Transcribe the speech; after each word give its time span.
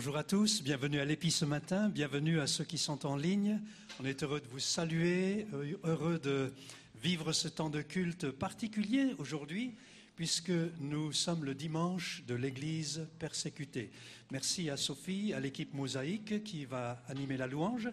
Bonjour 0.00 0.16
à 0.16 0.24
tous, 0.24 0.62
bienvenue 0.62 0.98
à 0.98 1.04
l'Épi 1.04 1.30
ce 1.30 1.44
matin, 1.44 1.90
bienvenue 1.90 2.40
à 2.40 2.46
ceux 2.46 2.64
qui 2.64 2.78
sont 2.78 3.04
en 3.04 3.16
ligne. 3.16 3.60
On 4.00 4.06
est 4.06 4.22
heureux 4.22 4.40
de 4.40 4.46
vous 4.46 4.58
saluer, 4.58 5.46
euh, 5.52 5.76
heureux 5.84 6.18
de 6.18 6.54
vivre 7.02 7.34
ce 7.34 7.48
temps 7.48 7.68
de 7.68 7.82
culte 7.82 8.30
particulier 8.30 9.14
aujourd'hui, 9.18 9.74
puisque 10.16 10.54
nous 10.80 11.12
sommes 11.12 11.44
le 11.44 11.54
dimanche 11.54 12.24
de 12.26 12.34
l'Église 12.34 13.06
persécutée. 13.18 13.90
Merci 14.30 14.70
à 14.70 14.78
Sophie, 14.78 15.34
à 15.34 15.40
l'équipe 15.40 15.74
Mosaïque 15.74 16.44
qui 16.44 16.64
va 16.64 17.02
animer 17.06 17.36
la 17.36 17.46
louange, 17.46 17.90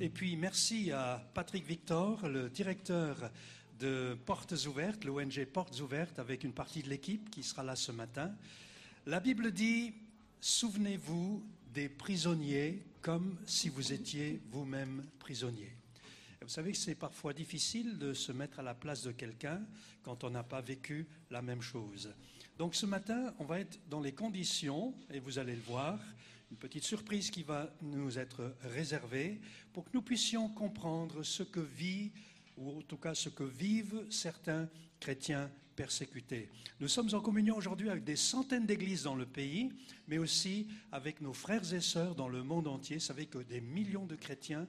et 0.00 0.08
puis 0.08 0.36
merci 0.36 0.90
à 0.90 1.22
Patrick 1.34 1.66
Victor, 1.66 2.28
le 2.28 2.48
directeur 2.48 3.30
de 3.78 4.16
Portes 4.24 4.54
Ouvertes, 4.66 5.04
l'ONG 5.04 5.44
Portes 5.52 5.78
Ouvertes, 5.80 6.18
avec 6.18 6.44
une 6.44 6.54
partie 6.54 6.82
de 6.82 6.88
l'équipe 6.88 7.28
qui 7.30 7.42
sera 7.42 7.62
là 7.62 7.76
ce 7.76 7.92
matin. 7.92 8.32
La 9.04 9.20
Bible 9.20 9.52
dit 9.52 9.92
Souvenez-vous 10.44 11.40
des 11.72 11.88
prisonniers 11.88 12.82
comme 13.00 13.36
si 13.46 13.68
vous 13.68 13.92
étiez 13.92 14.40
vous-même 14.50 15.06
prisonnier. 15.20 15.70
vous 16.40 16.48
savez 16.48 16.72
que 16.72 16.78
c'est 16.78 16.96
parfois 16.96 17.32
difficile 17.32 17.96
de 17.96 18.12
se 18.12 18.32
mettre 18.32 18.58
à 18.58 18.64
la 18.64 18.74
place 18.74 19.04
de 19.04 19.12
quelqu'un 19.12 19.62
quand 20.02 20.24
on 20.24 20.30
n'a 20.30 20.42
pas 20.42 20.60
vécu 20.60 21.06
la 21.30 21.42
même 21.42 21.62
chose. 21.62 22.12
Donc 22.58 22.74
ce 22.74 22.86
matin, 22.86 23.32
on 23.38 23.44
va 23.44 23.60
être 23.60 23.78
dans 23.88 24.00
les 24.00 24.14
conditions, 24.14 24.92
et 25.12 25.20
vous 25.20 25.38
allez 25.38 25.54
le 25.54 25.62
voir, 25.62 26.00
une 26.50 26.56
petite 26.56 26.82
surprise 26.82 27.30
qui 27.30 27.44
va 27.44 27.72
nous 27.80 28.18
être 28.18 28.56
réservée 28.62 29.40
pour 29.72 29.84
que 29.84 29.90
nous 29.94 30.02
puissions 30.02 30.48
comprendre 30.48 31.22
ce 31.22 31.44
que 31.44 31.60
vit, 31.60 32.10
ou 32.56 32.78
en 32.78 32.82
tout 32.82 32.96
cas 32.96 33.14
ce 33.14 33.28
que 33.28 33.44
vivent 33.44 34.06
certains 34.10 34.68
chrétiens 34.98 35.48
persécutés. 35.72 36.48
Nous 36.80 36.88
sommes 36.88 37.08
en 37.12 37.20
communion 37.20 37.56
aujourd'hui 37.56 37.90
avec 37.90 38.04
des 38.04 38.16
centaines 38.16 38.66
d'églises 38.66 39.02
dans 39.02 39.14
le 39.14 39.26
pays, 39.26 39.70
mais 40.08 40.18
aussi 40.18 40.68
avec 40.90 41.20
nos 41.20 41.32
frères 41.32 41.72
et 41.74 41.80
sœurs 41.80 42.14
dans 42.14 42.28
le 42.28 42.42
monde 42.42 42.68
entier. 42.68 42.96
Vous 42.96 43.02
savez 43.02 43.26
que 43.26 43.38
des 43.38 43.60
millions 43.60 44.06
de 44.06 44.14
chrétiens 44.14 44.66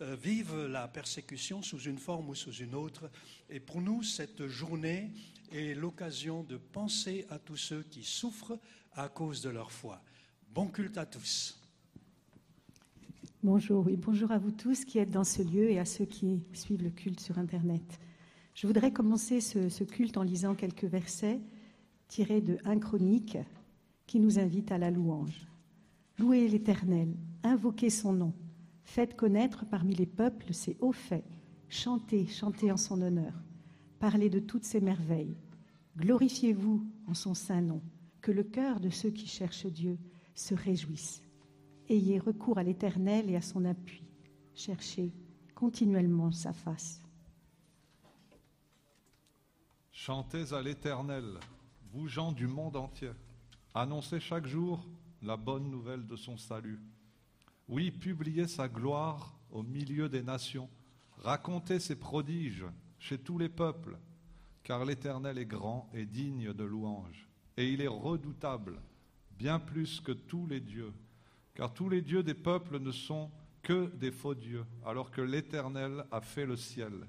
euh, 0.00 0.16
vivent 0.16 0.66
la 0.66 0.88
persécution 0.88 1.62
sous 1.62 1.80
une 1.80 1.98
forme 1.98 2.28
ou 2.28 2.34
sous 2.34 2.52
une 2.52 2.74
autre. 2.74 3.10
Et 3.48 3.60
pour 3.60 3.80
nous, 3.80 4.02
cette 4.02 4.46
journée 4.46 5.10
est 5.52 5.74
l'occasion 5.74 6.42
de 6.42 6.56
penser 6.56 7.26
à 7.30 7.38
tous 7.38 7.56
ceux 7.56 7.82
qui 7.82 8.02
souffrent 8.02 8.58
à 8.92 9.08
cause 9.08 9.42
de 9.42 9.50
leur 9.50 9.70
foi. 9.70 10.02
Bon 10.52 10.66
culte 10.66 10.98
à 10.98 11.06
tous. 11.06 11.58
Bonjour, 13.42 13.84
oui, 13.86 13.96
bonjour 13.96 14.32
à 14.32 14.38
vous 14.38 14.52
tous 14.52 14.84
qui 14.84 14.98
êtes 14.98 15.10
dans 15.10 15.22
ce 15.22 15.42
lieu 15.42 15.70
et 15.70 15.78
à 15.78 15.84
ceux 15.84 16.06
qui 16.06 16.42
suivent 16.54 16.82
le 16.82 16.90
culte 16.90 17.20
sur 17.20 17.38
Internet. 17.38 18.00
Je 18.54 18.68
voudrais 18.68 18.92
commencer 18.92 19.40
ce, 19.40 19.82
culte 19.82 20.16
en 20.16 20.22
lisant 20.22 20.54
quelques 20.54 20.84
versets 20.84 21.40
tirés 22.06 22.40
de 22.40 22.56
1 22.64 22.78
Chronique 22.78 23.36
qui 24.06 24.20
nous 24.20 24.38
invite 24.38 24.70
à 24.70 24.78
la 24.78 24.92
louange. 24.92 25.48
Louez 26.18 26.46
l'Éternel, 26.46 27.16
invoquez 27.42 27.90
son 27.90 28.12
nom, 28.12 28.32
faites 28.84 29.16
connaître 29.16 29.66
parmi 29.66 29.94
les 29.94 30.06
peuples 30.06 30.54
ses 30.54 30.76
hauts 30.80 30.92
faits, 30.92 31.24
chantez, 31.68 32.26
chantez 32.26 32.70
en 32.70 32.76
son 32.76 33.02
honneur, 33.02 33.34
parlez 33.98 34.30
de 34.30 34.38
toutes 34.38 34.64
ses 34.64 34.80
merveilles, 34.80 35.36
glorifiez-vous 35.98 36.86
en 37.08 37.14
son 37.14 37.34
saint 37.34 37.60
nom, 37.60 37.82
que 38.20 38.30
le 38.30 38.44
cœur 38.44 38.78
de 38.78 38.90
ceux 38.90 39.10
qui 39.10 39.26
cherchent 39.26 39.66
Dieu 39.66 39.98
se 40.36 40.54
réjouisse. 40.54 41.22
Ayez 41.88 42.20
recours 42.20 42.58
à 42.58 42.62
l'Éternel 42.62 43.28
et 43.28 43.36
à 43.36 43.42
son 43.42 43.64
appui, 43.64 44.04
cherchez 44.54 45.12
continuellement 45.56 46.30
sa 46.30 46.52
face. 46.52 47.03
Chantez 49.96 50.52
à 50.52 50.60
l'Éternel, 50.60 51.38
vous 51.92 52.08
gens 52.08 52.32
du 52.32 52.48
monde 52.48 52.74
entier. 52.74 53.12
Annoncez 53.74 54.18
chaque 54.18 54.44
jour 54.44 54.84
la 55.22 55.36
bonne 55.36 55.70
nouvelle 55.70 56.04
de 56.04 56.16
son 56.16 56.36
salut. 56.36 56.80
Oui, 57.68 57.92
publiez 57.92 58.48
sa 58.48 58.68
gloire 58.68 59.38
au 59.52 59.62
milieu 59.62 60.08
des 60.08 60.24
nations. 60.24 60.68
Racontez 61.18 61.78
ses 61.78 61.94
prodiges 61.94 62.66
chez 62.98 63.18
tous 63.18 63.38
les 63.38 63.48
peuples, 63.48 63.96
car 64.64 64.84
l'Éternel 64.84 65.38
est 65.38 65.46
grand 65.46 65.88
et 65.94 66.06
digne 66.06 66.52
de 66.52 66.64
louange. 66.64 67.28
Et 67.56 67.72
il 67.72 67.80
est 67.80 67.86
redoutable, 67.86 68.80
bien 69.38 69.60
plus 69.60 70.00
que 70.00 70.12
tous 70.12 70.48
les 70.48 70.60
dieux, 70.60 70.92
car 71.54 71.72
tous 71.72 71.88
les 71.88 72.02
dieux 72.02 72.24
des 72.24 72.34
peuples 72.34 72.80
ne 72.80 72.90
sont 72.90 73.30
que 73.62 73.86
des 73.94 74.10
faux 74.10 74.34
dieux, 74.34 74.66
alors 74.84 75.12
que 75.12 75.22
l'Éternel 75.22 76.04
a 76.10 76.20
fait 76.20 76.46
le 76.46 76.56
ciel. 76.56 77.06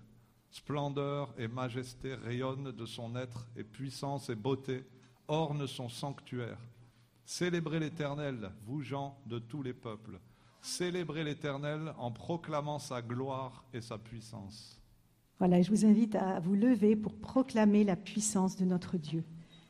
Splendeur 0.50 1.33
et 1.38 1.47
majesté 1.47 2.13
rayonnent 2.13 2.72
de 2.72 2.85
son 2.85 3.16
être, 3.16 3.47
et 3.56 3.63
puissance 3.63 4.29
et 4.29 4.35
beauté 4.35 4.85
ornent 5.28 5.67
son 5.67 5.89
sanctuaire. 5.89 6.59
Célébrez 7.25 7.79
l'Éternel, 7.79 8.51
vous 8.66 8.81
gens 8.81 9.17
de 9.25 9.39
tous 9.39 9.63
les 9.63 9.73
peuples. 9.73 10.19
Célébrez 10.61 11.23
l'Éternel 11.23 11.94
en 11.97 12.11
proclamant 12.11 12.79
sa 12.79 13.01
gloire 13.01 13.63
et 13.73 13.81
sa 13.81 13.97
puissance. 13.97 14.79
Voilà, 15.38 15.61
je 15.61 15.69
vous 15.69 15.85
invite 15.85 16.16
à 16.16 16.39
vous 16.39 16.55
lever 16.55 16.95
pour 16.95 17.13
proclamer 17.16 17.84
la 17.84 17.95
puissance 17.95 18.55
de 18.55 18.66
notre 18.66 18.97
Dieu. 18.97 19.23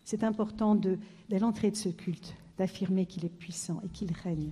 C'est 0.03 0.23
important 0.23 0.75
dès 0.75 1.39
l'entrée 1.39 1.71
de 1.71 1.75
ce 1.75 1.89
culte 1.89 2.35
d'affirmer 2.57 3.05
qu'il 3.07 3.25
est 3.25 3.29
puissant 3.29 3.81
et 3.83 3.89
qu'il 3.89 4.11
règne. 4.13 4.51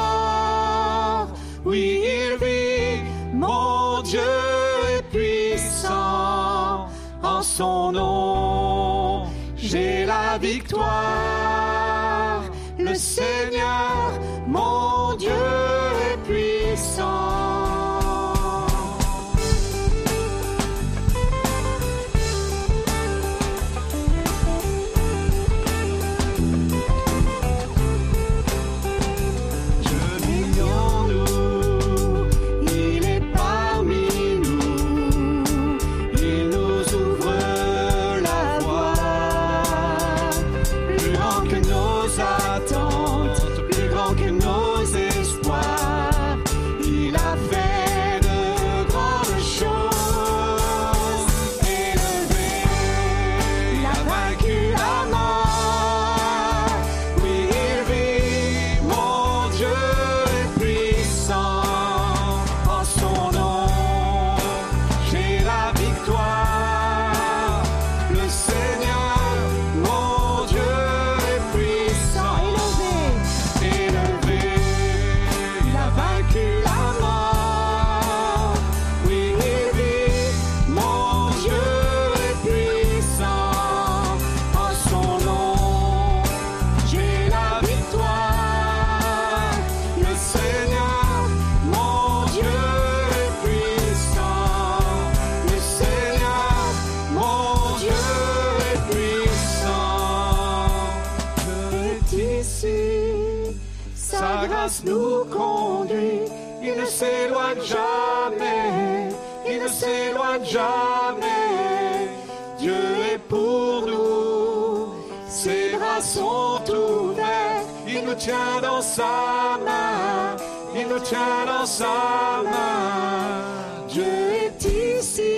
tient 121.11 121.45
dans 121.45 121.65
sa 121.65 122.41
main. 122.51 123.85
Dieu 123.89 124.13
est 124.45 124.63
ici, 124.97 125.35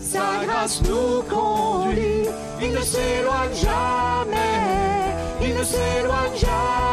sa 0.00 0.46
grâce 0.46 0.80
nous 0.88 1.22
conduit. 1.28 2.24
Il 2.62 2.72
ne 2.72 2.80
s'éloigne 2.80 3.54
jamais, 3.66 4.64
il 5.42 5.54
ne 5.54 5.62
s'éloigne 5.62 6.36
jamais. 6.36 6.87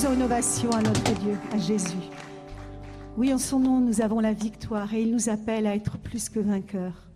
Faisons 0.00 0.14
une 0.14 0.22
ovation 0.22 0.70
à 0.70 0.80
notre 0.80 1.12
Dieu, 1.20 1.36
à 1.52 1.58
Jésus. 1.58 2.08
Oui, 3.18 3.34
en 3.34 3.36
son 3.36 3.58
nom, 3.58 3.80
nous 3.80 4.00
avons 4.00 4.18
la 4.18 4.32
victoire 4.32 4.94
et 4.94 5.02
il 5.02 5.12
nous 5.12 5.28
appelle 5.28 5.66
à 5.66 5.76
être 5.76 5.98
plus 5.98 6.30
que 6.30 6.40
vainqueurs. 6.40 7.06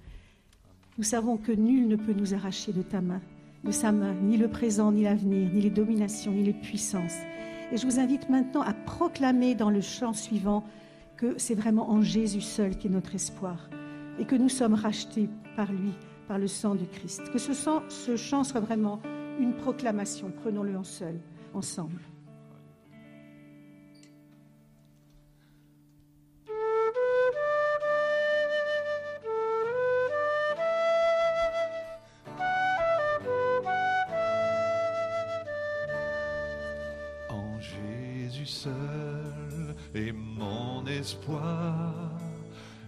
Nous 0.98 1.04
savons 1.04 1.38
que 1.38 1.50
nul 1.50 1.88
ne 1.88 1.96
peut 1.96 2.12
nous 2.12 2.34
arracher 2.34 2.72
de 2.72 2.82
ta 2.82 3.00
main, 3.00 3.22
de 3.64 3.70
sa 3.70 3.90
main, 3.90 4.12
ni 4.12 4.36
le 4.36 4.48
présent, 4.48 4.92
ni 4.92 5.04
l'avenir, 5.04 5.50
ni 5.50 5.62
les 5.62 5.70
dominations, 5.70 6.32
ni 6.32 6.44
les 6.44 6.52
puissances. 6.52 7.16
Et 7.72 7.78
je 7.78 7.86
vous 7.86 7.98
invite 8.00 8.28
maintenant 8.28 8.60
à 8.60 8.75
proclamer 8.75 9.54
dans 9.54 9.70
le 9.70 9.81
chant 9.81 10.12
suivant 10.12 10.62
que 11.16 11.38
c'est 11.38 11.54
vraiment 11.54 11.88
en 11.88 12.02
Jésus 12.02 12.42
seul 12.42 12.76
qui 12.76 12.88
est 12.88 12.90
notre 12.90 13.14
espoir 13.14 13.70
et 14.19 14.26
que 14.26 14.36
nous 14.36 14.50
sommes 14.50 14.75
rachetés 14.75 15.31
par 15.56 15.72
lui, 15.72 15.92
par 16.28 16.38
le 16.38 16.48
sang 16.48 16.75
de 16.75 16.84
Christ. 16.84 17.22
Que 17.32 17.38
ce 17.38 18.16
chant 18.16 18.44
soit 18.44 18.60
vraiment 18.60 19.00
une 19.40 19.54
proclamation. 19.54 20.31
Prenons-le 20.42 20.76
en 20.76 20.84
seul, 20.84 21.19
ensemble. 21.54 22.02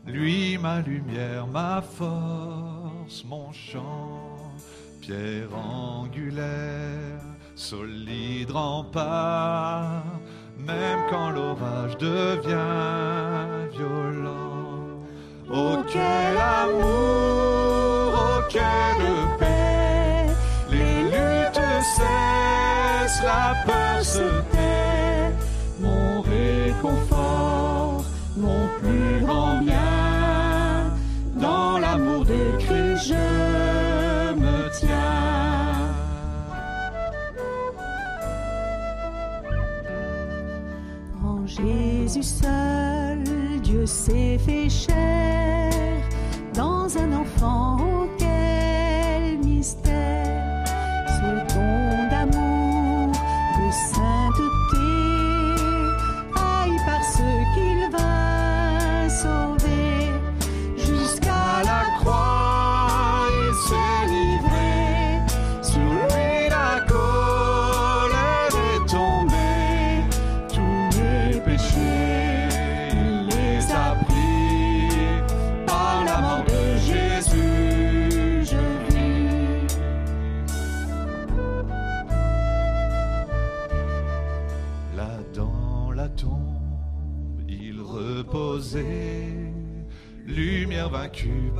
Lui 0.06 0.58
ma 0.58 0.80
lumière, 0.80 1.46
ma 1.46 1.82
force, 1.82 3.24
mon 3.24 3.52
chant, 3.52 4.52
pierre 5.00 5.54
angulaire, 5.54 7.20
solide 7.54 8.50
rempart, 8.50 10.04
même 10.58 11.00
quand 11.10 11.30
l'orage 11.30 11.96
devient 11.98 13.68
violent. 13.72 15.02
Oh 15.52 15.76
quel 15.88 16.36
amour, 16.36 18.14
oh 18.14 18.40
quelle 18.48 19.55
Jésus 42.16 42.40
seul, 42.40 43.60
Dieu 43.62 43.84
s'est 43.84 44.38
fait 44.38 44.70
chair 44.70 45.35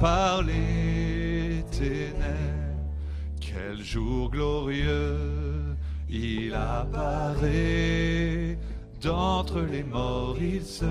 par 0.00 0.43
les 0.43 1.62
ténèbres. 1.71 2.17
Quel 3.41 3.83
jour 3.83 4.31
glorieux, 4.31 5.17
il 6.09 6.55
apparaît, 6.55 8.59
d'entre 9.03 9.61
les 9.61 9.83
morts 9.83 10.37
il 10.41 10.62
se 10.62 10.85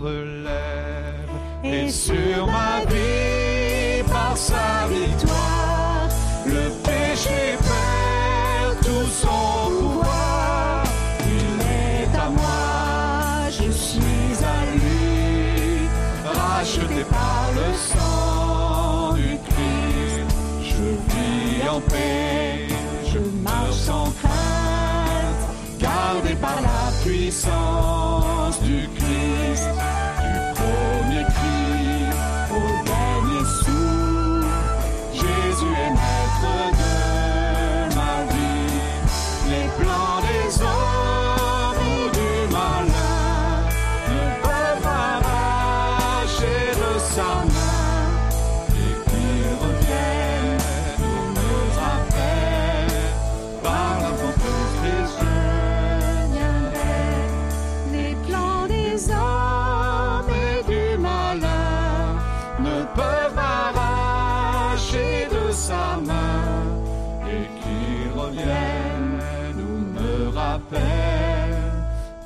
relève. 0.00 1.30
Et 1.64 1.88
sur 1.88 2.46
ma 2.46 2.84
vie, 2.86 4.02
par 4.08 4.36
sa 4.36 4.86
victoire, 4.88 6.08
le 6.46 6.70
péché 6.84 7.55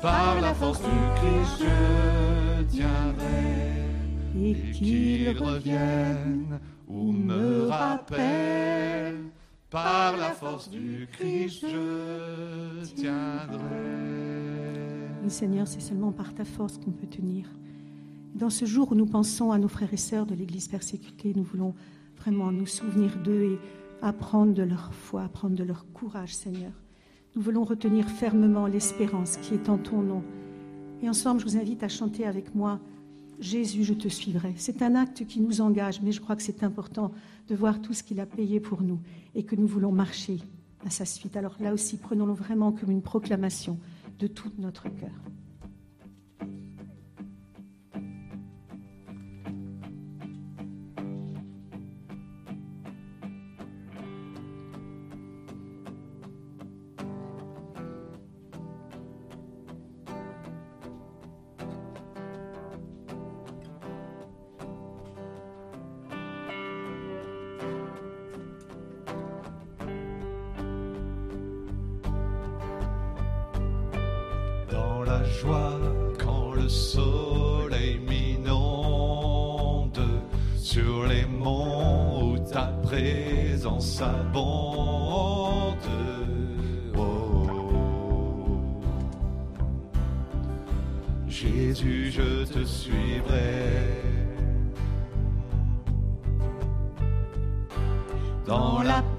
par 0.01 0.41
la 0.41 0.53
force 0.53 0.81
du 0.81 0.89
Christ 1.15 1.63
je 1.63 2.63
tiendrai 2.75 3.71
et 4.43 4.71
qu'il 4.71 5.37
revienne 5.37 6.59
ou 6.87 7.11
me 7.11 7.67
rappelle 7.67 9.17
par 9.69 10.17
la 10.17 10.31
force 10.31 10.69
du 10.69 11.07
Christ 11.11 11.61
je 11.61 12.85
tiendrai. 12.95 13.59
Oui, 15.23 15.29
Seigneur, 15.29 15.67
c'est 15.67 15.79
seulement 15.79 16.11
par 16.11 16.33
ta 16.33 16.45
force 16.45 16.77
qu'on 16.77 16.91
peut 16.91 17.07
tenir. 17.07 17.45
Dans 18.33 18.49
ce 18.49 18.65
jour 18.65 18.91
où 18.91 18.95
nous 18.95 19.05
pensons 19.05 19.51
à 19.51 19.59
nos 19.59 19.67
frères 19.67 19.93
et 19.93 19.97
sœurs 19.97 20.25
de 20.25 20.33
l'Église 20.33 20.67
persécutée, 20.67 21.33
nous 21.35 21.43
voulons 21.43 21.75
vraiment 22.17 22.51
nous 22.51 22.65
souvenir 22.65 23.17
d'eux 23.17 23.43
et 23.43 23.59
apprendre 24.01 24.53
de 24.53 24.63
leur 24.63 24.93
foi, 24.93 25.23
apprendre 25.23 25.55
de 25.55 25.63
leur 25.63 25.85
courage, 25.93 26.35
Seigneur. 26.35 26.71
Nous 27.35 27.41
voulons 27.41 27.63
retenir 27.63 28.09
fermement 28.09 28.67
l'espérance 28.67 29.37
qui 29.37 29.53
est 29.53 29.69
en 29.69 29.77
ton 29.77 30.01
nom. 30.01 30.23
Et 31.01 31.09
ensemble, 31.09 31.39
je 31.39 31.45
vous 31.45 31.57
invite 31.57 31.83
à 31.83 31.87
chanter 31.87 32.25
avec 32.25 32.53
moi 32.55 32.79
Jésus, 33.41 33.83
je 33.83 33.95
te 33.95 34.07
suivrai. 34.07 34.53
C'est 34.55 34.83
un 34.83 34.93
acte 34.93 35.25
qui 35.25 35.41
nous 35.41 35.61
engage, 35.61 36.01
mais 36.01 36.11
je 36.11 36.21
crois 36.21 36.35
que 36.35 36.43
c'est 36.43 36.63
important 36.63 37.11
de 37.47 37.55
voir 37.55 37.81
tout 37.81 37.93
ce 37.93 38.03
qu'il 38.03 38.19
a 38.19 38.27
payé 38.27 38.59
pour 38.59 38.83
nous 38.83 38.99
et 39.33 39.43
que 39.43 39.55
nous 39.55 39.65
voulons 39.65 39.91
marcher 39.91 40.37
à 40.85 40.91
sa 40.91 41.05
suite. 41.05 41.35
Alors 41.35 41.55
là 41.59 41.73
aussi, 41.73 41.97
prenons-le 41.97 42.33
vraiment 42.33 42.71
comme 42.71 42.91
une 42.91 43.01
proclamation 43.01 43.79
de 44.19 44.27
tout 44.27 44.51
notre 44.59 44.83
cœur. 44.89 45.09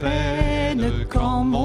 Peine, 0.03 1.07
quand 1.09 1.45
mon 1.45 1.62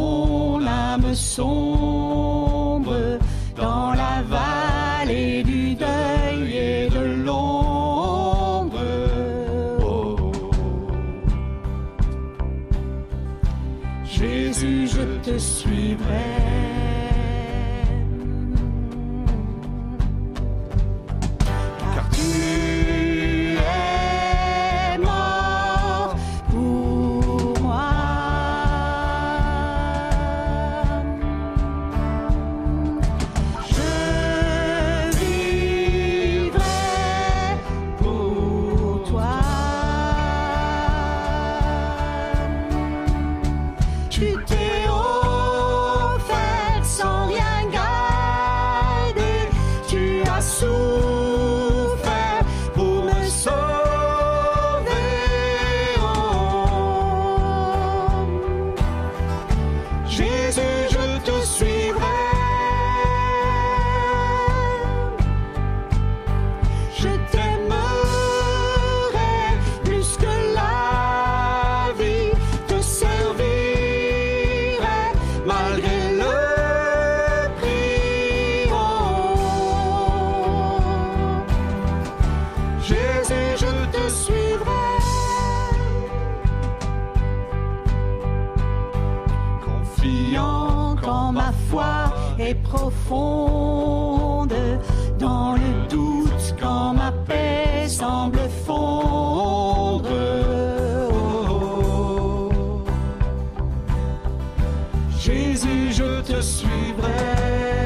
Jésus, 105.20 105.92
je 105.92 106.22
te 106.22 106.42
suivrai. 106.42 107.77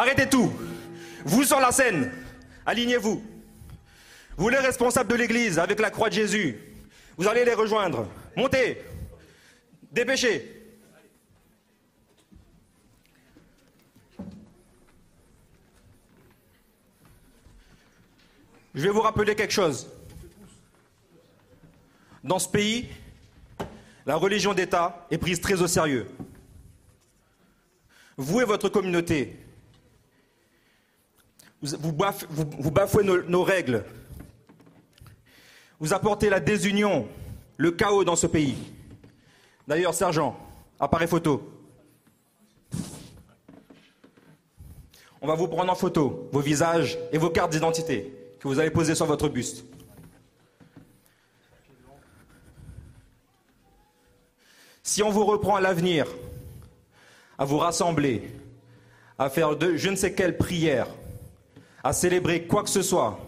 Arrêtez 0.00 0.26
tout 0.26 0.50
Vous 1.26 1.44
sur 1.44 1.60
la 1.60 1.70
scène, 1.72 2.10
alignez-vous. 2.64 3.22
Vous 4.38 4.48
les 4.48 4.56
responsables 4.56 5.10
de 5.10 5.14
l'église 5.14 5.58
avec 5.58 5.78
la 5.78 5.90
croix 5.90 6.08
de 6.08 6.14
Jésus, 6.14 6.58
vous 7.18 7.28
allez 7.28 7.44
les 7.44 7.52
rejoindre. 7.52 8.08
Montez 8.34 8.78
Dépêchez 9.92 10.56
Je 18.74 18.80
vais 18.80 18.88
vous 18.88 19.02
rappeler 19.02 19.34
quelque 19.34 19.52
chose. 19.52 19.86
Dans 22.24 22.38
ce 22.38 22.48
pays, 22.48 22.88
la 24.06 24.16
religion 24.16 24.54
d'État 24.54 25.06
est 25.10 25.18
prise 25.18 25.42
très 25.42 25.60
au 25.60 25.66
sérieux. 25.66 26.06
vous 28.16 28.40
et 28.40 28.44
votre 28.44 28.70
communauté. 28.70 29.36
Vous, 31.62 31.76
vous 31.78 31.92
baf- 31.92 32.26
vous- 32.30 32.50
vous 32.58 32.70
bafouez 32.70 33.04
nos, 33.04 33.42
règles. 33.42 33.84
Vous 35.78 35.92
apportez 35.92 36.30
la 36.30 36.40
désunion, 36.40 37.06
le 37.56 37.70
chaos 37.70 38.04
dans 38.04 38.16
ce 38.16 38.26
pays. 38.26 38.56
D'ailleurs, 39.68 39.94
sergent, 39.94 40.38
appareil 40.78 41.08
photo. 41.08 41.46
On 45.22 45.26
va 45.26 45.34
vous 45.34 45.48
prendre 45.48 45.70
en 45.70 45.74
photo 45.74 46.28
vos 46.32 46.40
visages 46.40 46.98
et 47.12 47.18
vos 47.18 47.28
cartes 47.30 47.52
d'identité 47.52 48.14
que 48.40 48.48
vous 48.48 48.58
allez 48.58 48.70
poser 48.70 48.94
sur 48.94 49.04
votre 49.04 49.28
buste. 49.28 49.64
Si 54.82 55.02
on 55.02 55.10
vous 55.10 55.24
reprend 55.24 55.56
à 55.56 55.60
l'avenir, 55.60 56.06
à 57.38 57.44
vous 57.44 57.58
rassembler, 57.58 58.30
à 59.18 59.28
faire 59.28 59.56
de 59.56 59.76
je 59.76 59.88
ne 59.90 59.96
sais 59.96 60.14
quelle 60.14 60.36
prière, 60.36 60.88
à 61.82 61.92
célébrer 61.92 62.46
quoi 62.46 62.62
que 62.62 62.70
ce 62.70 62.82
soit, 62.82 63.18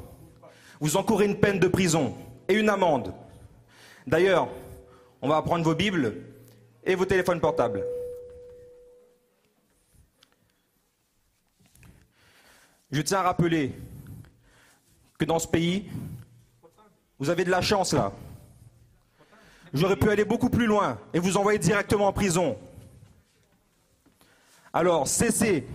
vous 0.81 0.97
encourez 0.97 1.27
une 1.27 1.39
peine 1.39 1.59
de 1.59 1.69
prison 1.69 2.15
et 2.49 2.55
une 2.55 2.69
amende. 2.69 3.15
D'ailleurs, 4.07 4.49
on 5.21 5.29
va 5.29 5.41
prendre 5.43 5.65
vos 5.65 5.75
Bibles 5.75 6.15
et 6.85 6.95
vos 6.95 7.05
téléphones 7.05 7.41
portables. 7.41 7.85
Je 12.91 13.01
tiens 13.01 13.21
à 13.21 13.23
rappeler 13.23 13.73
que 15.19 15.25
dans 15.25 15.39
ce 15.39 15.49
pays, 15.49 15.89
vous 17.19 17.31
avez 17.31 17.45
de 17.45 17.51
la 17.51 17.63
chance 17.63 17.93
là. 17.93 18.13
J'aurais 19.73 19.97
pu 19.97 20.11
aller 20.11 20.25
beaucoup 20.25 20.51
plus 20.51 20.67
loin 20.67 20.99
et 21.15 21.19
vous 21.19 21.37
envoyer 21.37 21.59
directement 21.59 22.09
en 22.09 22.13
prison. 22.13 22.59
Alors, 24.73 25.09
cessez 25.09 25.67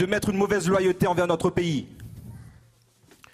de 0.00 0.06
mettre 0.06 0.30
une 0.30 0.38
mauvaise 0.38 0.66
loyauté 0.66 1.06
envers 1.06 1.26
notre 1.26 1.50
pays. 1.50 1.86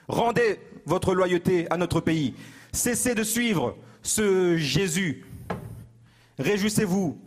Rendez 0.09 0.59
votre 0.85 1.15
loyauté 1.15 1.71
à 1.71 1.77
notre 1.77 2.01
pays. 2.01 2.35
Cessez 2.73 3.15
de 3.15 3.23
suivre 3.23 3.77
ce 4.03 4.57
Jésus. 4.57 5.25
Réjouissez-vous. 6.41 7.21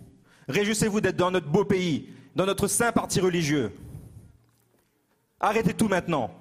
Réjouissez-vous 0.50 1.00
d'être 1.00 1.16
dans 1.16 1.32
notre 1.32 1.48
beau 1.48 1.63
pays, 1.63 2.10
dans 2.36 2.46
notre 2.46 2.68
saint 2.68 2.92
parti 2.92 3.22
religieux. 3.22 3.72
Arrêtez 5.40 5.74
tout 5.74 5.88
maintenant. 5.88 6.32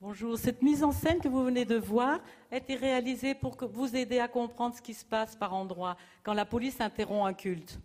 Bonjour, 0.00 0.38
cette 0.38 0.62
mise 0.62 0.84
en 0.84 0.92
scène 0.92 1.18
que 1.18 1.28
vous 1.28 1.42
venez 1.42 1.64
de 1.64 1.76
voir 1.76 2.20
a 2.52 2.58
été 2.58 2.76
réalisée 2.76 3.34
pour 3.34 3.56
vous 3.72 3.96
aider 3.96 4.20
à 4.20 4.28
comprendre 4.28 4.76
ce 4.76 4.82
qui 4.82 4.94
se 4.94 5.04
passe 5.04 5.34
par 5.34 5.52
endroits 5.52 5.96
quand 6.22 6.34
la 6.34 6.44
police 6.44 6.80
interrompt 6.80 7.26
un 7.26 7.32
culte. 7.32 7.80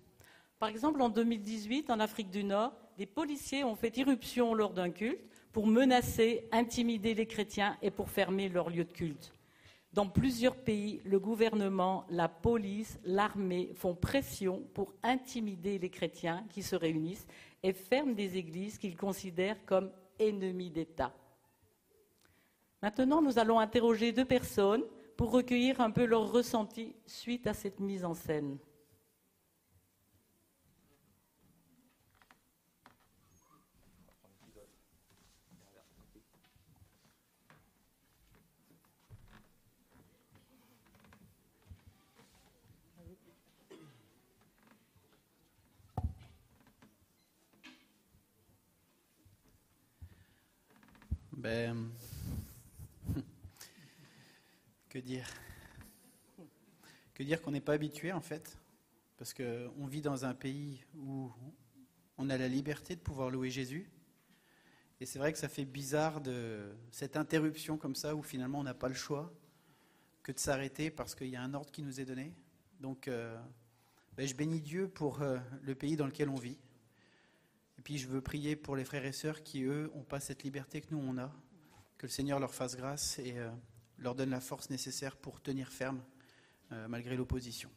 Par 0.59 0.67
exemple, 0.67 1.01
en 1.01 1.07
2018, 1.07 1.89
en 1.89 2.01
Afrique 2.01 2.29
du 2.29 2.43
Nord, 2.43 2.73
des 2.97 3.05
policiers 3.05 3.63
ont 3.63 3.77
fait 3.77 3.95
irruption 3.95 4.53
lors 4.53 4.73
d'un 4.73 4.89
culte 4.89 5.21
pour 5.53 5.65
menacer, 5.65 6.49
intimider 6.51 7.13
les 7.13 7.25
chrétiens 7.25 7.77
et 7.81 7.91
pour 7.91 8.09
fermer 8.09 8.49
leur 8.49 8.69
lieu 8.69 8.83
de 8.83 8.91
culte. 8.91 9.31
Dans 9.93 10.07
plusieurs 10.07 10.57
pays, 10.57 11.01
le 11.05 11.17
gouvernement, 11.17 12.05
la 12.09 12.27
police, 12.27 12.99
l'armée 13.05 13.71
font 13.73 13.95
pression 13.95 14.61
pour 14.73 14.93
intimider 15.01 15.79
les 15.79 15.89
chrétiens 15.89 16.45
qui 16.49 16.61
se 16.61 16.75
réunissent 16.75 17.25
et 17.63 17.73
ferment 17.73 18.13
des 18.13 18.37
églises 18.37 18.77
qu'ils 18.77 18.97
considèrent 18.97 19.65
comme 19.65 19.89
ennemis 20.19 20.69
d'État. 20.69 21.13
Maintenant, 22.81 23.21
nous 23.21 23.39
allons 23.39 23.59
interroger 23.59 24.11
deux 24.11 24.25
personnes 24.25 24.83
pour 25.17 25.31
recueillir 25.31 25.81
un 25.81 25.91
peu 25.91 26.05
leur 26.05 26.31
ressenti 26.31 26.95
suite 27.05 27.47
à 27.47 27.53
cette 27.53 27.79
mise 27.79 28.05
en 28.05 28.13
scène. 28.13 28.57
Ben, 51.39 51.89
que 54.89 54.99
dire? 54.99 55.25
Que 57.13 57.23
dire 57.23 57.41
qu'on 57.41 57.51
n'est 57.51 57.61
pas 57.61 57.71
habitué 57.71 58.11
en 58.11 58.19
fait? 58.19 58.57
Parce 59.15 59.33
qu'on 59.33 59.87
vit 59.87 60.01
dans 60.01 60.25
un 60.25 60.33
pays 60.33 60.83
où 60.97 61.31
on 62.17 62.29
a 62.29 62.37
la 62.37 62.49
liberté 62.49 62.97
de 62.97 62.99
pouvoir 62.99 63.29
louer 63.29 63.49
Jésus. 63.49 63.89
Et 64.99 65.05
c'est 65.05 65.17
vrai 65.17 65.31
que 65.31 65.39
ça 65.39 65.47
fait 65.47 65.63
bizarre 65.63 66.19
de 66.19 66.75
cette 66.91 67.15
interruption 67.15 67.77
comme 67.77 67.95
ça 67.95 68.17
où 68.17 68.21
finalement 68.21 68.59
on 68.59 68.63
n'a 68.63 68.73
pas 68.73 68.89
le 68.89 68.93
choix 68.93 69.33
que 70.23 70.33
de 70.33 70.39
s'arrêter 70.39 70.91
parce 70.91 71.15
qu'il 71.15 71.29
y 71.29 71.37
a 71.37 71.41
un 71.41 71.53
ordre 71.53 71.71
qui 71.71 71.83
nous 71.83 72.01
est 72.01 72.05
donné. 72.05 72.35
Donc 72.81 73.07
euh, 73.07 73.41
ben, 74.17 74.27
je 74.27 74.35
bénis 74.35 74.59
Dieu 74.59 74.89
pour 74.89 75.21
euh, 75.21 75.39
le 75.61 75.73
pays 75.73 75.95
dans 75.95 76.05
lequel 76.05 76.27
on 76.27 76.35
vit. 76.35 76.57
Et 77.79 77.81
puis 77.81 77.97
je 77.97 78.07
veux 78.09 78.19
prier 78.19 78.57
pour 78.57 78.75
les 78.75 78.83
frères 78.83 79.05
et 79.05 79.13
sœurs 79.13 79.41
qui, 79.41 79.63
eux, 79.63 79.89
n'ont 79.95 80.03
pas 80.03 80.19
cette 80.19 80.43
liberté 80.43 80.81
que 80.81 80.87
nous, 80.93 80.97
on 81.01 81.17
a. 81.17 81.31
Que 81.97 82.07
le 82.07 82.11
Seigneur 82.11 82.37
leur 82.37 82.53
fasse 82.53 82.75
grâce 82.75 83.19
et 83.19 83.37
euh, 83.37 83.49
leur 83.99 84.15
donne 84.15 84.31
la 84.31 84.41
force 84.41 84.69
nécessaire 84.69 85.15
pour 85.15 85.41
tenir 85.41 85.69
ferme 85.69 86.03
euh, 86.73 86.89
malgré 86.89 87.15
l'opposition. 87.15 87.69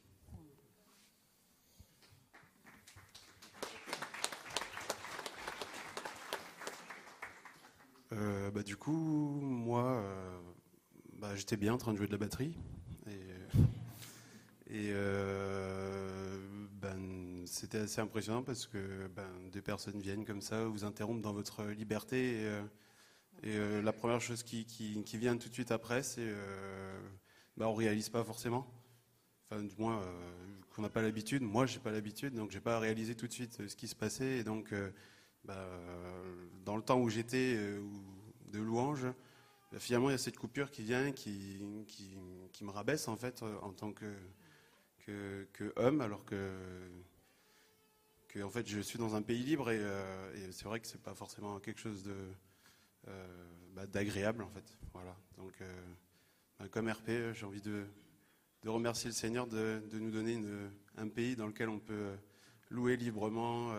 Euh, 8.11 8.51
bah, 8.51 8.65
du 8.65 8.77
coup, 8.77 9.39
moi, 9.41 10.05
bah, 11.13 11.37
j'étais 11.37 11.57
bien 11.57 11.75
en 11.75 11.79
train 11.79 11.93
de 11.93 11.99
jouer 11.99 12.09
de 12.09 12.13
la 12.13 12.19
batterie. 12.19 12.59
Et, 14.69 14.91
c'était 17.53 17.79
assez 17.79 18.01
impressionnant 18.01 18.43
parce 18.43 18.67
que 18.67 19.09
ben, 19.09 19.29
des 19.53 19.61
personnes 19.61 20.01
viennent 20.01 20.25
comme 20.25 20.41
ça, 20.41 20.65
vous 20.65 20.85
interrompent 20.85 21.21
dans 21.21 21.35
votre 21.35 21.65
liberté. 21.67 22.41
Et, 22.41 22.47
euh, 22.47 22.63
euh, 23.45 23.83
la 23.83 23.93
première 23.93 24.21
chose 24.21 24.43
qui, 24.43 24.65
vient 25.15 25.37
tout 25.37 25.49
de 25.49 25.55
suite 25.55 25.71
après, 25.71 26.03
c'est 26.03 26.23
euh, 26.25 26.99
bah, 27.57 27.69
on 27.69 27.75
réalise 27.75 28.09
pas 28.09 28.25
forcément. 28.25 28.67
Enfin, 29.51 29.63
du 29.63 29.75
moins, 29.77 30.01
euh, 30.01 30.31
qu'on 30.71 30.83
n'a 30.83 30.89
pas 30.89 31.03
l'habitude. 31.03 31.43
Moi, 31.43 31.67
j'ai 31.67 31.79
pas 31.79 31.91
l'habitude, 31.91 32.35
donc 32.35 32.51
j'ai 32.51 32.61
pas 32.61 32.79
réalisé 32.79 33.15
tout 33.15 33.27
de 33.27 33.33
suite 33.33 33.69
ce 33.69 33.77
qui 33.77 33.87
se 33.87 33.97
passait. 33.97 34.39
Et 34.39 34.45
donc, 34.45 34.73
euh, 34.73 34.91
dans 36.65 36.77
le 36.77 36.83
temps 36.83 37.01
où 37.01 37.11
j'étais 37.11 37.57
de 37.57 38.59
louange, 38.61 39.05
bah, 39.73 39.79
finalement, 39.79 40.09
il 40.09 40.13
y 40.13 40.15
a 40.15 40.19
cette 40.19 40.39
coupure 40.39 40.71
qui 40.71 40.83
vient, 40.85 41.13
qui, 41.13 41.61
qui, 42.53 42.65
me 42.65 42.71
rabaisse 42.71 43.09
en 43.09 43.17
fait 43.17 43.43
en 43.43 43.73
tant 43.73 43.93
que, 43.93 44.15
que, 45.01 45.47
que 45.53 45.73
homme, 45.77 46.01
alors 46.01 46.25
que, 46.25 46.49
en 48.41 48.49
fait, 48.49 48.67
je 48.67 48.81
suis 48.81 48.99
dans 48.99 49.15
un 49.15 49.23
pays 49.23 49.43
libre 49.43 49.71
et, 49.71 49.79
euh, 49.79 50.35
et 50.35 50.53
c'est 50.53 50.65
vrai 50.65 50.81
que 50.81 50.87
c'est 50.87 51.03
pas 51.03 51.15
forcément 51.15 51.59
quelque 51.61 51.81
chose 51.81 52.03
de 52.05 52.17
euh, 53.09 53.27
bah, 53.75 53.87
d'agréable 53.87 54.43
en 54.43 54.49
fait. 54.49 54.79
Voilà. 54.95 55.15
Donc, 55.37 55.53
euh, 55.61 55.83
bah, 56.59 56.67
comme 56.71 56.89
RP, 56.89 57.35
j'ai 57.35 57.45
envie 57.45 57.61
de, 57.61 57.85
de 58.63 58.69
remercier 58.71 59.11
le 59.11 59.15
Seigneur 59.15 59.47
de, 59.47 59.83
de 59.91 59.99
nous 59.99 60.11
donner 60.11 60.41
un 60.97 61.09
pays 61.09 61.37
dans 61.37 61.47
lequel 61.47 61.69
on 61.69 61.79
peut 61.79 62.13
louer 62.71 62.97
librement, 62.97 63.75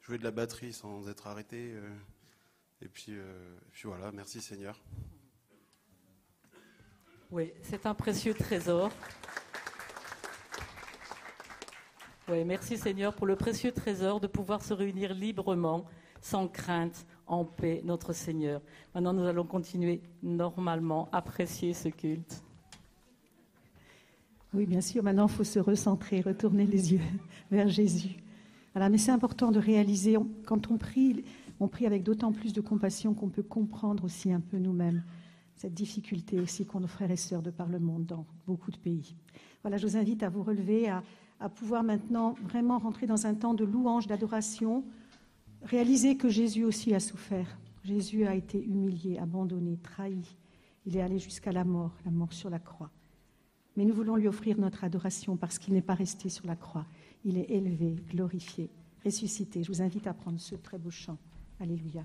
jouer 0.00 0.16
de 0.16 0.24
la 0.24 0.30
batterie 0.30 0.72
sans 0.72 1.08
être 1.08 1.26
arrêté. 1.26 1.74
et 2.80 2.88
puis, 2.88 3.14
puis 3.70 3.82
voilà, 3.84 4.12
merci 4.12 4.40
Seigneur. 4.40 4.82
Oui, 7.30 7.52
c'est 7.62 7.84
un 7.84 7.94
précieux 7.94 8.34
trésor. 8.34 8.90
Oui, 12.32 12.46
merci 12.46 12.78
Seigneur 12.78 13.12
pour 13.12 13.26
le 13.26 13.36
précieux 13.36 13.72
trésor 13.72 14.18
de 14.18 14.26
pouvoir 14.26 14.62
se 14.62 14.72
réunir 14.72 15.12
librement, 15.12 15.84
sans 16.22 16.48
crainte, 16.48 17.04
en 17.26 17.44
paix, 17.44 17.82
notre 17.84 18.14
Seigneur. 18.14 18.62
Maintenant, 18.94 19.12
nous 19.12 19.26
allons 19.26 19.44
continuer 19.44 20.00
normalement, 20.22 21.10
apprécier 21.12 21.74
ce 21.74 21.90
culte. 21.90 22.42
Oui, 24.54 24.64
bien 24.64 24.80
sûr, 24.80 25.02
maintenant 25.02 25.26
il 25.26 25.32
faut 25.32 25.44
se 25.44 25.58
recentrer, 25.58 26.22
retourner 26.22 26.64
les 26.64 26.94
yeux 26.94 27.02
vers 27.50 27.68
Jésus. 27.68 28.16
Voilà, 28.72 28.88
mais 28.88 28.96
c'est 28.96 29.12
important 29.12 29.50
de 29.50 29.58
réaliser, 29.58 30.16
quand 30.46 30.70
on 30.70 30.78
prie, 30.78 31.24
on 31.60 31.68
prie 31.68 31.84
avec 31.84 32.02
d'autant 32.02 32.32
plus 32.32 32.54
de 32.54 32.62
compassion 32.62 33.12
qu'on 33.12 33.28
peut 33.28 33.42
comprendre 33.42 34.04
aussi 34.04 34.32
un 34.32 34.40
peu 34.40 34.56
nous-mêmes 34.56 35.02
cette 35.54 35.74
difficulté 35.74 36.40
aussi 36.40 36.64
qu'ont 36.64 36.80
nos 36.80 36.88
frères 36.88 37.10
et 37.10 37.16
sœurs 37.16 37.42
de 37.42 37.50
par 37.50 37.68
le 37.68 37.78
monde 37.78 38.06
dans 38.06 38.24
beaucoup 38.46 38.70
de 38.70 38.78
pays. 38.78 39.14
Voilà, 39.62 39.76
je 39.76 39.86
vous 39.86 39.96
invite 39.96 40.22
à 40.22 40.28
vous 40.28 40.42
relever, 40.42 40.88
à, 40.88 41.04
à 41.42 41.48
pouvoir 41.48 41.82
maintenant 41.82 42.34
vraiment 42.44 42.78
rentrer 42.78 43.06
dans 43.06 43.26
un 43.26 43.34
temps 43.34 43.52
de 43.52 43.64
louange, 43.64 44.06
d'adoration, 44.06 44.84
réaliser 45.62 46.16
que 46.16 46.28
Jésus 46.28 46.64
aussi 46.64 46.94
a 46.94 47.00
souffert. 47.00 47.58
Jésus 47.84 48.24
a 48.24 48.34
été 48.36 48.62
humilié, 48.64 49.18
abandonné, 49.18 49.76
trahi. 49.82 50.22
Il 50.86 50.96
est 50.96 51.02
allé 51.02 51.18
jusqu'à 51.18 51.50
la 51.50 51.64
mort, 51.64 51.92
la 52.04 52.12
mort 52.12 52.32
sur 52.32 52.48
la 52.48 52.60
croix. 52.60 52.90
Mais 53.76 53.84
nous 53.84 53.94
voulons 53.94 54.14
lui 54.14 54.28
offrir 54.28 54.56
notre 54.58 54.84
adoration 54.84 55.36
parce 55.36 55.58
qu'il 55.58 55.74
n'est 55.74 55.82
pas 55.82 55.94
resté 55.94 56.28
sur 56.28 56.46
la 56.46 56.54
croix. 56.54 56.86
Il 57.24 57.36
est 57.36 57.50
élevé, 57.50 57.96
glorifié, 58.08 58.70
ressuscité. 59.04 59.64
Je 59.64 59.68
vous 59.68 59.82
invite 59.82 60.06
à 60.06 60.14
prendre 60.14 60.38
ce 60.38 60.54
très 60.54 60.78
beau 60.78 60.90
chant. 60.90 61.18
Alléluia. 61.58 62.04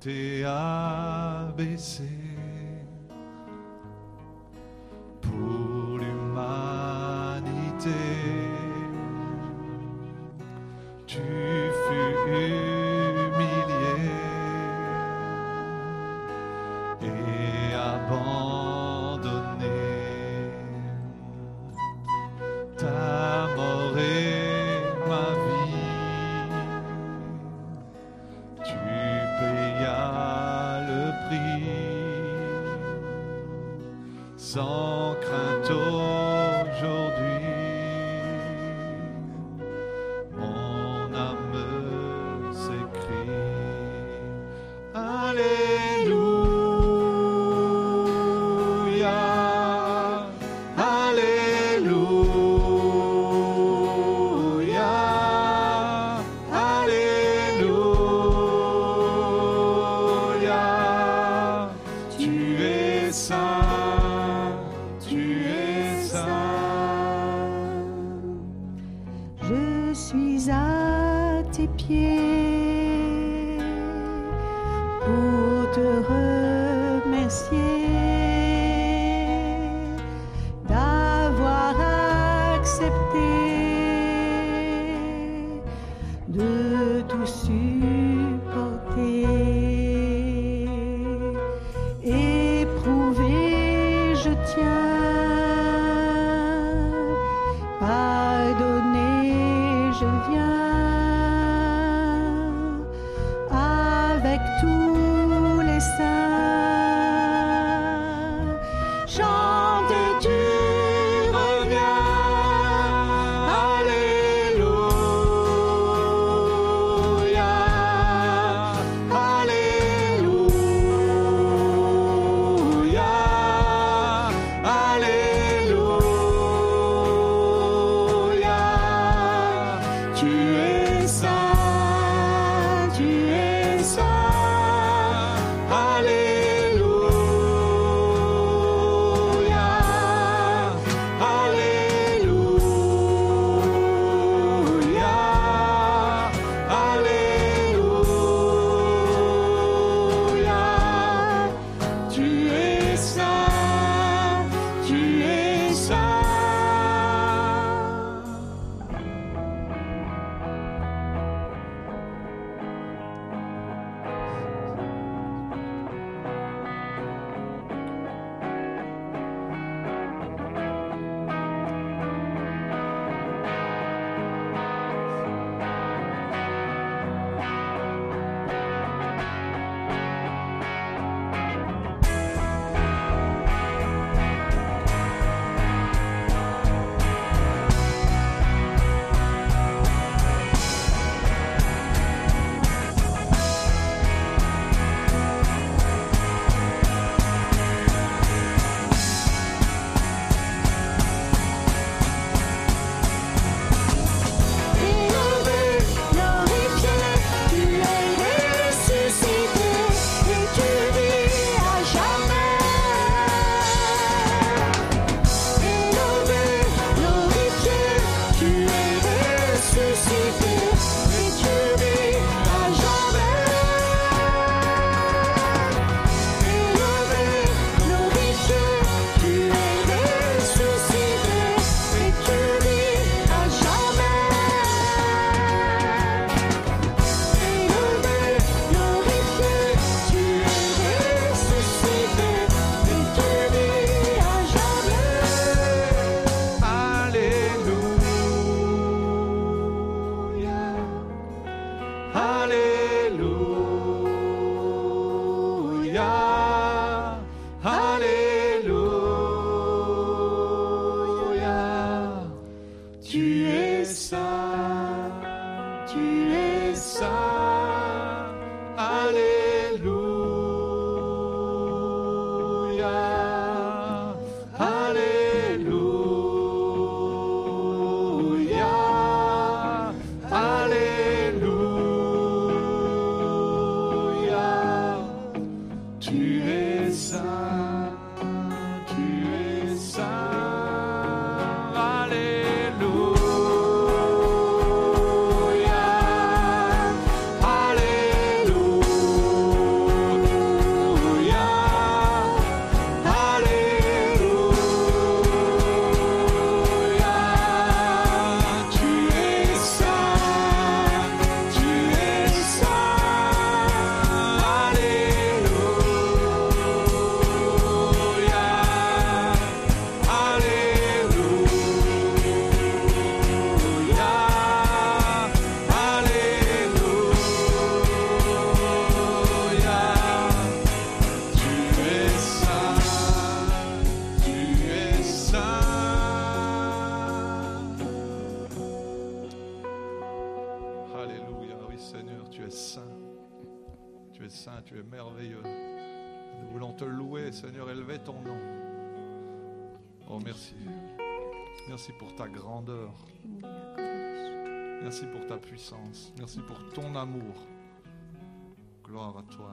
T'es 0.00 0.44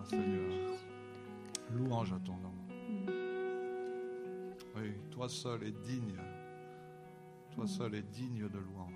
Seigneur. 0.09 0.51
Louange 1.73 2.13
à 2.13 2.19
ton 2.25 2.33
nom. 2.33 2.53
Oui, 4.77 4.91
toi 5.11 5.27
seul 5.29 5.63
est 5.63 5.81
digne. 5.83 6.15
Toi 7.55 7.67
seul 7.67 7.95
est 7.95 8.09
digne 8.11 8.47
de 8.49 8.59
louange. 8.59 8.95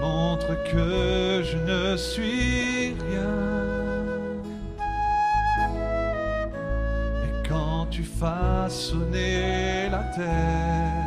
montre 0.00 0.54
que 0.64 1.42
je 1.42 1.56
ne 1.56 1.96
suis 1.96 2.94
rien. 3.08 3.36
Et 7.24 7.48
quand 7.48 7.86
tu 7.90 8.02
façonnais 8.02 9.88
la 9.90 10.04
terre, 10.16 11.05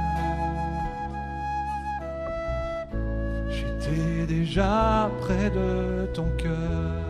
déjà 4.27 5.09
près 5.21 5.49
de 5.49 6.05
ton 6.13 6.27
cœur. 6.37 7.09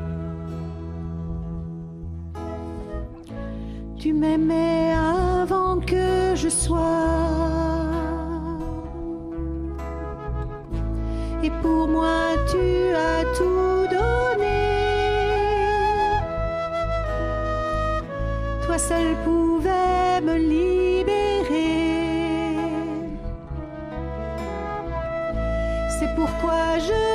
Tu 3.98 4.14
m'aimais 4.14 4.94
avant 4.94 5.80
que 5.80 6.34
je 6.36 6.50
sois. 6.50 6.80
Et 11.44 11.52
pour 11.62 11.88
moi, 11.88 12.36
tu 12.52 12.96
as 12.96 13.24
tout 13.38 13.88
donné. 13.98 14.62
Toi 18.66 18.78
seul 18.78 19.16
pouvais 19.26 20.22
me 20.22 20.36
libérer. 20.38 20.79
Je 26.80 27.09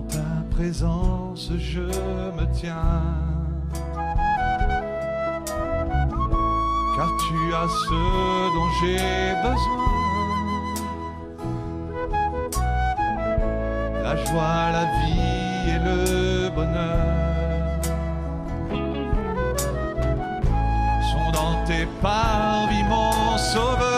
Dans 0.00 0.16
ta 0.16 0.54
présence, 0.54 1.50
je 1.58 1.80
me 1.80 2.46
tiens. 2.54 3.02
Car 6.96 7.08
tu 7.18 7.54
as 7.54 7.68
ce 7.68 8.00
dont 8.54 8.70
j'ai 8.80 9.34
besoin. 9.42 9.90
La 14.02 14.16
joie, 14.24 14.70
la 14.72 14.84
vie 15.00 15.68
et 15.68 15.78
le 15.84 16.50
bonheur 16.50 17.82
sont 21.10 21.30
dans 21.32 21.64
tes 21.66 21.86
parvis, 22.00 22.84
mon 22.84 23.38
sauveur. 23.38 23.89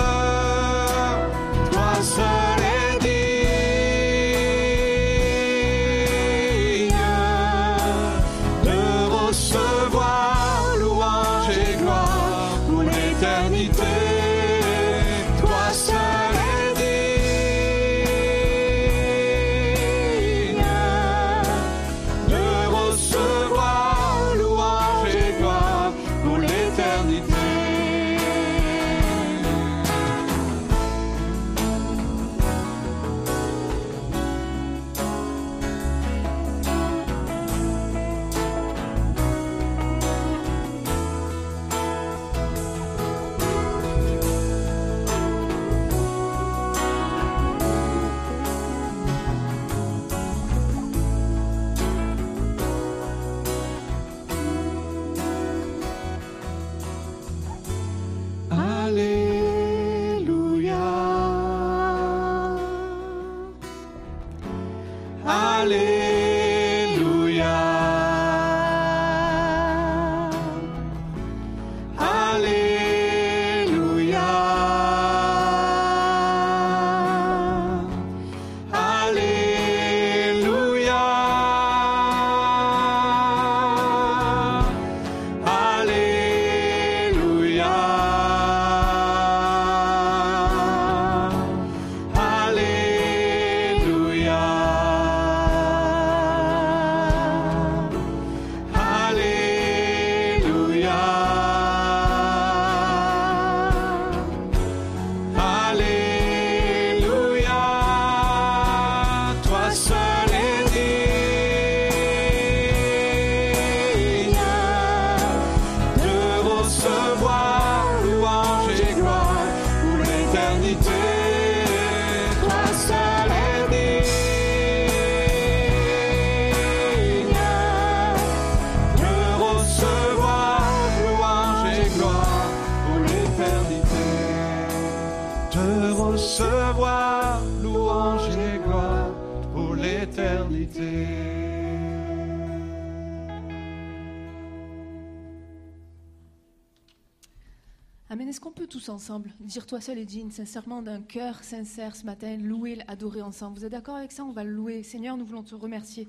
Seul 149.82 149.98
et 149.98 150.04
digne, 150.04 150.30
sincèrement, 150.30 150.80
d'un 150.80 151.02
cœur 151.02 151.42
sincère 151.42 151.96
ce 151.96 152.06
matin, 152.06 152.36
louer, 152.36 152.78
adorer 152.86 153.20
ensemble 153.20 153.58
Vous 153.58 153.64
êtes 153.64 153.72
d'accord 153.72 153.96
avec 153.96 154.12
ça? 154.12 154.24
On 154.24 154.30
va 154.30 154.44
le 154.44 154.52
louer. 154.52 154.84
Seigneur, 154.84 155.16
nous 155.16 155.24
voulons 155.24 155.42
te 155.42 155.56
remercier 155.56 156.06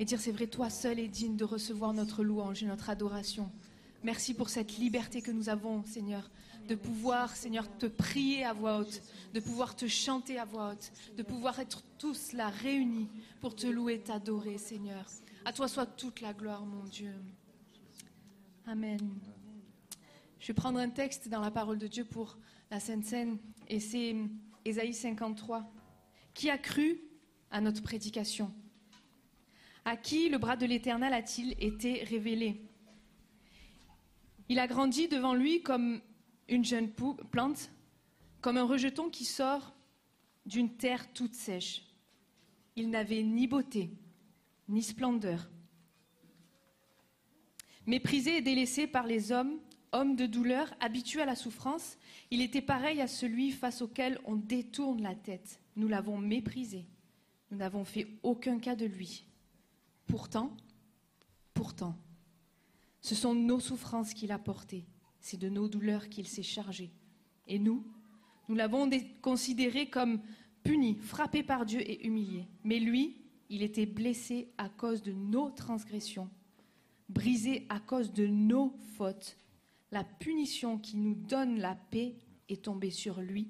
et 0.00 0.04
dire 0.04 0.20
c'est 0.20 0.32
vrai, 0.32 0.48
toi 0.48 0.70
seul 0.70 0.98
est 0.98 1.06
digne 1.06 1.36
de 1.36 1.44
recevoir 1.44 1.94
notre 1.94 2.24
louange 2.24 2.64
et 2.64 2.66
notre 2.66 2.90
adoration. 2.90 3.48
Merci 4.02 4.34
pour 4.34 4.48
cette 4.48 4.78
liberté 4.78 5.22
que 5.22 5.30
nous 5.30 5.48
avons, 5.48 5.84
Seigneur, 5.84 6.28
de 6.68 6.74
pouvoir, 6.74 7.36
Seigneur, 7.36 7.68
te 7.78 7.86
prier 7.86 8.44
à 8.44 8.52
voix 8.52 8.80
haute, 8.80 9.00
de 9.32 9.38
pouvoir 9.38 9.76
te 9.76 9.86
chanter 9.86 10.40
à 10.40 10.44
voix 10.44 10.72
haute, 10.72 10.90
de 11.16 11.22
pouvoir 11.22 11.60
être 11.60 11.84
tous 11.98 12.32
là 12.32 12.48
réunis 12.48 13.08
pour 13.40 13.54
te 13.54 13.68
louer, 13.68 14.00
t'adorer, 14.00 14.58
Seigneur. 14.58 15.06
À 15.44 15.52
toi 15.52 15.68
soit 15.68 15.86
toute 15.86 16.20
la 16.20 16.32
gloire, 16.32 16.66
mon 16.66 16.82
Dieu. 16.82 17.14
Amen. 18.66 18.98
Je 20.40 20.48
vais 20.48 20.54
prendre 20.54 20.80
un 20.80 20.90
texte 20.90 21.28
dans 21.28 21.40
la 21.40 21.52
parole 21.52 21.78
de 21.78 21.86
Dieu 21.86 22.04
pour 22.04 22.36
la 22.70 22.80
Sainte 22.80 23.04
Seine, 23.04 23.38
et 23.68 23.80
c'est 23.80 24.14
Ésaïe 24.64 24.94
53. 24.94 25.72
Qui 26.34 26.50
a 26.50 26.58
cru 26.58 27.00
à 27.50 27.60
notre 27.60 27.82
prédication 27.82 28.52
À 29.84 29.96
qui 29.96 30.28
le 30.28 30.38
bras 30.38 30.56
de 30.56 30.66
l'Éternel 30.66 31.14
a-t-il 31.14 31.54
été 31.62 32.04
révélé 32.04 32.60
Il 34.48 34.58
a 34.58 34.66
grandi 34.66 35.08
devant 35.08 35.34
lui 35.34 35.62
comme 35.62 36.00
une 36.48 36.64
jeune 36.64 36.90
plante, 37.30 37.70
comme 38.40 38.56
un 38.56 38.64
rejeton 38.64 39.10
qui 39.10 39.24
sort 39.24 39.74
d'une 40.44 40.76
terre 40.76 41.12
toute 41.12 41.34
sèche. 41.34 41.82
Il 42.76 42.90
n'avait 42.90 43.22
ni 43.22 43.46
beauté, 43.46 43.90
ni 44.68 44.82
splendeur. 44.82 45.48
Méprisé 47.86 48.38
et 48.38 48.42
délaissé 48.42 48.86
par 48.86 49.06
les 49.06 49.32
hommes, 49.32 49.58
Homme 49.96 50.14
de 50.14 50.26
douleur, 50.26 50.74
habitué 50.80 51.22
à 51.22 51.24
la 51.24 51.34
souffrance, 51.34 51.96
il 52.30 52.42
était 52.42 52.60
pareil 52.60 53.00
à 53.00 53.06
celui 53.06 53.50
face 53.50 53.80
auquel 53.80 54.20
on 54.26 54.36
détourne 54.36 55.00
la 55.00 55.14
tête. 55.14 55.58
Nous 55.74 55.88
l'avons 55.88 56.18
méprisé. 56.18 56.84
Nous 57.50 57.56
n'avons 57.56 57.86
fait 57.86 58.06
aucun 58.22 58.58
cas 58.58 58.76
de 58.76 58.84
lui. 58.84 59.24
Pourtant, 60.06 60.54
pourtant, 61.54 61.96
ce 63.00 63.14
sont 63.14 63.34
nos 63.34 63.58
souffrances 63.58 64.12
qu'il 64.12 64.32
a 64.32 64.38
portées. 64.38 64.84
C'est 65.20 65.40
de 65.40 65.48
nos 65.48 65.66
douleurs 65.66 66.10
qu'il 66.10 66.28
s'est 66.28 66.42
chargé. 66.42 66.90
Et 67.46 67.58
nous, 67.58 67.82
nous 68.50 68.54
l'avons 68.54 68.90
considéré 69.22 69.88
comme 69.88 70.20
puni, 70.62 70.96
frappé 70.96 71.42
par 71.42 71.64
Dieu 71.64 71.80
et 71.80 72.06
humilié. 72.06 72.46
Mais 72.64 72.80
lui, 72.80 73.16
il 73.48 73.62
était 73.62 73.86
blessé 73.86 74.52
à 74.58 74.68
cause 74.68 75.02
de 75.02 75.12
nos 75.12 75.48
transgressions, 75.48 76.28
brisé 77.08 77.64
à 77.70 77.80
cause 77.80 78.12
de 78.12 78.26
nos 78.26 78.76
fautes 78.98 79.38
la 79.90 80.04
punition 80.04 80.78
qui 80.78 80.96
nous 80.96 81.14
donne 81.14 81.58
la 81.58 81.74
paix 81.74 82.16
est 82.48 82.64
tombée 82.64 82.90
sur 82.90 83.20
lui. 83.20 83.48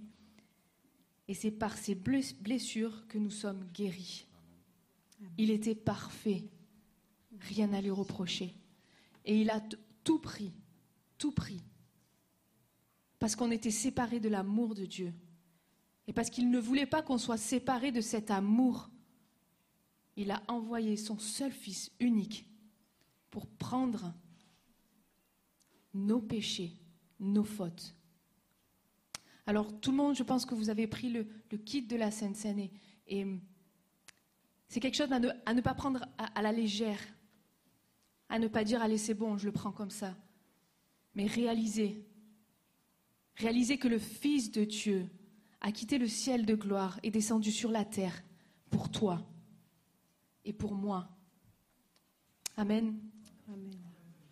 Et 1.28 1.34
c'est 1.34 1.50
par 1.50 1.76
ces 1.76 1.94
blessures 1.94 3.06
que 3.08 3.18
nous 3.18 3.30
sommes 3.30 3.64
guéris. 3.72 4.26
Il 5.38 5.50
était 5.50 5.74
parfait, 5.74 6.44
rien 7.40 7.72
à 7.72 7.80
lui 7.80 7.90
reprocher. 7.90 8.54
Et 9.24 9.40
il 9.40 9.50
a 9.50 9.60
tout 10.04 10.18
pris, 10.18 10.52
tout 11.18 11.32
pris. 11.32 11.62
Parce 13.18 13.34
qu'on 13.34 13.50
était 13.50 13.70
séparés 13.70 14.20
de 14.20 14.28
l'amour 14.28 14.74
de 14.74 14.84
Dieu. 14.84 15.12
Et 16.06 16.12
parce 16.12 16.30
qu'il 16.30 16.50
ne 16.50 16.60
voulait 16.60 16.86
pas 16.86 17.02
qu'on 17.02 17.18
soit 17.18 17.38
séparés 17.38 17.90
de 17.90 18.00
cet 18.00 18.30
amour, 18.30 18.88
il 20.16 20.30
a 20.30 20.42
envoyé 20.48 20.96
son 20.96 21.18
seul 21.18 21.50
Fils 21.50 21.90
unique 21.98 22.46
pour 23.30 23.46
prendre 23.46 24.14
nos 25.96 26.20
péchés, 26.20 26.72
nos 27.18 27.44
fautes. 27.44 27.94
Alors 29.46 29.80
tout 29.80 29.90
le 29.92 29.96
monde, 29.96 30.16
je 30.16 30.22
pense 30.22 30.44
que 30.44 30.54
vous 30.54 30.70
avez 30.70 30.86
pris 30.86 31.10
le, 31.10 31.24
kit 31.56 31.82
de 31.82 31.96
la 31.96 32.10
Sainte 32.10 32.36
Seine 32.36 32.68
et, 33.06 33.26
c'est 34.68 34.80
quelque 34.80 34.96
chose 34.96 35.12
à 35.12 35.54
ne, 35.54 35.60
pas 35.60 35.74
prendre 35.74 36.04
à, 36.18 36.42
la 36.42 36.50
légère, 36.50 36.98
à 38.28 38.40
ne 38.40 38.48
pas 38.48 38.64
dire 38.64 38.82
allez 38.82 38.98
c'est 38.98 39.14
bon, 39.14 39.38
je 39.38 39.46
le 39.46 39.52
prends 39.52 39.70
comme 39.70 39.90
ça, 39.90 40.16
mais 41.14 41.26
réaliser, 41.26 42.04
réaliser 43.36 43.78
que 43.78 43.86
le 43.86 44.00
Fils 44.00 44.50
de 44.50 44.64
Dieu 44.64 45.06
a 45.60 45.70
quitté 45.70 45.98
le 45.98 46.08
ciel 46.08 46.44
de 46.46 46.56
gloire 46.56 46.98
et 47.04 47.12
descendu 47.12 47.52
sur 47.52 47.70
la 47.70 47.84
terre 47.84 48.24
pour 48.70 48.90
toi 48.90 49.24
et 50.44 50.52
pour 50.52 50.74
moi. 50.74 51.08
Amen. 52.56 52.98
Amen. 53.48 53.70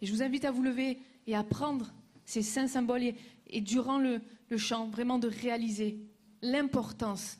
Et 0.00 0.06
je 0.06 0.12
vous 0.12 0.22
invite 0.22 0.44
à 0.44 0.50
vous 0.50 0.62
lever 0.62 0.98
et 1.26 1.34
à 1.34 1.44
prendre 1.44 1.92
ces 2.24 2.42
saints 2.42 2.68
symboles 2.68 3.14
et, 3.46 3.60
durant 3.60 3.98
le, 3.98 4.20
le 4.48 4.58
chant, 4.58 4.88
vraiment 4.88 5.18
de 5.18 5.28
réaliser 5.28 5.98
l'importance 6.42 7.38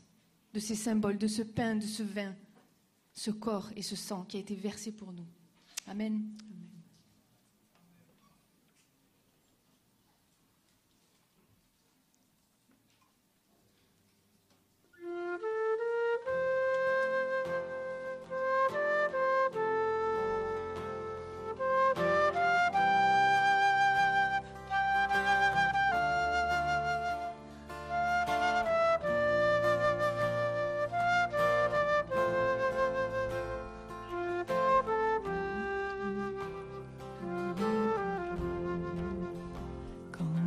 de 0.53 0.61
ces 0.61 0.74
symboles, 0.74 1.18
de 1.18 1.26
ce 1.26 1.43
pain, 1.43 1.76
de 1.76 1.82
ce 1.82 2.03
vin, 2.03 2.35
ce 3.12 3.30
corps 3.30 3.70
et 3.76 3.82
ce 3.82 3.97
sang 3.97 4.24
qui 4.24 4.37
a 4.37 4.41
été 4.41 4.55
versé 4.55 4.93
pour 4.93 5.12
nous. 5.12 5.26
Amen. 5.87 6.22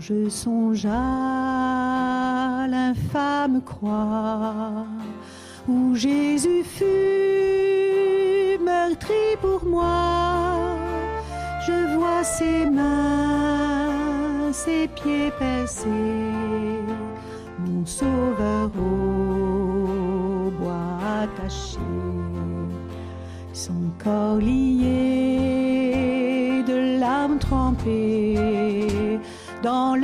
Je 0.07 0.29
songe 0.29 0.85
à 0.85 2.65
l'infâme 2.69 3.61
croix 3.61 4.85
où 5.67 5.95
Jésus 5.95 6.63
fut 6.63 6.85
meurtri 8.63 9.35
pour 9.41 9.65
moi. 9.65 10.77
Je 11.65 11.97
vois 11.97 12.23
ses 12.23 12.65
mains, 12.67 14.53
ses 14.53 14.87
pieds 14.87 15.33
percés, 15.37 15.89
mon 17.65 17.85
sauveur 17.85 18.71
au 18.77 20.51
bois 20.51 20.99
attaché, 21.21 21.79
son 23.51 23.91
corps 24.01 24.37
lié 24.37 25.43
de 26.65 26.97
l'âme 26.97 27.39
trempée 27.39 29.19
dans 29.63 29.96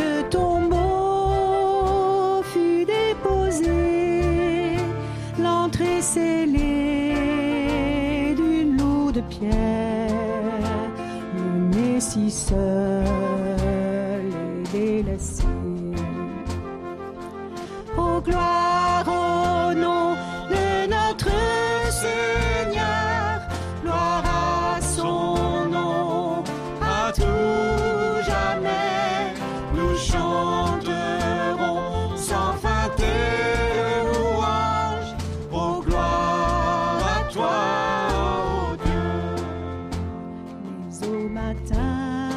au 41.08 41.28
matin 41.30 42.30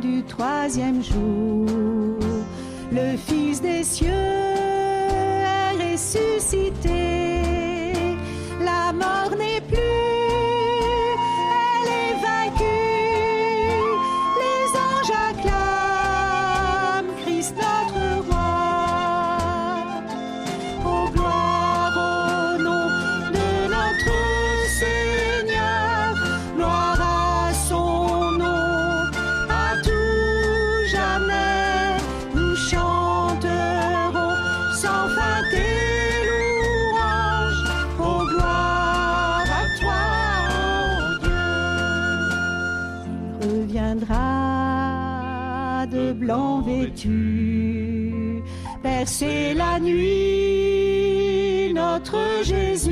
du 0.00 0.22
troisième 0.24 1.02
jour, 1.02 1.66
le 2.90 3.16
Fils 3.16 3.60
des 3.60 3.84
cieux 3.84 4.08
est 4.08 5.92
ressuscité. 5.92 7.31
Percer 49.02 49.54
la 49.54 49.80
nuit 49.80 51.72
notre 51.74 52.44
Jésus, 52.44 52.91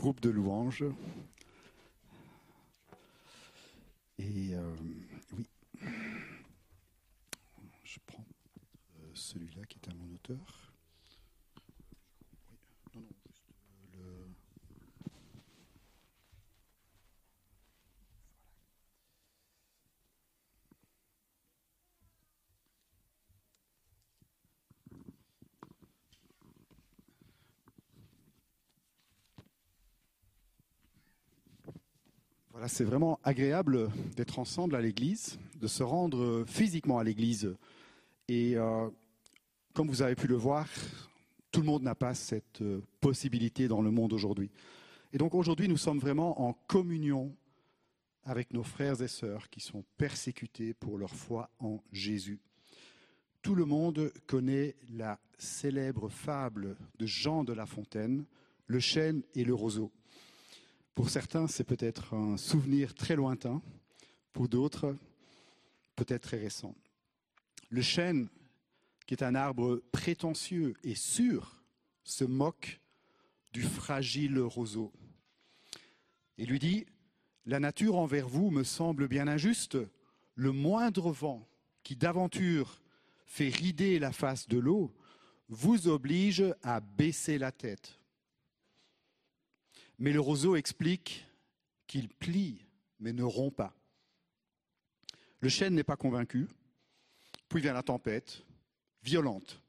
groupe 0.00 0.22
de 0.22 0.30
louanges. 0.30 0.86
Et 4.18 4.54
euh, 4.54 4.74
oui, 5.36 5.46
je 7.84 7.98
prends 8.06 8.24
euh, 8.96 9.10
celui-là 9.12 9.62
qui 9.68 9.78
est 9.78 9.90
à 9.90 9.94
mon 9.94 10.14
auteur. 10.14 10.72
Oui, 12.94 13.02
non, 13.02 13.02
non, 13.02 13.16
juste 13.28 13.52
euh, 13.96 14.26
le. 32.49 32.49
C'est 32.66 32.84
vraiment 32.84 33.18
agréable 33.24 33.90
d'être 34.16 34.38
ensemble 34.38 34.76
à 34.76 34.80
l'église, 34.80 35.38
de 35.60 35.66
se 35.66 35.82
rendre 35.82 36.44
physiquement 36.46 36.98
à 36.98 37.04
l'église. 37.04 37.54
Et 38.28 38.56
euh, 38.56 38.88
comme 39.72 39.88
vous 39.88 40.02
avez 40.02 40.14
pu 40.14 40.26
le 40.26 40.36
voir, 40.36 40.68
tout 41.50 41.60
le 41.60 41.66
monde 41.66 41.82
n'a 41.82 41.94
pas 41.94 42.14
cette 42.14 42.60
euh, 42.60 42.82
possibilité 43.00 43.66
dans 43.66 43.80
le 43.80 43.90
monde 43.90 44.12
aujourd'hui. 44.12 44.50
Et 45.12 45.18
donc 45.18 45.34
aujourd'hui, 45.34 45.68
nous 45.68 45.78
sommes 45.78 45.98
vraiment 45.98 46.40
en 46.42 46.52
communion 46.66 47.34
avec 48.24 48.52
nos 48.52 48.62
frères 48.62 49.00
et 49.00 49.08
sœurs 49.08 49.48
qui 49.48 49.60
sont 49.60 49.84
persécutés 49.96 50.74
pour 50.74 50.98
leur 50.98 51.14
foi 51.14 51.50
en 51.60 51.82
Jésus. 51.92 52.40
Tout 53.42 53.54
le 53.54 53.64
monde 53.64 54.12
connaît 54.26 54.76
la 54.90 55.18
célèbre 55.38 56.10
fable 56.10 56.76
de 56.98 57.06
Jean 57.06 57.42
de 57.42 57.54
La 57.54 57.64
Fontaine, 57.64 58.26
le 58.66 58.80
chêne 58.80 59.22
et 59.34 59.44
le 59.44 59.54
roseau. 59.54 59.90
Pour 61.00 61.08
certains, 61.08 61.46
c'est 61.46 61.64
peut-être 61.64 62.12
un 62.12 62.36
souvenir 62.36 62.92
très 62.92 63.16
lointain, 63.16 63.62
pour 64.34 64.50
d'autres, 64.50 64.94
peut-être 65.96 66.24
très 66.24 66.36
récent. 66.36 66.74
Le 67.70 67.80
chêne, 67.80 68.28
qui 69.06 69.14
est 69.14 69.22
un 69.22 69.34
arbre 69.34 69.82
prétentieux 69.92 70.74
et 70.84 70.94
sûr, 70.94 71.64
se 72.04 72.24
moque 72.24 72.82
du 73.54 73.62
fragile 73.62 74.38
roseau 74.40 74.92
et 76.36 76.44
lui 76.44 76.58
dit, 76.58 76.84
La 77.46 77.60
nature 77.60 77.96
envers 77.96 78.28
vous 78.28 78.50
me 78.50 78.62
semble 78.62 79.08
bien 79.08 79.26
injuste, 79.26 79.78
le 80.34 80.52
moindre 80.52 81.12
vent 81.12 81.48
qui 81.82 81.96
d'aventure 81.96 82.82
fait 83.24 83.48
rider 83.48 83.98
la 83.98 84.12
face 84.12 84.48
de 84.48 84.58
l'eau 84.58 84.94
vous 85.48 85.88
oblige 85.88 86.44
à 86.62 86.80
baisser 86.80 87.38
la 87.38 87.52
tête. 87.52 87.99
Mais 90.00 90.12
le 90.12 90.20
roseau 90.20 90.56
explique 90.56 91.26
qu'il 91.86 92.08
plie, 92.08 92.64
mais 92.98 93.12
ne 93.12 93.22
rompt 93.22 93.54
pas. 93.54 93.76
Le 95.40 95.48
chêne 95.48 95.74
n'est 95.74 95.84
pas 95.84 95.96
convaincu. 95.96 96.48
Puis 97.48 97.60
vient 97.60 97.74
la 97.74 97.82
tempête, 97.82 98.42
violente, 99.02 99.62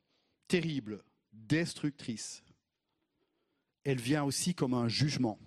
terrible, 0.47 1.03
destructrice. 1.33 2.43
Elle 3.83 3.99
vient 3.99 4.23
aussi 4.23 4.55
comme 4.55 4.73
un 4.73 4.87
jugement. 4.87 5.39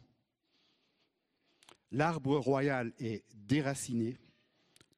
L'arbre 1.91 2.37
royal 2.37 2.93
est 2.99 3.25
déraciné, 3.35 4.19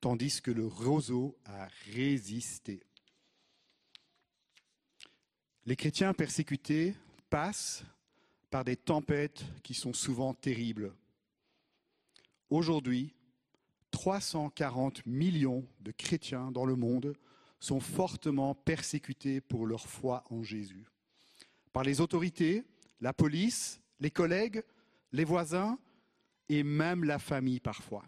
tandis 0.01 0.41
que 0.41 0.51
le 0.51 0.67
roseau 0.67 1.37
a 1.45 1.69
résisté. 1.93 2.83
Les 5.67 5.77
chrétiens 5.77 6.15
persécutés 6.15 6.95
passent 7.29 7.85
par 8.57 8.65
des 8.65 8.77
tempêtes 8.79 9.45
qui 9.63 9.75
sont 9.75 9.93
souvent 9.93 10.33
terribles. 10.33 10.95
Aujourd'hui, 12.49 13.13
340 13.91 15.05
millions 15.05 15.69
de 15.81 15.91
chrétiens 15.91 16.51
dans 16.53 16.65
le 16.65 16.75
monde 16.75 17.15
sont 17.61 17.81
fortement 17.81 18.55
persécutés 18.55 19.43
pour 19.43 19.67
leur 19.67 19.87
foi 19.87 20.25
en 20.31 20.43
Jésus. 20.43 20.87
Par 21.75 21.85
les 21.85 22.01
autorités, 22.01 22.65
la 23.03 23.13
police, 23.13 23.83
les 24.01 24.11
collègues, 24.11 24.63
les 25.13 25.25
voisins 25.25 25.79
et 26.49 26.63
même 26.63 27.05
la 27.05 27.19
famille 27.19 27.61
parfois. 27.61 28.07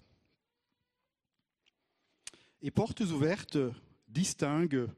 Et 2.63 2.71
Portes 2.71 3.03
ouvertes 3.03 3.59
distingue 4.09 4.89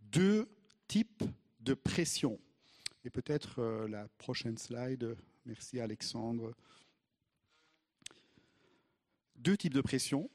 deux 0.00 0.48
types 0.88 1.22
de 1.60 1.74
pression. 1.74 2.40
Et 3.08 3.10
peut-être 3.10 3.60
euh, 3.60 3.88
la 3.88 4.06
prochaine 4.18 4.58
slide, 4.58 5.16
merci 5.46 5.80
Alexandre. 5.80 6.52
Deux 9.36 9.56
types 9.56 9.72
de 9.72 9.80
pression. 9.80 10.28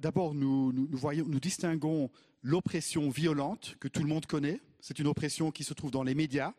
D'abord, 0.00 0.32
nous, 0.32 0.72
nous 0.72 1.38
distinguons 1.40 2.10
l'oppression 2.40 3.10
violente 3.10 3.76
que 3.78 3.88
tout 3.88 4.00
le 4.00 4.08
monde 4.08 4.24
connaît. 4.24 4.62
C'est 4.80 5.00
une 5.00 5.06
oppression 5.06 5.50
qui 5.50 5.64
se 5.64 5.74
trouve 5.74 5.90
dans 5.90 6.02
les 6.02 6.14
médias. 6.14 6.54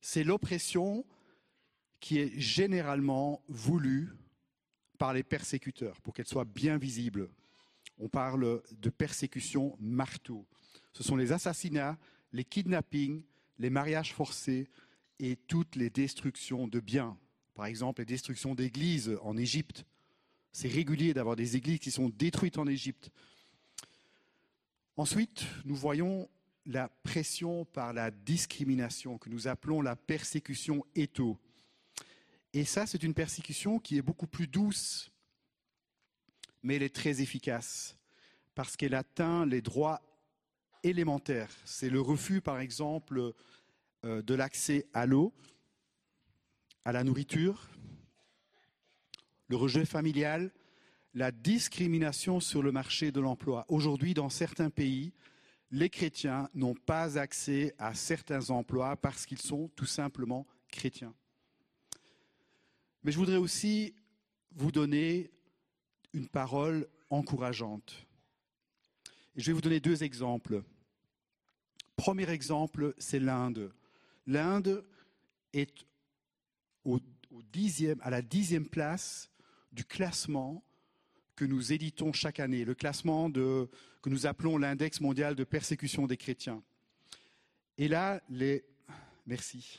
C'est 0.00 0.22
l'oppression 0.22 1.04
qui 1.98 2.20
est 2.20 2.38
généralement 2.38 3.42
voulue 3.48 4.12
par 4.96 5.12
les 5.12 5.24
persécuteurs 5.24 6.00
pour 6.02 6.14
qu'elle 6.14 6.28
soit 6.28 6.44
bien 6.44 6.78
visible. 6.78 7.30
On 7.98 8.08
parle 8.08 8.62
de 8.70 8.90
persécution 8.90 9.76
marteau. 9.80 10.46
Ce 10.92 11.02
sont 11.02 11.16
les 11.16 11.32
assassinats, 11.32 11.98
les 12.32 12.44
kidnappings, 12.44 13.24
les 13.58 13.70
mariages 13.70 14.14
forcés 14.14 14.68
et 15.18 15.36
toutes 15.36 15.76
les 15.76 15.90
destructions 15.90 16.68
de 16.68 16.80
biens. 16.80 17.16
Par 17.54 17.66
exemple, 17.66 18.02
les 18.02 18.06
destructions 18.06 18.54
d'églises 18.54 19.18
en 19.22 19.36
Égypte. 19.36 19.84
C'est 20.52 20.68
régulier 20.68 21.12
d'avoir 21.12 21.36
des 21.36 21.56
églises 21.56 21.80
qui 21.80 21.90
sont 21.90 22.08
détruites 22.08 22.58
en 22.58 22.66
Égypte. 22.66 23.10
Ensuite, 24.96 25.44
nous 25.64 25.76
voyons 25.76 26.28
la 26.66 26.88
pression 26.88 27.64
par 27.64 27.92
la 27.92 28.10
discrimination 28.10 29.18
que 29.18 29.30
nous 29.30 29.48
appelons 29.48 29.80
la 29.80 29.96
persécution 29.96 30.84
étau. 30.94 31.38
Et 32.52 32.64
ça, 32.64 32.86
c'est 32.86 33.02
une 33.02 33.14
persécution 33.14 33.78
qui 33.78 33.96
est 33.96 34.02
beaucoup 34.02 34.26
plus 34.26 34.46
douce, 34.46 35.10
mais 36.62 36.76
elle 36.76 36.82
est 36.82 36.94
très 36.94 37.20
efficace 37.20 37.96
parce 38.54 38.76
qu'elle 38.76 38.94
atteint 38.94 39.46
les 39.46 39.62
droits 39.62 40.02
C'est 41.64 41.90
le 41.90 42.00
refus, 42.00 42.40
par 42.40 42.60
exemple, 42.60 43.32
euh, 44.04 44.22
de 44.22 44.34
l'accès 44.34 44.86
à 44.94 45.06
l'eau, 45.06 45.32
à 46.84 46.92
la 46.92 47.04
nourriture, 47.04 47.68
le 49.48 49.56
rejet 49.56 49.84
familial, 49.84 50.52
la 51.14 51.32
discrimination 51.32 52.40
sur 52.40 52.62
le 52.62 52.70
marché 52.70 53.10
de 53.12 53.20
l'emploi. 53.20 53.64
Aujourd'hui, 53.68 54.14
dans 54.14 54.28
certains 54.28 54.70
pays, 54.70 55.12
les 55.70 55.90
chrétiens 55.90 56.48
n'ont 56.54 56.74
pas 56.74 57.18
accès 57.18 57.74
à 57.78 57.94
certains 57.94 58.50
emplois 58.50 58.96
parce 58.96 59.26
qu'ils 59.26 59.42
sont 59.42 59.68
tout 59.74 59.86
simplement 59.86 60.46
chrétiens. 60.70 61.14
Mais 63.02 63.12
je 63.12 63.18
voudrais 63.18 63.36
aussi 63.36 63.94
vous 64.54 64.72
donner 64.72 65.30
une 66.12 66.28
parole 66.28 66.88
encourageante. 67.10 68.07
Je 69.38 69.46
vais 69.46 69.52
vous 69.52 69.60
donner 69.60 69.78
deux 69.78 70.02
exemples. 70.02 70.64
Premier 71.94 72.28
exemple, 72.28 72.92
c'est 72.98 73.20
l'Inde. 73.20 73.72
L'Inde 74.26 74.84
est 75.52 75.86
à 78.00 78.10
la 78.10 78.20
dixième 78.20 78.68
place 78.68 79.30
du 79.70 79.84
classement 79.84 80.64
que 81.36 81.44
nous 81.44 81.72
éditons 81.72 82.12
chaque 82.12 82.40
année, 82.40 82.64
le 82.64 82.74
classement 82.74 83.30
que 83.30 83.68
nous 84.06 84.26
appelons 84.26 84.58
l'index 84.58 85.00
mondial 85.00 85.36
de 85.36 85.44
persécution 85.44 86.08
des 86.08 86.16
chrétiens. 86.16 86.60
Et 87.76 87.86
là, 87.86 88.20
les... 88.28 88.64
Merci. 89.24 89.78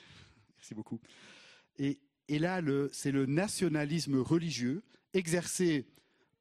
Merci 0.55 0.73
beaucoup. 0.73 1.01
Et 1.77 1.99
là, 2.29 2.61
c'est 2.93 3.11
le 3.11 3.25
nationalisme 3.25 4.19
religieux 4.19 4.83
exercé 5.13 5.85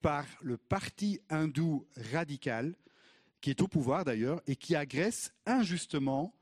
par 0.02 0.24
le 0.40 0.56
parti 0.56 1.20
hindou 1.30 1.84
radical, 2.12 2.76
qui 3.40 3.50
est 3.50 3.60
au 3.60 3.68
pouvoir 3.68 4.04
d'ailleurs, 4.04 4.42
et 4.46 4.56
qui 4.56 4.74
agresse 4.74 5.32
injustement, 5.46 6.34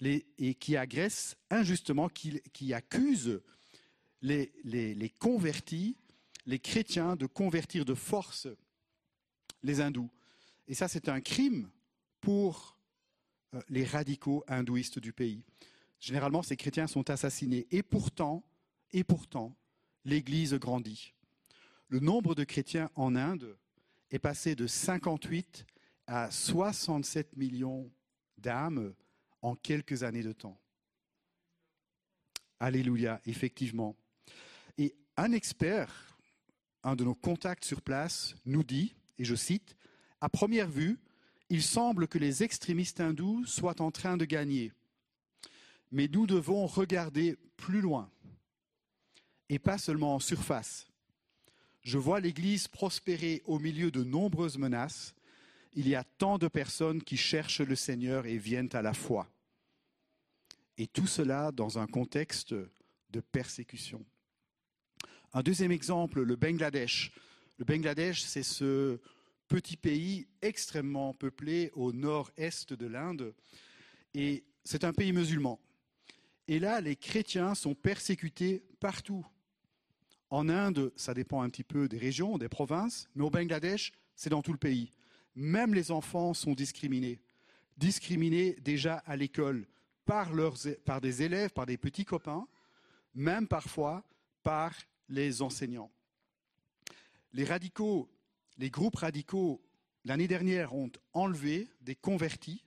et 0.00 0.54
qui 0.54 0.76
agresse 0.76 1.36
injustement, 1.50 2.08
qui, 2.08 2.40
qui 2.52 2.74
accuse 2.74 3.40
les, 4.20 4.52
les, 4.64 4.94
les 4.94 5.10
convertis 5.10 5.96
les 6.46 6.60
chrétiens 6.60 7.16
de 7.16 7.26
convertir 7.26 7.84
de 7.84 7.94
force 7.94 8.48
les 9.62 9.80
hindous. 9.80 10.10
Et 10.68 10.74
ça, 10.74 10.88
c'est 10.88 11.08
un 11.08 11.20
crime 11.20 11.70
pour 12.20 12.78
euh, 13.54 13.60
les 13.68 13.84
radicaux 13.84 14.44
hindouistes 14.48 14.98
du 14.98 15.12
pays. 15.12 15.44
Généralement, 15.98 16.42
ces 16.42 16.56
chrétiens 16.56 16.86
sont 16.86 17.10
assassinés. 17.10 17.66
Et 17.70 17.82
pourtant, 17.82 18.44
et 18.92 19.04
pourtant, 19.04 19.56
l'Église 20.04 20.54
grandit. 20.54 21.14
Le 21.88 22.00
nombre 22.00 22.34
de 22.34 22.44
chrétiens 22.44 22.90
en 22.94 23.16
Inde 23.16 23.56
est 24.10 24.18
passé 24.18 24.54
de 24.54 24.66
58 24.66 25.66
à 26.06 26.30
67 26.30 27.36
millions 27.36 27.90
d'âmes 28.38 28.94
en 29.42 29.54
quelques 29.54 30.02
années 30.02 30.22
de 30.22 30.32
temps. 30.32 30.58
Alléluia, 32.60 33.20
effectivement. 33.26 33.96
Et 34.78 34.94
un 35.16 35.32
expert 35.32 36.16
un 36.86 36.94
de 36.94 37.02
nos 37.02 37.16
contacts 37.16 37.64
sur 37.64 37.82
place 37.82 38.36
nous 38.44 38.62
dit, 38.62 38.94
et 39.18 39.24
je 39.24 39.34
cite, 39.34 39.76
À 40.20 40.28
première 40.28 40.68
vue, 40.68 41.00
il 41.48 41.62
semble 41.62 42.06
que 42.06 42.18
les 42.18 42.44
extrémistes 42.44 43.00
hindous 43.00 43.44
soient 43.44 43.82
en 43.82 43.90
train 43.90 44.16
de 44.16 44.24
gagner. 44.24 44.72
Mais 45.90 46.06
nous 46.06 46.28
devons 46.28 46.66
regarder 46.66 47.36
plus 47.56 47.80
loin 47.80 48.08
et 49.48 49.58
pas 49.58 49.78
seulement 49.78 50.14
en 50.14 50.20
surface. 50.20 50.86
Je 51.86 51.98
vois 51.98 52.18
l'Église 52.18 52.66
prospérer 52.66 53.42
au 53.44 53.60
milieu 53.60 53.92
de 53.92 54.02
nombreuses 54.02 54.58
menaces. 54.58 55.14
Il 55.72 55.86
y 55.86 55.94
a 55.94 56.02
tant 56.02 56.36
de 56.36 56.48
personnes 56.48 57.00
qui 57.00 57.16
cherchent 57.16 57.60
le 57.60 57.76
Seigneur 57.76 58.26
et 58.26 58.38
viennent 58.38 58.70
à 58.72 58.82
la 58.82 58.92
foi. 58.92 59.30
Et 60.78 60.88
tout 60.88 61.06
cela 61.06 61.52
dans 61.52 61.78
un 61.78 61.86
contexte 61.86 62.56
de 63.10 63.20
persécution. 63.20 64.04
Un 65.32 65.44
deuxième 65.44 65.70
exemple, 65.70 66.22
le 66.22 66.34
Bangladesh. 66.34 67.12
Le 67.56 67.64
Bangladesh, 67.64 68.22
c'est 68.22 68.42
ce 68.42 68.98
petit 69.46 69.76
pays 69.76 70.26
extrêmement 70.42 71.14
peuplé 71.14 71.70
au 71.74 71.92
nord-est 71.92 72.72
de 72.72 72.86
l'Inde. 72.86 73.32
Et 74.12 74.44
c'est 74.64 74.82
un 74.82 74.92
pays 74.92 75.12
musulman. 75.12 75.60
Et 76.48 76.58
là, 76.58 76.80
les 76.80 76.96
chrétiens 76.96 77.54
sont 77.54 77.76
persécutés 77.76 78.64
partout. 78.80 79.24
En 80.30 80.48
Inde, 80.48 80.92
ça 80.96 81.14
dépend 81.14 81.42
un 81.42 81.48
petit 81.48 81.64
peu 81.64 81.88
des 81.88 81.98
régions, 81.98 82.38
des 82.38 82.48
provinces, 82.48 83.08
mais 83.14 83.24
au 83.24 83.30
Bangladesh, 83.30 83.92
c'est 84.16 84.30
dans 84.30 84.42
tout 84.42 84.52
le 84.52 84.58
pays. 84.58 84.90
Même 85.34 85.74
les 85.74 85.90
enfants 85.90 86.34
sont 86.34 86.54
discriminés. 86.54 87.20
Discriminés 87.76 88.56
déjà 88.62 88.96
à 89.06 89.16
l'école 89.16 89.66
par, 90.04 90.30
des 91.00 91.22
élèves, 91.22 91.50
par 91.50 91.66
des 91.66 91.76
petits 91.76 92.04
copains, 92.04 92.46
même 93.14 93.46
parfois 93.46 94.04
par 94.42 94.72
les 95.08 95.42
enseignants. 95.42 95.90
Les 97.32 97.44
radicaux, 97.44 98.08
les 98.56 98.70
groupes 98.70 98.96
radicaux, 98.96 99.62
l'année 100.04 100.28
dernière, 100.28 100.74
ont 100.74 100.90
enlevé 101.12 101.68
des 101.82 101.96
convertis, 101.96 102.64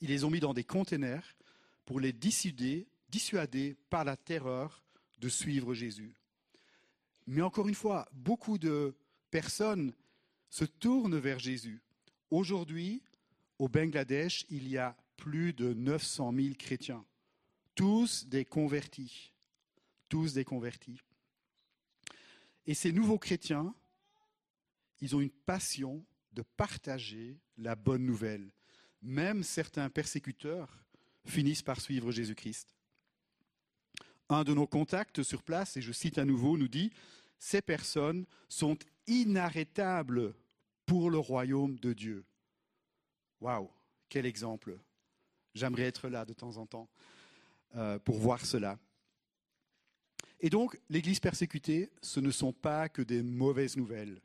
ils 0.00 0.08
les 0.08 0.24
ont 0.24 0.30
mis 0.30 0.40
dans 0.40 0.54
des 0.54 0.64
containers 0.64 1.36
pour 1.84 2.00
les 2.00 2.12
dissuader, 2.12 2.88
dissuader 3.08 3.76
par 3.88 4.04
la 4.04 4.16
terreur 4.16 4.82
de 5.20 5.28
suivre 5.28 5.74
Jésus. 5.74 6.16
Mais 7.30 7.42
encore 7.42 7.68
une 7.68 7.76
fois, 7.76 8.08
beaucoup 8.12 8.58
de 8.58 8.92
personnes 9.30 9.92
se 10.48 10.64
tournent 10.64 11.16
vers 11.16 11.38
Jésus. 11.38 11.80
Aujourd'hui, 12.28 13.04
au 13.60 13.68
Bangladesh, 13.68 14.44
il 14.50 14.66
y 14.66 14.76
a 14.76 14.96
plus 15.16 15.52
de 15.52 15.72
900 15.72 16.32
000 16.34 16.54
chrétiens, 16.58 17.04
tous 17.76 18.26
des 18.26 18.44
convertis, 18.44 19.32
tous 20.08 20.32
des 20.34 20.44
convertis. 20.44 20.98
Et 22.66 22.74
ces 22.74 22.90
nouveaux 22.90 23.18
chrétiens, 23.18 23.72
ils 25.00 25.14
ont 25.14 25.20
une 25.20 25.30
passion 25.30 26.04
de 26.32 26.42
partager 26.42 27.38
la 27.58 27.76
bonne 27.76 28.04
nouvelle. 28.04 28.50
Même 29.02 29.44
certains 29.44 29.88
persécuteurs 29.88 30.84
finissent 31.24 31.62
par 31.62 31.80
suivre 31.80 32.10
Jésus-Christ. 32.10 32.74
Un 34.28 34.42
de 34.42 34.52
nos 34.52 34.66
contacts 34.66 35.22
sur 35.22 35.44
place, 35.44 35.76
et 35.76 35.80
je 35.80 35.92
cite 35.92 36.18
à 36.18 36.24
nouveau, 36.24 36.56
nous 36.56 36.68
dit, 36.68 36.92
ces 37.40 37.62
personnes 37.62 38.26
sont 38.48 38.78
inarrêtables 39.08 40.34
pour 40.86 41.10
le 41.10 41.18
royaume 41.18 41.78
de 41.80 41.92
Dieu. 41.92 42.24
Waouh, 43.40 43.70
quel 44.08 44.26
exemple. 44.26 44.78
J'aimerais 45.54 45.84
être 45.84 46.08
là 46.08 46.24
de 46.24 46.34
temps 46.34 46.58
en 46.58 46.66
temps 46.66 46.88
euh, 47.74 47.98
pour 47.98 48.18
voir 48.18 48.44
cela. 48.44 48.78
Et 50.38 50.50
donc, 50.50 50.78
l'Église 50.88 51.18
persécutée, 51.18 51.90
ce 52.02 52.20
ne 52.20 52.30
sont 52.30 52.52
pas 52.52 52.88
que 52.88 53.02
des 53.02 53.22
mauvaises 53.22 53.76
nouvelles. 53.76 54.20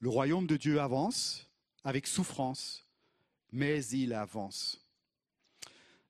Le 0.00 0.08
royaume 0.08 0.46
de 0.46 0.56
Dieu 0.56 0.80
avance 0.80 1.48
avec 1.84 2.06
souffrance, 2.06 2.86
mais 3.52 3.84
il 3.86 4.12
avance. 4.12 4.84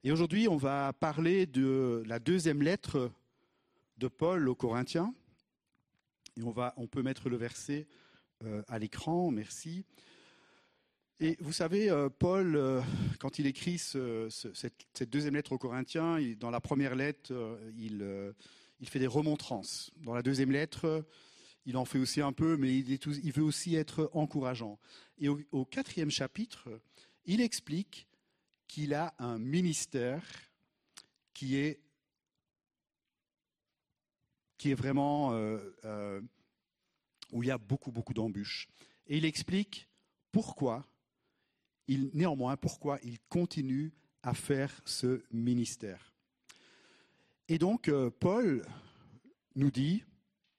Et 0.02 0.12
aujourd'hui, 0.12 0.48
on 0.48 0.56
va 0.56 0.92
parler 0.94 1.46
de 1.46 2.02
la 2.06 2.18
deuxième 2.18 2.62
lettre 2.62 3.10
de 3.98 4.08
Paul 4.08 4.48
aux 4.48 4.54
Corinthiens. 4.54 5.14
On, 6.44 6.50
va, 6.50 6.74
on 6.76 6.86
peut 6.86 7.02
mettre 7.02 7.28
le 7.28 7.36
verset 7.36 7.86
euh, 8.44 8.62
à 8.68 8.78
l'écran, 8.78 9.30
merci. 9.30 9.84
Et 11.20 11.36
vous 11.40 11.52
savez, 11.52 11.90
euh, 11.90 12.08
Paul, 12.08 12.54
euh, 12.54 12.80
quand 13.18 13.40
il 13.40 13.46
écrit 13.46 13.78
cette, 13.78 15.10
deuxième 15.10 15.34
lettre 15.34 15.52
aux 15.52 15.58
Corinthiens, 15.58 16.18
dans 16.38 16.50
la 16.50 16.60
première 16.60 16.94
lettre, 16.94 17.32
il 17.76 18.88
fait 18.88 19.00
des 19.00 19.08
remontrances. 19.08 19.90
Dans 19.96 20.14
la 20.14 20.22
deuxième 20.22 20.52
lettre, 20.52 21.04
il 21.66 21.76
en 21.76 21.84
fait 21.84 21.98
aussi 21.98 22.20
un 22.20 22.32
peu, 22.32 22.56
mais 22.56 22.78
il, 22.78 23.32
veut 23.32 23.42
aussi 23.42 23.74
être 23.74 24.08
encourageant. 24.12 24.78
Et 25.18 25.28
au, 25.28 25.64
quatrième 25.64 26.10
chapitre, 26.10 26.68
il 27.24 27.40
explique 27.40 28.06
qu'il 28.68 28.94
a 28.94 29.14
un 29.18 29.38
ministère 29.38 30.22
qui 31.34 31.56
est, 31.56 31.80
qui 34.58 34.72
est 34.72 34.74
vraiment 34.74 35.32
euh, 35.32 35.58
euh, 35.84 36.20
où 37.32 37.42
il 37.42 37.46
y 37.46 37.52
a 37.52 37.58
beaucoup, 37.58 37.92
beaucoup 37.92 38.12
d'embûches. 38.12 38.68
Et 39.06 39.16
il 39.16 39.24
explique 39.24 39.88
pourquoi, 40.32 40.86
il, 41.86 42.10
néanmoins, 42.12 42.56
pourquoi 42.56 42.98
il 43.02 43.18
continue 43.28 43.92
à 44.22 44.34
faire 44.34 44.82
ce 44.84 45.22
ministère. 45.30 46.12
Et 47.46 47.58
donc, 47.58 47.88
euh, 47.88 48.10
Paul 48.10 48.66
nous 49.54 49.70
dit, 49.70 50.04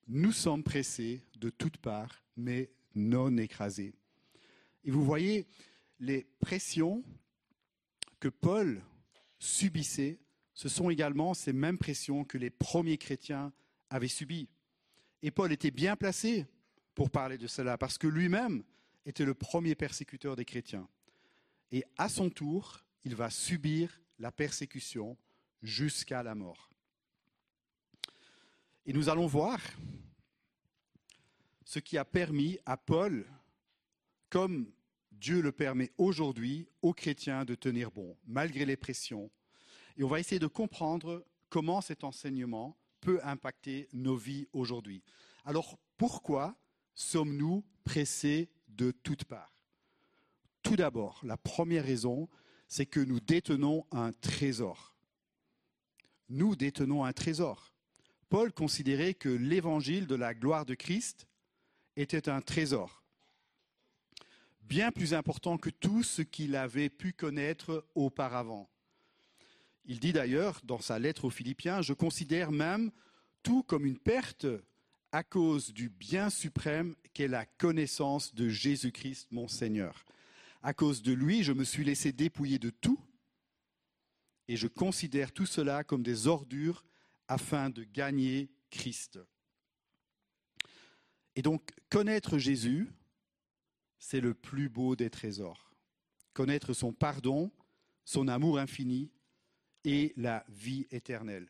nous 0.07 0.31
sommes 0.31 0.63
pressés 0.63 1.21
de 1.37 1.49
toutes 1.49 1.77
parts, 1.77 2.23
mais 2.35 2.71
non 2.95 3.37
écrasés. 3.37 3.93
Et 4.83 4.91
vous 4.91 5.03
voyez, 5.03 5.45
les 5.99 6.23
pressions 6.39 7.03
que 8.19 8.29
Paul 8.29 8.81
subissait, 9.37 10.19
ce 10.53 10.67
sont 10.67 10.89
également 10.89 11.33
ces 11.33 11.53
mêmes 11.53 11.77
pressions 11.77 12.23
que 12.23 12.37
les 12.37 12.49
premiers 12.49 12.97
chrétiens 12.97 13.53
avaient 13.89 14.07
subies. 14.07 14.49
Et 15.21 15.31
Paul 15.31 15.51
était 15.51 15.71
bien 15.71 15.95
placé 15.95 16.45
pour 16.95 17.09
parler 17.09 17.37
de 17.37 17.47
cela, 17.47 17.77
parce 17.77 17.97
que 17.97 18.07
lui-même 18.07 18.63
était 19.05 19.25
le 19.25 19.33
premier 19.33 19.75
persécuteur 19.75 20.35
des 20.35 20.45
chrétiens. 20.45 20.87
Et 21.71 21.83
à 21.97 22.09
son 22.09 22.29
tour, 22.29 22.83
il 23.03 23.15
va 23.15 23.29
subir 23.29 24.01
la 24.17 24.31
persécution 24.31 25.17
jusqu'à 25.61 26.23
la 26.23 26.35
mort. 26.35 26.69
Et 28.85 28.93
nous 28.93 29.09
allons 29.09 29.27
voir 29.27 29.59
ce 31.63 31.79
qui 31.79 31.97
a 31.97 32.05
permis 32.05 32.57
à 32.65 32.77
Paul, 32.77 33.25
comme 34.29 34.71
Dieu 35.11 35.41
le 35.41 35.51
permet 35.51 35.91
aujourd'hui, 35.97 36.67
aux 36.81 36.93
chrétiens 36.93 37.45
de 37.45 37.55
tenir 37.55 37.91
bon, 37.91 38.17
malgré 38.25 38.65
les 38.65 38.77
pressions. 38.77 39.29
Et 39.97 40.03
on 40.03 40.07
va 40.07 40.19
essayer 40.19 40.39
de 40.39 40.47
comprendre 40.47 41.25
comment 41.49 41.81
cet 41.81 42.03
enseignement 42.03 42.77
peut 43.01 43.19
impacter 43.23 43.87
nos 43.93 44.15
vies 44.15 44.47
aujourd'hui. 44.53 45.03
Alors 45.45 45.77
pourquoi 45.97 46.55
sommes-nous 46.93 47.65
pressés 47.83 48.49
de 48.67 48.91
toutes 48.91 49.25
parts? 49.25 49.65
Tout 50.61 50.75
d'abord, 50.75 51.19
la 51.23 51.37
première 51.37 51.85
raison, 51.85 52.29
c'est 52.67 52.85
que 52.85 52.99
nous 52.99 53.19
détenons 53.19 53.85
un 53.91 54.11
trésor. 54.11 54.95
Nous 56.29 56.55
détenons 56.55 57.03
un 57.03 57.13
trésor. 57.13 57.73
Paul 58.29 58.53
considérait 58.53 59.15
que 59.15 59.29
l'évangile 59.29 60.05
de 60.05 60.15
la 60.15 60.35
gloire 60.35 60.65
de 60.65 60.75
Christ 60.75 61.27
était 61.95 62.29
un 62.29 62.41
trésor, 62.41 63.03
bien 64.61 64.91
plus 64.91 65.15
important 65.15 65.57
que 65.57 65.71
tout 65.71 66.03
ce 66.03 66.21
qu'il 66.21 66.55
avait 66.55 66.89
pu 66.89 67.11
connaître 67.11 67.87
auparavant. 67.95 68.69
Il 69.85 69.99
dit 69.99 70.13
d'ailleurs 70.13 70.61
dans 70.63 70.79
sa 70.79 70.99
lettre 70.99 71.25
aux 71.25 71.29
Philippiens, 71.29 71.81
je 71.81 71.93
considère 71.93 72.51
même 72.51 72.91
tout 73.43 73.63
comme 73.63 73.85
une 73.85 73.97
perte 73.97 74.45
à 75.11 75.23
cause 75.23 75.73
du 75.73 75.89
bien 75.89 76.29
suprême 76.29 76.95
qu'est 77.13 77.27
la 77.27 77.45
connaissance 77.45 78.35
de 78.35 78.47
Jésus-Christ 78.47 79.27
mon 79.31 79.47
Seigneur. 79.47 80.05
À 80.61 80.73
cause 80.73 81.01
de 81.01 81.13
lui, 81.13 81.43
je 81.43 81.53
me 81.53 81.63
suis 81.63 81.83
laissé 81.83 82.11
dépouiller 82.11 82.59
de 82.59 82.69
tout 82.69 82.99
et 84.47 84.57
je 84.57 84.67
considère 84.67 85.31
tout 85.31 85.45
cela 85.45 85.83
comme 85.83 86.03
des 86.03 86.27
ordures 86.27 86.83
afin 87.27 87.69
de 87.69 87.83
gagner 87.83 88.49
Christ. 88.69 89.19
Et 91.35 91.41
donc, 91.41 91.71
connaître 91.89 92.37
Jésus, 92.37 92.91
c'est 93.99 94.21
le 94.21 94.33
plus 94.33 94.69
beau 94.69 94.95
des 94.95 95.09
trésors. 95.09 95.71
Connaître 96.33 96.73
son 96.73 96.93
pardon, 96.93 97.51
son 98.05 98.27
amour 98.27 98.59
infini 98.59 99.11
et 99.83 100.13
la 100.17 100.45
vie 100.49 100.87
éternelle. 100.91 101.47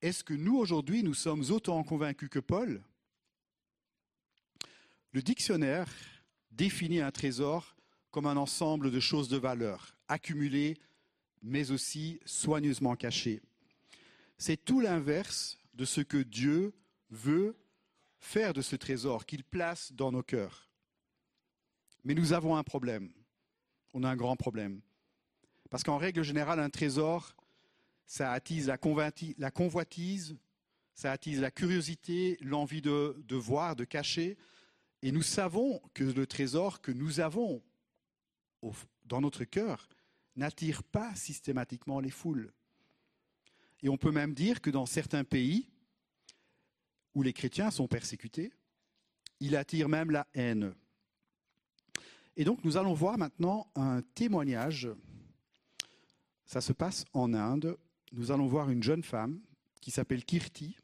Est-ce 0.00 0.22
que 0.22 0.34
nous, 0.34 0.56
aujourd'hui, 0.56 1.02
nous 1.02 1.14
sommes 1.14 1.44
autant 1.50 1.82
convaincus 1.82 2.28
que 2.28 2.38
Paul? 2.38 2.82
Le 5.12 5.22
dictionnaire 5.22 5.88
définit 6.50 7.00
un 7.00 7.10
trésor 7.10 7.76
comme 8.10 8.26
un 8.26 8.36
ensemble 8.36 8.90
de 8.90 9.00
choses 9.00 9.28
de 9.28 9.36
valeur, 9.36 9.96
accumulées, 10.08 10.76
mais 11.42 11.70
aussi 11.70 12.20
soigneusement 12.24 12.96
cachées. 12.96 13.40
C'est 14.38 14.64
tout 14.64 14.80
l'inverse 14.80 15.58
de 15.74 15.84
ce 15.84 16.00
que 16.00 16.18
Dieu 16.18 16.72
veut 17.10 17.56
faire 18.18 18.52
de 18.52 18.62
ce 18.62 18.76
trésor 18.76 19.26
qu'il 19.26 19.44
place 19.44 19.92
dans 19.92 20.12
nos 20.12 20.22
cœurs. 20.22 20.68
Mais 22.04 22.14
nous 22.14 22.32
avons 22.32 22.56
un 22.56 22.64
problème. 22.64 23.10
On 23.94 24.02
a 24.02 24.10
un 24.10 24.16
grand 24.16 24.36
problème. 24.36 24.80
Parce 25.70 25.82
qu'en 25.82 25.98
règle 25.98 26.22
générale, 26.22 26.60
un 26.60 26.70
trésor, 26.70 27.34
ça 28.08 28.32
attise 28.32 28.66
la, 28.66 28.78
convoitise, 28.78 30.36
ça 30.94 31.12
attise 31.12 31.40
la 31.40 31.50
curiosité, 31.50 32.38
l'envie 32.40 32.80
de, 32.80 33.36
voir, 33.36 33.76
de 33.76 33.84
cacher. 33.84 34.38
Et 35.02 35.12
nous 35.12 35.22
savons 35.22 35.80
que 35.92 36.04
le 36.04 36.26
trésor 36.26 36.80
que 36.80 36.90
nous 36.90 37.20
avons 37.20 37.62
dans 39.04 39.20
notre 39.20 39.44
cœur 39.44 39.86
n'attire 40.36 40.82
pas 40.82 41.14
systématiquement 41.14 42.00
les 42.00 42.10
foules. 42.10 42.50
Et 43.82 43.90
on 43.90 43.98
peut 43.98 44.10
même 44.10 44.32
dire 44.32 44.62
que 44.62 44.70
dans 44.70 44.86
certains 44.86 45.24
pays 45.24 45.68
où 47.14 47.22
les 47.22 47.34
chrétiens 47.34 47.70
sont 47.70 47.88
persécutés, 47.88 48.54
il 49.38 49.54
attire 49.54 49.90
même 49.90 50.10
la 50.10 50.26
haine. 50.32 50.74
Et 52.36 52.44
donc 52.44 52.64
nous 52.64 52.78
allons 52.78 52.94
voir 52.94 53.18
maintenant 53.18 53.70
un 53.74 54.00
témoignage. 54.00 54.88
Ça 56.46 56.62
se 56.62 56.72
passe 56.72 57.04
en 57.12 57.34
Inde. 57.34 57.76
Nous 58.12 58.30
allons 58.30 58.46
voir 58.46 58.70
une 58.70 58.82
jeune 58.82 59.02
femme 59.02 59.38
qui 59.82 59.90
s'appelle 59.90 60.24
Kirti. 60.24 60.76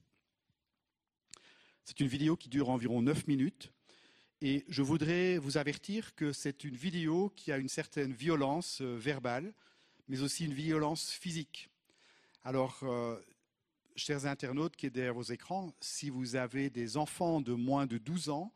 C'est 1.84 2.00
une 2.00 2.06
vidéo 2.06 2.36
qui 2.36 2.50
dure 2.50 2.68
environ 2.68 3.00
9 3.00 3.26
minutes. 3.28 3.72
Et 4.42 4.64
je 4.68 4.82
voudrais 4.82 5.38
vous 5.38 5.56
avertir 5.56 6.14
que 6.14 6.34
c'est 6.34 6.64
une 6.64 6.76
vidéo 6.76 7.32
qui 7.34 7.50
a 7.50 7.56
une 7.56 7.68
certaine 7.68 8.12
violence 8.12 8.82
euh, 8.82 8.96
verbale, 8.96 9.54
mais 10.06 10.20
aussi 10.20 10.44
une 10.44 10.52
violence 10.52 11.12
physique. 11.12 11.70
Alors, 12.42 12.80
euh, 12.82 13.18
chers 13.96 14.26
internautes 14.26 14.76
qui 14.76 14.84
êtes 14.84 14.92
derrière 14.92 15.14
vos 15.14 15.22
écrans, 15.22 15.72
si 15.80 16.10
vous 16.10 16.36
avez 16.36 16.68
des 16.68 16.98
enfants 16.98 17.40
de 17.40 17.54
moins 17.54 17.86
de 17.86 17.96
12 17.96 18.28
ans, 18.28 18.52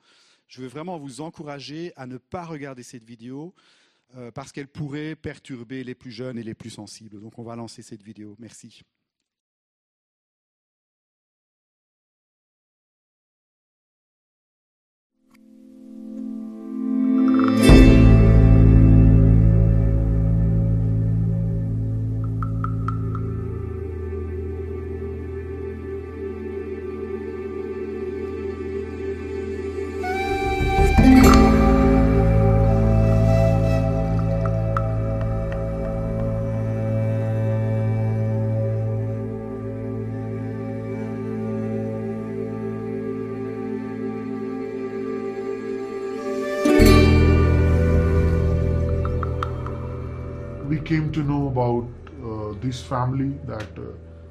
je 0.47 0.61
veux 0.61 0.69
vraiment 0.69 0.99
vous 0.99 1.23
encourager 1.23 1.95
à 1.97 2.07
ne 2.07 2.19
pas 2.19 2.45
regarder 2.45 2.83
cette 2.83 3.05
vidéo 3.05 3.55
euh, 4.17 4.31
parce 4.31 4.53
qu'elle 4.53 4.69
pourrait 4.69 5.17
perturber 5.17 5.85
les 5.85 5.95
plus 5.95 6.11
jeunes 6.11 6.39
et 6.39 6.43
les 6.43 6.55
plus 6.55 6.71
sensibles. 6.71 7.21
Donc 7.21 7.39
on 7.39 7.43
va 7.43 7.57
lancer 7.57 7.83
cette 7.83 8.03
vidéo. 8.03 8.37
Merci. 8.39 8.83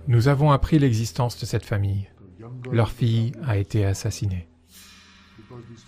Nous 0.07 0.27
avons 0.27 0.51
appris 0.51 0.79
l'existence 0.79 1.39
de 1.39 1.45
cette 1.45 1.65
famille. 1.65 2.07
Leur 2.71 2.91
fille 2.91 3.33
a 3.45 3.57
été 3.57 3.85
assassinée. 3.85 4.47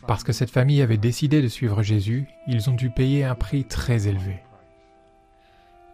Parce 0.08 0.24
que 0.24 0.34
cette 0.34 0.50
famille 0.50 0.82
avait 0.82 0.98
décidé 0.98 1.42
de 1.42 1.48
suivre 1.48 1.84
Jésus, 1.84 2.28
ils 2.48 2.70
ont 2.70 2.76
dû 2.76 2.90
payer 2.90 3.24
un 3.24 3.36
prix 3.36 3.66
très 3.66 4.08
élevé. 4.08 4.40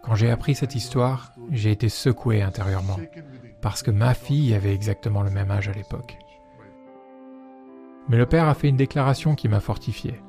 Quand 0.04 0.16
j'ai 0.16 0.30
appris 0.30 0.54
cette 0.54 0.76
histoire, 0.76 1.34
j'ai 1.52 1.72
été 1.72 1.90
secoué 1.90 2.42
intérieurement, 2.42 3.00
parce 3.62 3.82
que 3.82 3.92
ma 3.92 4.14
fille 4.14 4.54
avait 4.54 4.74
exactement 4.74 5.24
le 5.24 5.32
même 5.32 5.50
âge 5.50 5.68
à 5.68 5.74
l'époque. 5.74 6.18
Mais 8.08 8.18
le 8.18 8.28
père 8.28 8.48
a 8.48 8.54
fait 8.54 8.70
une 8.70 8.78
déclaration 8.78 9.34
qui 9.34 9.50
m'a 9.50 9.60
fortifié. 9.60 10.22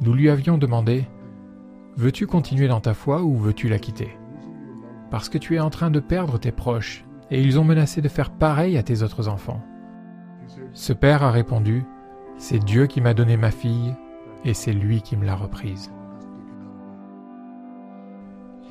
Nous 0.00 0.14
lui 0.14 0.30
avions 0.30 0.58
demandé, 0.58 1.06
Veux-tu 1.96 2.26
continuer 2.26 2.66
dans 2.66 2.80
ta 2.80 2.92
foi 2.92 3.22
ou 3.22 3.36
veux-tu 3.36 3.68
la 3.68 3.78
quitter? 3.78 4.18
Parce 5.10 5.28
que 5.28 5.38
tu 5.38 5.54
es 5.54 5.60
en 5.60 5.70
train 5.70 5.92
de 5.92 6.00
perdre 6.00 6.38
tes 6.38 6.50
proches, 6.50 7.04
et 7.30 7.40
ils 7.40 7.58
ont 7.60 7.64
menacé 7.64 8.02
de 8.02 8.08
faire 8.08 8.30
pareil 8.30 8.76
à 8.76 8.82
tes 8.82 9.02
autres 9.02 9.28
enfants. 9.28 9.62
Ce 10.72 10.92
père 10.92 11.22
a 11.22 11.30
répondu, 11.30 11.84
C'est 12.36 12.58
Dieu 12.58 12.86
qui 12.86 13.00
m'a 13.00 13.14
donné 13.14 13.36
ma 13.36 13.52
fille, 13.52 13.94
et 14.44 14.54
c'est 14.54 14.72
lui 14.72 15.02
qui 15.02 15.16
me 15.16 15.24
l'a 15.24 15.36
reprise. 15.36 15.92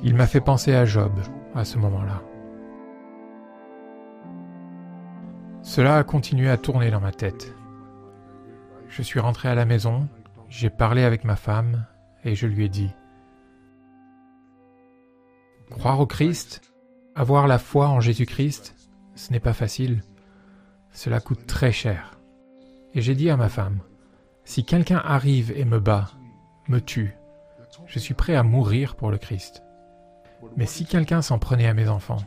Il 0.02 0.14
m'a 0.14 0.26
fait 0.26 0.42
penser 0.42 0.74
à 0.74 0.84
Job 0.84 1.12
à 1.54 1.64
ce 1.64 1.78
moment-là. 1.78 2.22
Cela 5.62 5.96
a 5.96 6.04
continué 6.04 6.50
à 6.50 6.58
tourner 6.58 6.90
dans 6.90 7.00
ma 7.00 7.12
tête. 7.12 7.54
Je 8.88 9.00
suis 9.00 9.18
rentré 9.18 9.48
à 9.48 9.54
la 9.54 9.64
maison, 9.64 10.08
j'ai 10.50 10.68
parlé 10.68 11.04
avec 11.04 11.24
ma 11.24 11.36
femme 11.36 11.86
et 12.22 12.34
je 12.34 12.46
lui 12.46 12.66
ai 12.66 12.68
dit, 12.68 12.94
Croire 15.70 16.00
au 16.00 16.06
Christ, 16.06 16.72
avoir 17.14 17.46
la 17.46 17.58
foi 17.58 17.88
en 17.88 18.00
Jésus-Christ, 18.00 18.74
ce 19.14 19.32
n'est 19.32 19.40
pas 19.40 19.52
facile. 19.52 20.02
Cela 20.92 21.20
coûte 21.20 21.46
très 21.46 21.72
cher. 21.72 22.18
Et 22.94 23.00
j'ai 23.00 23.14
dit 23.14 23.30
à 23.30 23.36
ma 23.36 23.48
femme, 23.48 23.80
si 24.44 24.64
quelqu'un 24.64 25.02
arrive 25.04 25.52
et 25.56 25.64
me 25.64 25.80
bat, 25.80 26.10
me 26.68 26.80
tue, 26.80 27.16
je 27.86 27.98
suis 27.98 28.14
prêt 28.14 28.36
à 28.36 28.42
mourir 28.42 28.94
pour 28.94 29.10
le 29.10 29.18
Christ. 29.18 29.62
Mais 30.56 30.66
si 30.66 30.84
quelqu'un 30.84 31.22
s'en 31.22 31.38
prenait 31.38 31.66
à 31.66 31.74
mes 31.74 31.88
enfants 31.88 32.22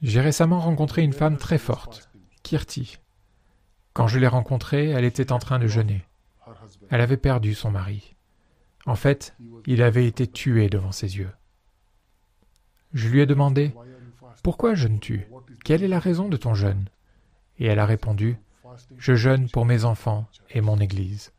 J'ai 0.00 0.20
récemment 0.20 0.60
rencontré 0.60 1.02
une 1.02 1.12
femme 1.12 1.36
très 1.36 1.58
forte, 1.58 2.10
Kirti. 2.44 2.98
Quand 3.92 4.06
je 4.06 4.18
l'ai 4.18 4.26
rencontrée, 4.26 4.88
elle 4.88 5.04
était 5.04 5.32
en 5.32 5.38
train 5.38 5.58
de 5.58 5.66
jeûner. 5.66 6.04
Elle 6.90 7.00
avait 7.00 7.16
perdu 7.16 7.54
son 7.54 7.70
mari. 7.70 8.14
En 8.86 8.96
fait, 8.96 9.34
il 9.66 9.82
avait 9.82 10.06
été 10.06 10.26
tué 10.26 10.68
devant 10.68 10.92
ses 10.92 11.18
yeux. 11.18 11.30
Je 12.92 13.08
lui 13.08 13.20
ai 13.20 13.26
demandé 13.26 13.72
Pourquoi 14.42 14.74
jeûnes-tu? 14.74 15.26
Quelle 15.64 15.82
est 15.82 15.88
la 15.88 15.98
raison 15.98 16.28
de 16.28 16.36
ton 16.36 16.54
jeûne? 16.54 16.86
Et 17.58 17.66
elle 17.66 17.78
a 17.78 17.86
répondu 17.86 18.36
Je 18.96 19.14
jeûne 19.14 19.48
pour 19.48 19.66
mes 19.66 19.84
enfants 19.84 20.26
et 20.50 20.60
mon 20.60 20.78
Église. 20.78 21.32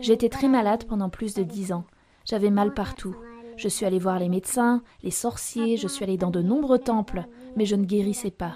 J'étais 0.00 0.28
très 0.28 0.48
malade 0.48 0.84
pendant 0.84 1.08
plus 1.08 1.34
de 1.34 1.42
dix 1.42 1.72
ans. 1.72 1.84
J'avais 2.24 2.50
mal 2.50 2.74
partout. 2.74 3.14
Je 3.56 3.68
suis 3.68 3.86
allée 3.86 3.98
voir 3.98 4.18
les 4.18 4.28
médecins, 4.28 4.82
les 5.02 5.10
sorciers, 5.10 5.76
je 5.76 5.88
suis 5.88 6.04
allée 6.04 6.18
dans 6.18 6.30
de 6.30 6.42
nombreux 6.42 6.78
temples, 6.78 7.26
mais 7.56 7.66
je 7.66 7.74
ne 7.74 7.84
guérissais 7.84 8.30
pas. 8.30 8.54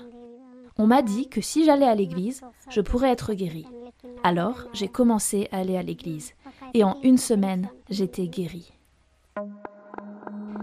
On 0.78 0.86
m'a 0.86 1.02
dit 1.02 1.28
que 1.28 1.40
si 1.40 1.64
j'allais 1.64 1.86
à 1.86 1.94
l'église, 1.94 2.42
je 2.68 2.80
pourrais 2.80 3.10
être 3.10 3.34
guérie. 3.34 3.66
Alors, 4.22 4.66
j'ai 4.72 4.88
commencé 4.88 5.48
à 5.52 5.58
aller 5.58 5.76
à 5.76 5.82
l'église. 5.82 6.32
Et 6.74 6.84
en 6.84 6.96
une 7.02 7.18
semaine, 7.18 7.68
j'étais 7.90 8.28
guérie. 8.28 8.72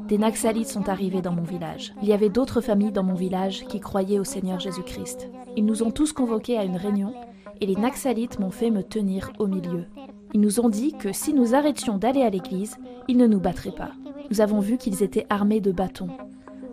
Des 0.08 0.18
Naxalites 0.18 0.70
sont 0.70 0.88
arrivés 0.88 1.22
dans 1.22 1.34
mon 1.34 1.44
village. 1.44 1.94
Il 2.02 2.08
y 2.08 2.14
avait 2.14 2.30
d'autres 2.30 2.62
familles 2.62 2.94
dans 2.94 3.04
mon 3.04 3.14
village 3.14 3.66
qui 3.68 3.80
croyaient 3.82 4.20
au 4.20 4.24
Seigneur 4.24 4.60
Jésus-Christ. 4.60 5.30
Ils 5.58 5.66
nous 5.66 5.84
ont 5.84 5.92
tous 5.92 6.14
convoqués 6.14 6.58
à 6.58 6.64
une 6.64 6.78
réunion 6.78 7.14
et 7.60 7.66
les 7.66 7.76
Naxalites 7.76 8.40
m'ont 8.40 8.52
fait 8.52 8.72
me 8.72 8.84
tenir 8.84 9.34
au 9.40 9.48
milieu. 9.48 9.86
Ils 10.34 10.40
nous 10.40 10.60
ont 10.60 10.70
dit 10.70 10.94
que 10.94 11.12
si 11.12 11.34
nous 11.34 11.56
arrêtions 11.56 11.98
d'aller 11.98 12.22
à 12.22 12.30
l'église, 12.30 12.78
ils 13.08 13.18
ne 13.18 13.28
nous 13.28 13.40
battraient 13.40 13.72
pas. 13.72 13.92
Nous 14.32 14.40
avons 14.40 14.60
vu 14.60 14.78
qu'ils 14.78 15.04
étaient 15.04 15.26
armés 15.30 15.62
de 15.62 15.72
bâtons. 15.72 16.10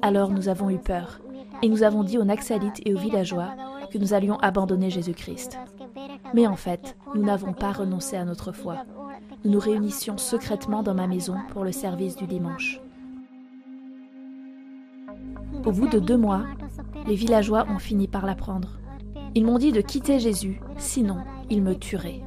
Alors 0.00 0.30
nous 0.30 0.48
avons 0.48 0.70
eu 0.70 0.78
peur 0.78 1.20
et 1.64 1.68
nous 1.70 1.82
avons 1.82 2.04
dit 2.04 2.18
aux 2.18 2.24
Naxalites 2.24 2.82
et 2.84 2.92
aux 2.92 2.98
villageois 2.98 3.48
que 3.90 3.96
nous 3.96 4.12
allions 4.12 4.36
abandonner 4.40 4.90
Jésus-Christ. 4.90 5.58
Mais 6.34 6.46
en 6.46 6.56
fait, 6.56 6.94
nous 7.14 7.22
n'avons 7.22 7.54
pas 7.54 7.72
renoncé 7.72 8.16
à 8.16 8.26
notre 8.26 8.52
foi. 8.52 8.84
Nous 9.46 9.52
nous 9.52 9.60
réunissions 9.60 10.18
secrètement 10.18 10.82
dans 10.82 10.92
ma 10.92 11.06
maison 11.06 11.36
pour 11.48 11.64
le 11.64 11.72
service 11.72 12.16
du 12.16 12.26
dimanche. 12.26 12.82
Au 15.64 15.72
bout 15.72 15.88
de 15.88 15.98
deux 15.98 16.18
mois, 16.18 16.42
les 17.06 17.14
villageois 17.14 17.64
ont 17.70 17.78
fini 17.78 18.08
par 18.08 18.26
l'apprendre. 18.26 18.78
Ils 19.34 19.46
m'ont 19.46 19.58
dit 19.58 19.72
de 19.72 19.80
quitter 19.80 20.18
Jésus, 20.18 20.60
sinon 20.76 21.16
ils 21.48 21.62
me 21.62 21.74
tueraient. 21.74 22.20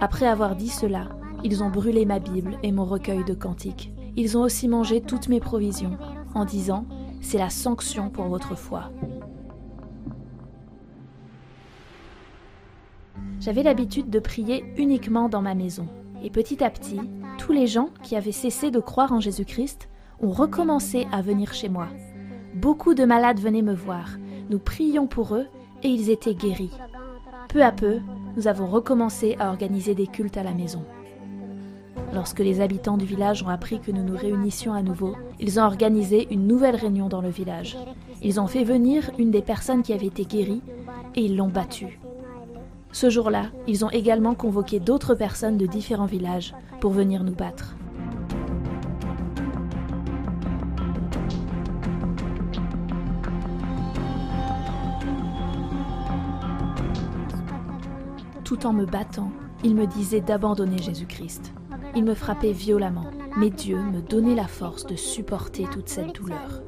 Après 0.00 0.26
avoir 0.26 0.56
dit 0.56 0.70
cela, 0.70 1.10
ils 1.44 1.62
ont 1.62 1.68
brûlé 1.68 2.06
ma 2.06 2.18
Bible 2.18 2.56
et 2.62 2.72
mon 2.72 2.86
recueil 2.86 3.24
de 3.24 3.34
cantiques. 3.34 3.92
Ils 4.16 4.38
ont 4.38 4.42
aussi 4.42 4.68
mangé 4.68 5.02
toutes 5.02 5.28
mes 5.28 5.40
provisions, 5.40 5.98
en 6.34 6.46
disant 6.46 6.86
C'est 7.22 7.38
la 7.38 7.48
sanction 7.48 8.10
pour 8.10 8.26
votre 8.26 8.54
foi. 8.54 8.90
J'avais 13.40 13.62
l'habitude 13.62 14.10
de 14.10 14.18
prier 14.18 14.64
uniquement 14.76 15.28
dans 15.28 15.40
ma 15.40 15.54
maison. 15.54 15.86
Et 16.22 16.30
petit 16.30 16.62
à 16.62 16.68
petit, 16.68 17.00
tous 17.38 17.52
les 17.52 17.66
gens 17.66 17.88
qui 18.02 18.16
avaient 18.16 18.32
cessé 18.32 18.70
de 18.70 18.80
croire 18.80 19.12
en 19.12 19.20
Jésus-Christ 19.20 19.88
ont 20.20 20.30
recommencé 20.30 21.06
à 21.10 21.22
venir 21.22 21.54
chez 21.54 21.68
moi. 21.68 21.88
Beaucoup 22.54 22.94
de 22.94 23.04
malades 23.04 23.40
venaient 23.40 23.62
me 23.62 23.74
voir. 23.74 24.10
Nous 24.50 24.58
prions 24.58 25.06
pour 25.06 25.34
eux 25.34 25.46
et 25.82 25.88
ils 25.88 26.10
étaient 26.10 26.34
guéris. 26.34 26.76
Peu 27.48 27.62
à 27.62 27.72
peu, 27.72 28.00
nous 28.36 28.46
avons 28.46 28.66
recommencé 28.66 29.36
à 29.38 29.48
organiser 29.48 29.94
des 29.94 30.06
cultes 30.06 30.36
à 30.36 30.42
la 30.42 30.52
maison. 30.52 30.84
Lorsque 32.12 32.40
les 32.40 32.60
habitants 32.60 32.98
du 32.98 33.06
village 33.06 33.42
ont 33.42 33.48
appris 33.48 33.80
que 33.80 33.90
nous 33.90 34.04
nous 34.04 34.16
réunissions 34.16 34.74
à 34.74 34.82
nouveau, 34.82 35.16
ils 35.40 35.58
ont 35.58 35.62
organisé 35.62 36.28
une 36.30 36.46
nouvelle 36.46 36.76
réunion 36.76 37.08
dans 37.08 37.22
le 37.22 37.30
village. 37.30 37.78
Ils 38.20 38.38
ont 38.38 38.46
fait 38.46 38.64
venir 38.64 39.10
une 39.18 39.30
des 39.30 39.40
personnes 39.40 39.82
qui 39.82 39.94
avait 39.94 40.06
été 40.06 40.26
guérie 40.26 40.60
et 41.14 41.22
ils 41.22 41.36
l'ont 41.36 41.48
battue. 41.48 41.98
Ce 42.92 43.08
jour-là, 43.08 43.46
ils 43.66 43.86
ont 43.86 43.90
également 43.90 44.34
convoqué 44.34 44.78
d'autres 44.78 45.14
personnes 45.14 45.56
de 45.56 45.64
différents 45.64 46.04
villages 46.04 46.54
pour 46.80 46.92
venir 46.92 47.24
nous 47.24 47.34
battre. 47.34 47.74
Tout 58.44 58.66
en 58.66 58.74
me 58.74 58.84
battant, 58.84 59.32
ils 59.64 59.74
me 59.74 59.86
disaient 59.86 60.20
d'abandonner 60.20 60.76
Jésus-Christ. 60.76 61.54
Ils 61.94 62.04
me 62.04 62.14
frappaient 62.14 62.52
violemment, 62.52 63.10
mais 63.36 63.50
Dieu 63.50 63.78
me 63.78 64.00
donnait 64.00 64.34
la 64.34 64.46
force 64.46 64.86
de 64.86 64.96
supporter 64.96 65.66
toute 65.70 65.88
cette 65.88 66.14
douleur. 66.14 66.62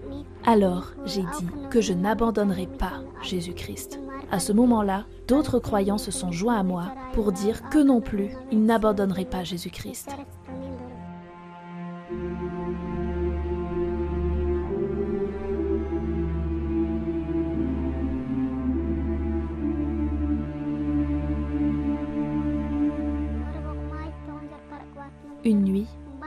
Alors 0.44 0.92
j'ai 1.04 1.22
dit 1.22 1.46
que 1.70 1.80
je 1.80 1.94
n'abandonnerai 1.94 2.66
pas 2.66 3.02
Jésus-Christ. 3.22 4.00
À 4.30 4.38
ce 4.38 4.52
moment-là, 4.52 5.06
d'autres 5.28 5.58
croyants 5.58 5.98
se 5.98 6.10
sont 6.10 6.32
joints 6.32 6.58
à 6.58 6.62
moi 6.62 6.92
pour 7.14 7.32
dire 7.32 7.68
que 7.70 7.78
non 7.78 8.00
plus, 8.00 8.30
ils 8.50 8.64
n'abandonneraient 8.64 9.24
pas 9.24 9.44
Jésus-Christ. 9.44 10.10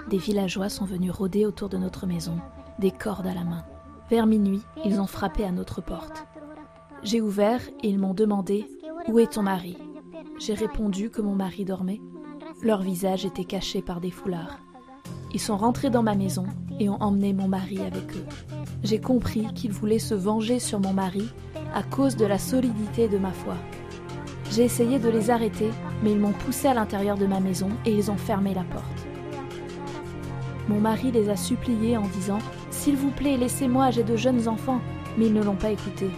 Des 0.10 0.18
villageois 0.18 0.70
sont 0.70 0.86
venus 0.86 1.12
rôder 1.12 1.45
autour 1.45 1.70
de 1.70 1.78
notre 1.78 2.08
maison, 2.08 2.38
des 2.80 2.91
cordes 2.91 3.28
à 3.28 3.34
la 3.34 3.43
main. 3.43 3.64
Vers 4.10 4.26
minuit, 4.26 4.62
ils 4.86 5.01
ont 5.01 5.08
frappé 5.08 5.43
à 5.43 5.51
notre 5.51 5.82
porte. 5.82 6.26
J'ai 7.03 7.22
ouvert 7.22 7.62
et 7.84 7.89
ils 7.89 7.99
m'ont 7.99 8.14
demandé 8.14 8.66
Où 9.08 9.20
est 9.20 9.34
ton 9.34 9.43
mari? 9.43 9.78
J'ai 10.39 10.53
répondu 10.53 11.10
que 11.10 11.22
mon 11.22 11.36
mari 11.36 11.66
dormait. 11.66 12.01
Leur 12.62 12.82
visage 12.82 13.26
était 13.26 13.43
caché 13.43 13.82
par 13.82 13.99
des 13.99 14.12
foulards. 14.12 14.60
Ils 15.34 15.41
sont 15.41 15.58
rentrés 15.58 15.89
dans 15.89 16.03
ma 16.03 16.16
maison 16.16 16.45
et 16.80 16.89
ont 16.89 17.01
emmené 17.01 17.34
mon 17.34 17.47
mari 17.47 17.80
avec 17.80 18.16
eux. 18.16 18.26
J'ai 18.84 19.01
compris 19.01 19.45
qu'ils 19.55 19.74
voulaient 19.74 19.99
se 19.99 20.16
venger 20.16 20.60
sur 20.60 20.80
mon 20.80 20.93
mari 20.93 21.30
à 21.74 21.84
cause 21.84 22.16
de 22.16 22.26
la 22.26 22.39
solidité 22.39 23.08
de 23.08 23.18
ma 23.18 23.32
foi. 23.32 23.55
J'ai 24.51 24.64
essayé 24.64 24.99
de 24.99 25.10
les 25.10 25.30
arrêter, 25.30 25.70
mais 26.01 26.12
ils 26.12 26.20
m'ont 26.20 26.32
poussé 26.32 26.68
à 26.68 26.74
l'intérieur 26.74 27.18
de 27.18 27.26
ma 27.26 27.41
maison 27.41 27.70
et 27.86 27.93
ils 27.93 28.10
ont 28.10 28.18
fermé 28.18 28.53
la 28.53 28.64
porte. 28.64 29.07
Mon 30.68 30.80
mari 30.80 31.11
les 31.11 31.30
a 31.30 31.36
suppliés 31.36 31.97
en 31.97 32.07
disant 32.07 32.39
S'il 32.70 32.95
vous 32.95 33.11
plaît, 33.11 33.38
laissez-moi, 33.38 33.91
j'ai 33.91 34.03
de 34.03 34.15
jeunes 34.15 34.47
enfants. 34.47 34.82
Mais 35.18 35.28
ils 35.28 35.34
ne 35.34 35.43
l'ont 35.43 35.55
pas 35.55 35.72
écouté. 35.72 36.09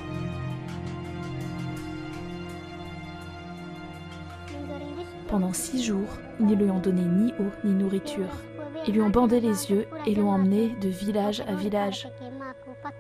Pendant 5.28 5.54
six 5.54 5.84
jours, 5.84 6.18
ils 6.40 6.48
ne 6.48 6.56
lui 6.56 6.72
ont 6.72 6.80
donné 6.80 7.04
ni 7.04 7.32
eau 7.34 7.50
ni 7.64 7.74
nourriture. 7.74 8.44
Ils 8.88 8.94
lui 8.94 9.02
ont 9.02 9.10
bandé 9.10 9.40
les 9.40 9.70
yeux 9.70 9.86
et 10.08 10.16
l'ont 10.16 10.32
emmené 10.32 10.76
de 10.82 10.90
village 10.90 11.42
à 11.48 11.54
village. 11.54 12.10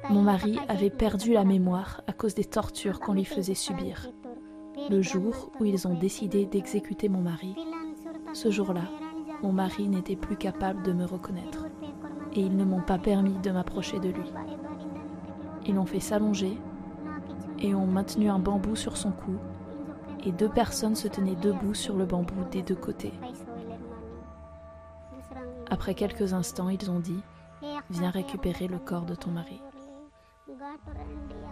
Mon 0.09 0.21
mari 0.21 0.59
avait 0.67 0.91
perdu 0.91 1.33
la 1.33 1.43
mémoire 1.43 2.01
à 2.05 2.13
cause 2.13 2.35
des 2.35 2.45
tortures 2.45 2.99
qu'on 2.99 3.13
lui 3.13 3.25
faisait 3.25 3.55
subir. 3.55 4.07
Le 4.89 5.01
jour 5.01 5.51
où 5.59 5.65
ils 5.65 5.87
ont 5.87 5.95
décidé 5.95 6.45
d'exécuter 6.45 7.09
mon 7.09 7.21
mari, 7.21 7.55
ce 8.33 8.51
jour-là, 8.51 8.83
mon 9.43 9.53
mari 9.53 9.87
n'était 9.87 10.15
plus 10.15 10.35
capable 10.35 10.83
de 10.83 10.91
me 10.91 11.05
reconnaître 11.05 11.67
et 12.33 12.41
ils 12.41 12.55
ne 12.55 12.65
m'ont 12.65 12.81
pas 12.81 12.97
permis 12.97 13.37
de 13.39 13.51
m'approcher 13.51 13.99
de 13.99 14.09
lui. 14.09 14.31
Ils 15.65 15.75
l'ont 15.75 15.85
fait 15.85 15.99
s'allonger 15.99 16.57
et 17.59 17.73
ont 17.75 17.87
maintenu 17.87 18.29
un 18.29 18.39
bambou 18.39 18.75
sur 18.75 18.97
son 18.97 19.11
cou 19.11 19.35
et 20.25 20.31
deux 20.31 20.49
personnes 20.49 20.95
se 20.95 21.07
tenaient 21.07 21.35
debout 21.35 21.73
sur 21.73 21.95
le 21.95 22.05
bambou 22.05 22.43
des 22.51 22.61
deux 22.61 22.75
côtés. 22.75 23.13
Après 25.69 25.93
quelques 25.93 26.33
instants, 26.33 26.69
ils 26.69 26.89
ont 26.89 26.99
dit 26.99 27.21
Viens 27.89 28.09
récupérer 28.09 28.67
le 28.67 28.79
corps 28.79 29.05
de 29.05 29.15
ton 29.15 29.31
mari. 29.31 29.61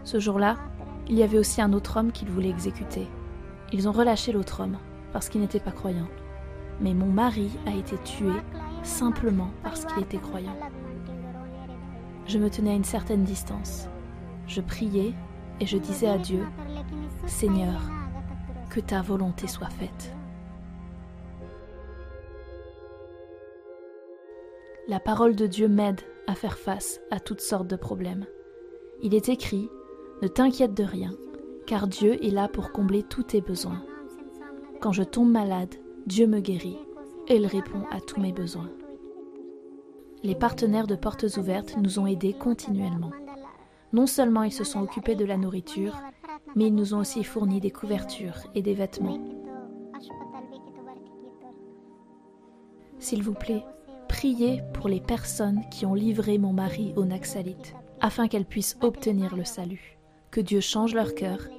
Ce 0.04 0.20
jour-là, 0.20 0.58
il 1.08 1.16
y 1.16 1.24
avait 1.24 1.38
aussi 1.38 1.62
un 1.62 1.74
autre 1.74 1.98
homme 1.98 2.12
qu'ils 2.12 2.30
voulaient 2.30 2.50
exécuter. 2.50 3.08
Ils 3.72 3.88
ont 3.88 3.92
relâché 3.92 4.32
l'autre 4.32 4.62
homme 4.62 4.78
parce 5.14 5.30
qu'il 5.30 5.42
n'était 5.42 5.60
pas 5.60 5.72
croyant. 5.72 6.08
Mais 6.82 6.94
mon 6.94 7.08
mari 7.08 7.50
a 7.66 7.76
été 7.76 7.98
tué 8.00 8.32
simplement 8.84 9.50
parce 9.64 9.86
qu'il 9.86 10.04
était 10.04 10.18
croyant. 10.18 10.56
Je 12.28 12.38
me 12.38 12.50
tenais 12.50 12.72
à 12.72 12.76
une 12.76 12.84
certaine 12.84 13.24
distance. 13.24 13.88
Je 14.48 14.62
priais 14.62 15.14
et 15.60 15.66
je 15.66 15.78
disais 15.78 16.08
à 16.08 16.18
Dieu, 16.18 16.44
Seigneur, 17.26 17.82
que 18.70 18.80
ta 18.80 19.02
volonté 19.02 19.48
soit 19.48 19.70
faite. 19.70 20.14
La 24.88 25.00
parole 25.00 25.36
de 25.36 25.48
Dieu 25.48 25.68
m'aide 25.68 26.02
à 26.28 26.36
faire 26.36 26.58
face 26.58 27.02
à 27.12 27.20
toutes 27.20 27.42
sortes 27.42 27.68
de 27.68 27.76
problèmes. 27.76 28.26
Il 29.02 29.16
est 29.16 29.30
écrit, 29.30 29.70
Ne 30.22 30.28
t'inquiète 30.28 30.74
de 30.74 30.84
rien, 30.84 31.12
car 31.66 31.88
Dieu 31.88 32.24
est 32.24 32.30
là 32.30 32.48
pour 32.48 32.72
combler 32.72 33.04
tous 33.04 33.24
tes 33.24 33.42
besoins. 33.42 33.84
Quand 34.80 34.92
je 34.92 35.04
tombe 35.04 35.30
malade, 35.32 35.76
Dieu 36.08 36.26
me 36.26 36.40
guérit 36.40 36.78
et 37.28 37.36
il 37.36 37.46
répond 37.46 37.82
à 37.92 38.00
tous 38.00 38.22
mes 38.22 38.32
besoins. 38.32 38.70
Les 40.24 40.36
partenaires 40.36 40.88
de 40.88 40.96
Portes 40.96 41.26
Ouvertes 41.36 41.76
nous 41.82 42.00
ont 42.00 42.08
aidés 42.08 42.32
continuellement. 42.32 43.12
Non 43.92 44.08
seulement 44.08 44.44
ils 44.44 44.54
se 44.54 44.64
sont 44.64 44.82
occupés 44.82 45.16
de 45.16 45.26
la 45.26 45.36
nourriture, 45.36 45.98
mais 46.56 46.68
ils 46.68 46.76
nous 46.76 46.94
ont 46.94 47.00
aussi 47.00 47.26
fourni 47.26 47.60
des 47.60 47.72
couvertures 47.72 48.38
et 48.56 48.62
des 48.62 48.74
vêtements. 48.74 49.20
S'il 53.00 53.22
vous 53.22 53.34
plaît, 53.34 53.66
priez 54.08 54.62
pour 54.76 54.88
les 54.88 55.02
personnes 55.02 55.64
qui 55.72 55.86
ont 55.86 55.94
livré 55.94 56.38
mon 56.38 56.54
mari 56.54 56.94
aux 56.96 57.04
Naxalites, 57.04 57.76
afin 58.00 58.30
qu'elles 58.30 58.46
puissent 58.46 58.78
obtenir 58.80 59.36
le 59.36 59.44
salut, 59.44 59.98
que 60.32 60.40
Dieu 60.40 60.62
change 60.62 60.96
leur 60.96 61.16
cœur 61.16 61.50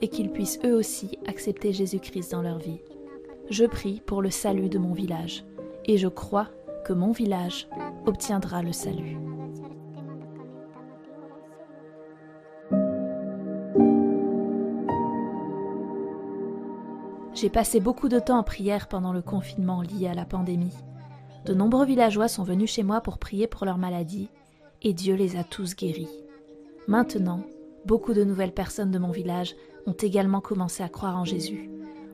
et 0.00 0.08
qu'ils 0.08 0.30
puissent 0.30 0.60
eux 0.64 0.74
aussi 0.74 1.18
accepter 1.26 1.74
Jésus-Christ 1.74 2.32
dans 2.32 2.42
leur 2.42 2.56
vie. 2.56 2.80
Je 3.50 3.64
prie 3.64 4.02
pour 4.04 4.20
le 4.20 4.30
salut 4.30 4.68
de 4.68 4.78
mon 4.78 4.92
village, 4.92 5.42
et 5.86 5.96
je 5.96 6.08
crois 6.08 6.48
que 6.84 6.92
mon 6.92 7.12
village 7.12 7.66
obtiendra 8.04 8.62
le 8.62 8.72
salut. 8.72 9.16
J'ai 17.32 17.48
passé 17.48 17.80
beaucoup 17.80 18.10
de 18.10 18.18
temps 18.18 18.38
en 18.38 18.42
prière 18.42 18.86
pendant 18.86 19.14
le 19.14 19.22
confinement 19.22 19.80
lié 19.80 20.08
à 20.08 20.14
la 20.14 20.26
pandémie. 20.26 20.76
De 21.46 21.54
nombreux 21.54 21.86
villageois 21.86 22.28
sont 22.28 22.42
venus 22.42 22.70
chez 22.70 22.82
moi 22.82 23.00
pour 23.00 23.16
prier 23.16 23.46
pour 23.46 23.64
leur 23.64 23.78
maladie, 23.78 24.28
et 24.82 24.92
Dieu 24.92 25.14
les 25.14 25.36
a 25.36 25.44
tous 25.44 25.74
guéris. 25.74 26.10
Maintenant, 26.86 27.40
beaucoup 27.86 28.12
de 28.12 28.24
nouvelles 28.24 28.52
personnes 28.52 28.90
de 28.90 28.98
mon 28.98 29.10
village 29.10 29.54
ont 29.86 29.92
également 29.92 30.42
commencé 30.42 30.82
à 30.82 30.90
croire 30.90 31.16
en 31.16 31.24
Jésus. 31.24 31.70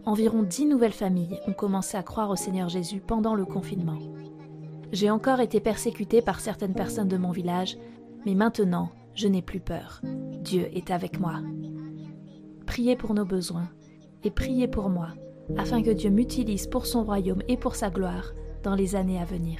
Environ 0.06 0.42
dix 0.42 0.66
nouvelles 0.66 0.92
familles 0.92 1.40
ont 1.46 1.54
commencé 1.54 1.96
à 1.96 2.02
croire 2.02 2.28
au 2.28 2.36
Seigneur 2.36 2.68
Jésus 2.68 3.00
pendant 3.00 3.34
le 3.34 3.46
confinement. 3.46 3.98
J'ai 4.92 5.10
encore 5.10 5.40
été 5.40 5.60
persécutée 5.60 6.20
par 6.20 6.40
certaines 6.40 6.74
personnes 6.74 7.08
de 7.08 7.16
mon 7.16 7.30
village, 7.30 7.78
mais 8.26 8.34
maintenant, 8.34 8.90
je 9.14 9.28
n'ai 9.28 9.40
plus 9.40 9.60
peur. 9.60 10.02
Dieu 10.42 10.68
est 10.74 10.90
avec 10.90 11.18
moi. 11.18 11.40
Priez 12.66 12.96
pour 12.96 13.14
nos 13.14 13.24
besoins 13.24 13.68
et 14.24 14.30
priez 14.30 14.68
pour 14.68 14.90
moi, 14.90 15.08
afin 15.56 15.82
que 15.82 15.90
Dieu 15.90 16.10
m'utilise 16.10 16.66
pour 16.66 16.84
son 16.84 17.02
royaume 17.02 17.42
et 17.48 17.56
pour 17.56 17.74
sa 17.74 17.88
gloire 17.88 18.32
dans 18.62 18.74
les 18.74 18.96
années 18.96 19.20
à 19.20 19.24
venir. 19.24 19.58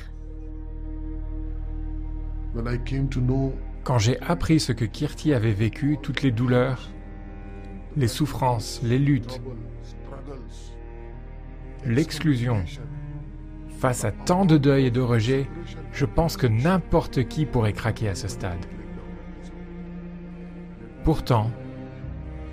Quand 3.82 3.99
j'ai 3.99 4.20
appris 4.20 4.61
ce 4.61 4.72
que 4.72 4.84
Kirti 4.84 5.32
avait 5.34 5.53
vécu, 5.53 5.99
toutes 6.03 6.22
les 6.22 6.30
douleurs, 6.30 6.90
les 7.97 8.09
souffrances, 8.09 8.80
les 8.82 8.99
luttes, 8.99 9.40
l'exclusion, 11.87 12.64
face 13.79 14.05
à 14.05 14.12
tant 14.12 14.45
de 14.45 14.57
deuil 14.57 14.87
et 14.87 14.91
de 14.91 15.01
rejet, 15.01 15.47
je 15.93 16.07
pense 16.07 16.37
que 16.37 16.47
n'importe 16.47 17.29
qui 17.29 17.47
pourrait 17.47 17.72
craquer 17.72 18.09
à 18.09 18.14
ce 18.14 18.29
stade. 18.29 18.64
Pourtant, 21.05 21.51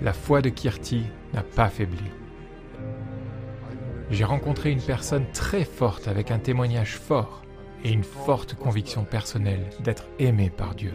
la 0.02 0.12
foi 0.12 0.42
de 0.42 0.50
Kirti 0.50 1.04
n'a 1.32 1.42
pas 1.42 1.68
faibli. 1.68 2.04
J'ai 4.10 4.24
rencontré 4.24 4.70
une 4.70 4.82
personne 4.82 5.24
très 5.32 5.64
forte 5.64 6.06
avec 6.06 6.30
un 6.30 6.38
témoignage 6.38 6.96
fort 6.96 7.42
et 7.82 7.90
une 7.90 8.04
forte 8.04 8.54
conviction 8.54 9.04
personnelle 9.04 9.70
d'être 9.80 10.04
aimé 10.18 10.50
par 10.50 10.74
Dieu. 10.74 10.92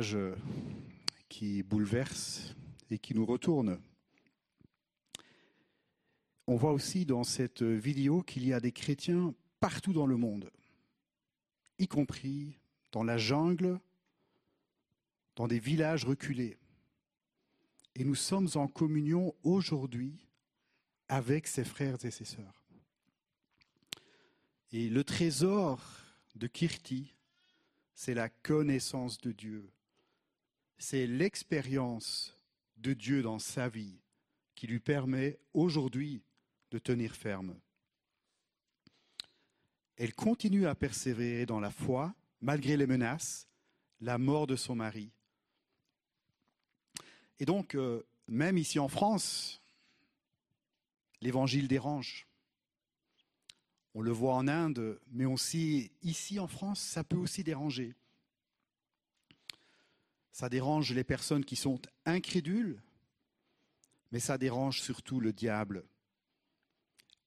Euh, 0.00 0.34
qui 1.28 1.62
bouleverse 1.62 2.54
et 2.90 2.98
qui 2.98 3.14
nous 3.14 3.26
retourne. 3.26 3.80
On 6.46 6.56
voit 6.56 6.72
aussi 6.72 7.04
dans 7.04 7.24
cette 7.24 7.62
vidéo 7.62 8.22
qu'il 8.22 8.46
y 8.46 8.52
a 8.52 8.60
des 8.60 8.72
chrétiens 8.72 9.34
partout 9.60 9.92
dans 9.92 10.06
le 10.06 10.16
monde, 10.16 10.50
y 11.78 11.88
compris 11.88 12.58
dans 12.92 13.02
la 13.02 13.18
jungle, 13.18 13.80
dans 15.36 15.48
des 15.48 15.58
villages 15.58 16.04
reculés. 16.04 16.56
Et 17.96 18.04
nous 18.04 18.14
sommes 18.14 18.48
en 18.54 18.68
communion 18.68 19.34
aujourd'hui 19.42 20.28
avec 21.08 21.48
ses 21.48 21.64
frères 21.64 22.04
et 22.04 22.10
ses 22.10 22.24
sœurs. 22.24 22.64
Et 24.70 24.88
le 24.88 25.02
trésor 25.02 25.82
de 26.36 26.46
Kirti, 26.46 27.14
c'est 27.94 28.14
la 28.14 28.28
connaissance 28.28 29.18
de 29.18 29.32
Dieu. 29.32 29.68
C'est 30.78 31.06
l'expérience 31.06 32.34
de 32.76 32.94
Dieu 32.94 33.22
dans 33.22 33.38
sa 33.38 33.68
vie 33.68 33.98
qui 34.54 34.66
lui 34.66 34.78
permet 34.78 35.38
aujourd'hui 35.52 36.22
de 36.70 36.78
tenir 36.78 37.14
ferme. 37.14 37.58
Elle 39.96 40.14
continue 40.14 40.66
à 40.66 40.74
persévérer 40.76 41.46
dans 41.46 41.58
la 41.58 41.70
foi 41.70 42.14
malgré 42.40 42.76
les 42.76 42.86
menaces, 42.86 43.48
la 44.00 44.18
mort 44.18 44.46
de 44.46 44.54
son 44.54 44.76
mari. 44.76 45.10
Et 47.40 47.44
donc, 47.44 47.74
euh, 47.74 48.06
même 48.28 48.58
ici 48.58 48.78
en 48.78 48.88
France, 48.88 49.60
l'évangile 51.20 51.66
dérange. 51.66 52.26
On 53.94 54.02
le 54.02 54.12
voit 54.12 54.34
en 54.34 54.46
Inde, 54.46 55.00
mais 55.10 55.24
aussi 55.24 55.90
ici 56.02 56.38
en 56.38 56.46
France, 56.46 56.80
ça 56.80 57.02
peut 57.02 57.16
aussi 57.16 57.42
déranger. 57.42 57.94
Ça 60.38 60.48
dérange 60.48 60.92
les 60.92 61.02
personnes 61.02 61.44
qui 61.44 61.56
sont 61.56 61.82
incrédules, 62.06 62.80
mais 64.12 64.20
ça 64.20 64.38
dérange 64.38 64.80
surtout 64.80 65.18
le 65.18 65.32
diable. 65.32 65.84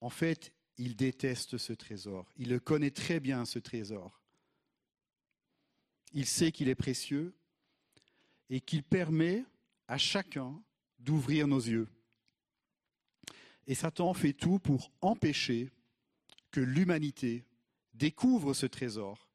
En 0.00 0.08
fait, 0.08 0.54
il 0.78 0.96
déteste 0.96 1.58
ce 1.58 1.74
trésor. 1.74 2.32
Il 2.38 2.48
le 2.48 2.58
connaît 2.58 2.90
très 2.90 3.20
bien, 3.20 3.44
ce 3.44 3.58
trésor. 3.58 4.18
Il 6.14 6.24
sait 6.24 6.52
qu'il 6.52 6.70
est 6.70 6.74
précieux 6.74 7.34
et 8.48 8.62
qu'il 8.62 8.82
permet 8.82 9.44
à 9.88 9.98
chacun 9.98 10.58
d'ouvrir 10.98 11.46
nos 11.46 11.60
yeux. 11.60 11.88
Et 13.66 13.74
Satan 13.74 14.14
fait 14.14 14.32
tout 14.32 14.58
pour 14.58 14.90
empêcher 15.02 15.70
que 16.50 16.60
l'humanité 16.60 17.44
découvre 17.92 18.54
ce 18.54 18.64
trésor 18.64 19.28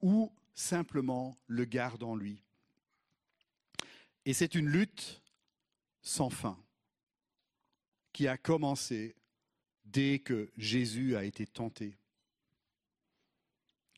ou 0.00 0.32
simplement 0.54 1.36
le 1.48 1.66
garde 1.66 2.02
en 2.02 2.16
lui. 2.16 2.42
Et 4.30 4.32
c'est 4.32 4.54
une 4.54 4.68
lutte 4.68 5.24
sans 6.02 6.30
fin 6.30 6.56
qui 8.12 8.28
a 8.28 8.38
commencé 8.38 9.16
dès 9.84 10.20
que 10.20 10.52
Jésus 10.56 11.16
a 11.16 11.24
été 11.24 11.48
tenté. 11.48 11.98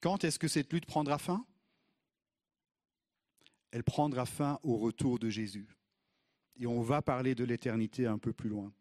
Quand 0.00 0.24
est-ce 0.24 0.38
que 0.38 0.48
cette 0.48 0.72
lutte 0.72 0.86
prendra 0.86 1.18
fin? 1.18 1.44
Elle 3.72 3.84
prendra 3.84 4.24
fin 4.24 4.58
au 4.62 4.78
retour 4.78 5.18
de 5.18 5.28
Jésus. 5.28 5.68
Et 6.56 6.64
on 6.64 6.80
va 6.80 7.02
parler 7.02 7.34
de 7.34 7.44
l'éternité 7.44 8.06
un 8.06 8.16
peu 8.16 8.32
plus 8.32 8.48
loin. 8.48 8.72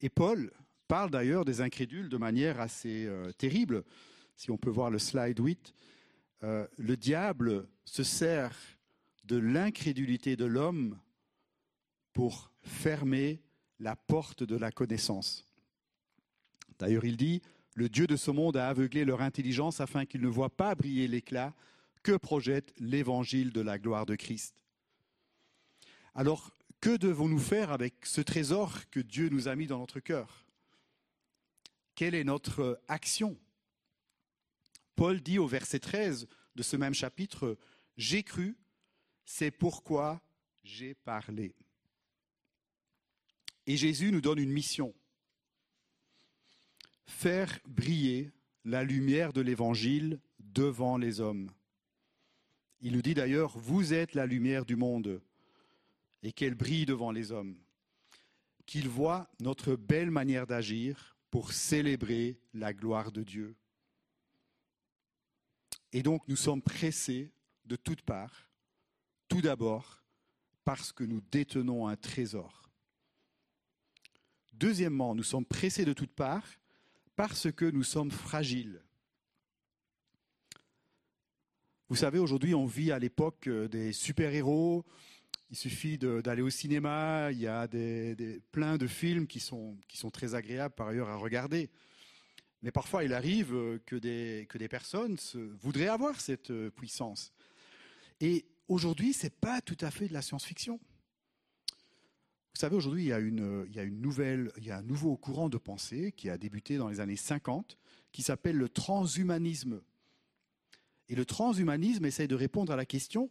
Et 0.00 0.08
Paul 0.08 0.52
parle 0.86 1.10
d'ailleurs 1.10 1.44
des 1.44 1.60
incrédules 1.60 2.08
de 2.08 2.16
manière 2.16 2.60
assez 2.60 3.06
euh, 3.06 3.32
terrible. 3.32 3.82
Si 4.36 4.52
on 4.52 4.56
peut 4.56 4.70
voir 4.70 4.90
le 4.92 5.00
slide 5.00 5.40
8, 5.40 5.74
euh, 6.44 6.64
le 6.78 6.96
diable 6.96 7.66
se 7.84 8.04
sert 8.04 8.56
de 9.24 9.36
l'incrédulité 9.36 10.36
de 10.36 10.44
l'homme 10.44 10.98
pour 12.12 12.50
fermer 12.62 13.42
la 13.78 13.96
porte 13.96 14.42
de 14.42 14.56
la 14.56 14.70
connaissance. 14.70 15.46
D'ailleurs, 16.78 17.04
il 17.04 17.16
dit, 17.16 17.42
le 17.74 17.88
Dieu 17.88 18.06
de 18.06 18.16
ce 18.16 18.30
monde 18.30 18.56
a 18.56 18.68
aveuglé 18.68 19.04
leur 19.04 19.20
intelligence 19.20 19.80
afin 19.80 20.06
qu'ils 20.06 20.20
ne 20.20 20.28
voient 20.28 20.56
pas 20.56 20.74
briller 20.74 21.08
l'éclat 21.08 21.54
que 22.02 22.16
projette 22.16 22.72
l'évangile 22.78 23.52
de 23.52 23.60
la 23.60 23.78
gloire 23.78 24.06
de 24.06 24.14
Christ. 24.14 24.54
Alors, 26.14 26.52
que 26.80 26.96
devons-nous 26.96 27.38
faire 27.38 27.72
avec 27.72 28.06
ce 28.06 28.20
trésor 28.20 28.88
que 28.90 29.00
Dieu 29.00 29.28
nous 29.30 29.48
a 29.48 29.56
mis 29.56 29.66
dans 29.66 29.78
notre 29.78 30.00
cœur? 30.00 30.44
Quelle 31.94 32.14
est 32.14 32.24
notre 32.24 32.80
action? 32.88 33.38
Paul 34.94 35.20
dit 35.20 35.38
au 35.38 35.46
verset 35.46 35.80
13 35.80 36.28
de 36.54 36.62
ce 36.62 36.76
même 36.76 36.94
chapitre, 36.94 37.56
J'ai 37.96 38.22
cru, 38.22 38.56
c'est 39.24 39.50
pourquoi 39.50 40.20
j'ai 40.62 40.94
parlé. 40.94 41.54
Et 43.66 43.76
Jésus 43.76 44.12
nous 44.12 44.20
donne 44.20 44.38
une 44.38 44.52
mission. 44.52 44.94
Faire 47.06 47.58
briller 47.66 48.30
la 48.64 48.82
lumière 48.82 49.32
de 49.32 49.40
l'Évangile 49.40 50.20
devant 50.38 50.96
les 50.96 51.20
hommes. 51.20 51.50
Il 52.80 52.92
nous 52.92 53.02
dit 53.02 53.14
d'ailleurs, 53.14 53.56
vous 53.56 53.94
êtes 53.94 54.14
la 54.14 54.26
lumière 54.26 54.66
du 54.66 54.76
monde 54.76 55.22
et 56.22 56.32
qu'elle 56.32 56.54
brille 56.54 56.86
devant 56.86 57.10
les 57.10 57.32
hommes. 57.32 57.56
Qu'ils 58.66 58.88
voient 58.88 59.28
notre 59.40 59.76
belle 59.76 60.10
manière 60.10 60.46
d'agir 60.46 61.16
pour 61.30 61.52
célébrer 61.52 62.38
la 62.52 62.72
gloire 62.72 63.12
de 63.12 63.22
Dieu. 63.22 63.56
Et 65.92 66.02
donc 66.02 66.26
nous 66.28 66.36
sommes 66.36 66.62
pressés 66.62 67.30
de 67.64 67.76
toutes 67.76 68.02
parts, 68.02 68.48
tout 69.34 69.40
d'abord 69.40 70.00
parce 70.62 70.92
que 70.92 71.02
nous 71.02 71.20
détenons 71.32 71.88
un 71.88 71.96
trésor. 71.96 72.70
Deuxièmement, 74.52 75.16
nous 75.16 75.24
sommes 75.24 75.44
pressés 75.44 75.84
de 75.84 75.92
toutes 75.92 76.14
parts 76.14 76.46
parce 77.16 77.50
que 77.50 77.64
nous 77.64 77.82
sommes 77.82 78.12
fragiles. 78.12 78.80
Vous 81.88 81.96
savez, 81.96 82.20
aujourd'hui, 82.20 82.54
on 82.54 82.64
vit 82.64 82.92
à 82.92 83.00
l'époque 83.00 83.48
euh, 83.48 83.66
des 83.66 83.92
super-héros. 83.92 84.84
Il 85.50 85.56
suffit 85.56 85.98
d'aller 85.98 86.42
au 86.42 86.50
cinéma. 86.50 87.32
Il 87.32 87.40
y 87.40 87.48
a 87.48 87.66
des, 87.66 88.40
plein 88.52 88.78
de 88.78 88.86
films 88.86 89.26
qui 89.26 89.40
sont, 89.40 89.76
qui 89.88 89.96
sont 89.96 90.12
très 90.12 90.36
agréables 90.36 90.76
par 90.76 90.86
ailleurs 90.86 91.08
à 91.08 91.16
regarder. 91.16 91.70
Mais 92.62 92.70
parfois, 92.70 93.02
il 93.02 93.12
arrive 93.12 93.52
euh, 93.52 93.80
que 93.84 93.96
des, 93.96 94.46
que 94.48 94.58
des 94.58 94.68
personnes 94.68 95.16
voudraient 95.60 95.88
avoir 95.88 96.20
cette 96.20 96.52
euh, 96.52 96.70
puissance. 96.70 97.32
Et 98.20 98.46
aujourd'hui, 98.68 99.12
ce 99.12 99.24
n'est 99.24 99.30
pas 99.30 99.60
tout 99.60 99.76
à 99.80 99.90
fait 99.90 100.08
de 100.08 100.12
la 100.12 100.22
science-fiction. 100.22 100.80
Vous 102.54 102.60
savez, 102.60 102.76
aujourd'hui, 102.76 103.04
il, 103.04 103.08
y 103.08 103.12
a 103.12 103.18
une, 103.18 103.66
il, 103.68 103.74
y 103.74 103.80
a 103.80 103.82
une 103.82 104.00
nouvelle, 104.00 104.52
il 104.58 104.64
y 104.64 104.70
a 104.70 104.78
un 104.78 104.82
nouveau 104.82 105.16
courant 105.16 105.48
de 105.48 105.58
pensée 105.58 106.12
qui 106.12 106.30
a 106.30 106.38
débuté 106.38 106.76
dans 106.76 106.88
les 106.88 107.00
années 107.00 107.16
50, 107.16 107.76
qui 108.12 108.22
s'appelle 108.22 108.56
le 108.56 108.68
transhumanisme. 108.68 109.82
Et 111.08 111.16
le 111.16 111.24
transhumanisme 111.24 112.04
essaye 112.04 112.28
de 112.28 112.36
répondre 112.36 112.72
à 112.72 112.76
la 112.76 112.86
question 112.86 113.28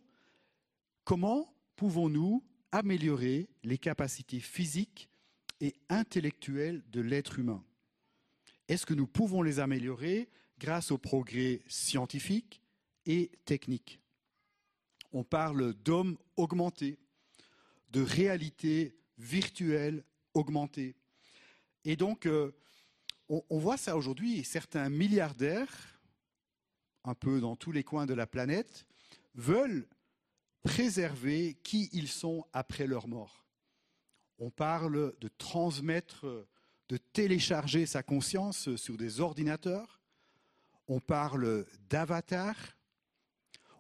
comment 1.06 1.56
pouvons-nous 1.78 2.44
améliorer 2.74 3.50
les 3.64 3.78
capacités 3.78 4.40
physiques 4.40 5.10
et 5.62 5.74
intellectuelles 5.88 6.84
de 6.92 7.00
l'être 7.00 7.40
humain? 7.40 7.64
Est-ce 8.68 8.86
que 8.86 8.94
nous 8.94 9.08
pouvons 9.08 9.42
les 9.42 9.60
améliorer 9.60 10.30
grâce 10.60 10.92
au 10.92 10.98
progrès 10.98 11.62
scientifique 11.68 12.62
et 13.06 13.32
technique? 13.46 14.03
On 15.14 15.24
parle 15.24 15.74
d'hommes 15.74 16.18
augmentés, 16.36 16.98
de 17.92 18.02
réalité 18.02 18.98
virtuelle 19.18 20.04
augmentée. 20.34 20.96
Et 21.86 21.96
donc, 21.96 22.26
euh, 22.26 22.52
on, 23.30 23.44
on 23.50 23.60
voit 23.60 23.78
ça 23.78 23.96
aujourd'hui, 23.96 24.44
certains 24.44 24.90
milliardaires 24.90 25.94
un 27.04 27.16
peu 27.16 27.40
dans 27.40 27.56
tous 27.56 27.72
les 27.72 27.84
coins 27.84 28.06
de 28.06 28.14
la 28.14 28.28
planète, 28.28 28.86
veulent 29.36 29.88
préserver 30.64 31.56
qui 31.64 31.90
ils 31.92 32.08
sont 32.08 32.46
après 32.54 32.88
leur 32.88 33.08
mort. 33.08 33.46
On 34.40 34.50
parle 34.50 35.14
de 35.20 35.28
transmettre, 35.38 36.48
de 36.90 36.98
télécharger 36.98 37.86
sa 37.86 38.04
conscience 38.04 38.76
sur 38.76 38.98
des 38.98 39.20
ordinateurs. 39.20 40.02
On 40.88 41.00
parle 41.00 41.66
d'avatar. 41.90 42.56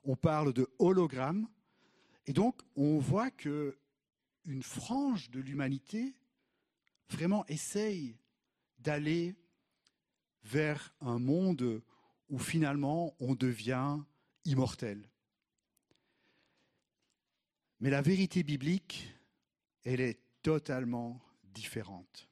On 0.03 0.15
parle 0.15 0.53
de 0.53 0.67
hologramme. 0.79 1.47
Et 2.25 2.33
donc, 2.33 2.61
on 2.75 2.99
voit 2.99 3.31
que 3.31 3.77
une 4.45 4.63
frange 4.63 5.29
de 5.29 5.39
l'humanité 5.39 6.15
vraiment 7.09 7.45
essaye 7.47 8.17
d'aller 8.79 9.35
vers 10.43 10.93
un 10.99 11.19
monde 11.19 11.81
où 12.29 12.39
finalement 12.39 13.15
on 13.19 13.35
devient 13.35 13.99
immortel. 14.45 15.09
Mais 17.79 17.89
la 17.89 18.01
vérité 18.01 18.43
biblique, 18.43 19.13
elle 19.83 20.01
est 20.01 20.19
totalement 20.41 21.21
différente. 21.43 22.29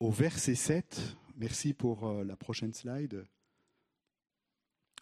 Au 0.00 0.10
verset 0.10 0.54
7, 0.54 1.16
merci 1.36 1.72
pour 1.72 2.06
euh, 2.06 2.24
la 2.24 2.36
prochaine 2.36 2.72
slide. 2.72 3.26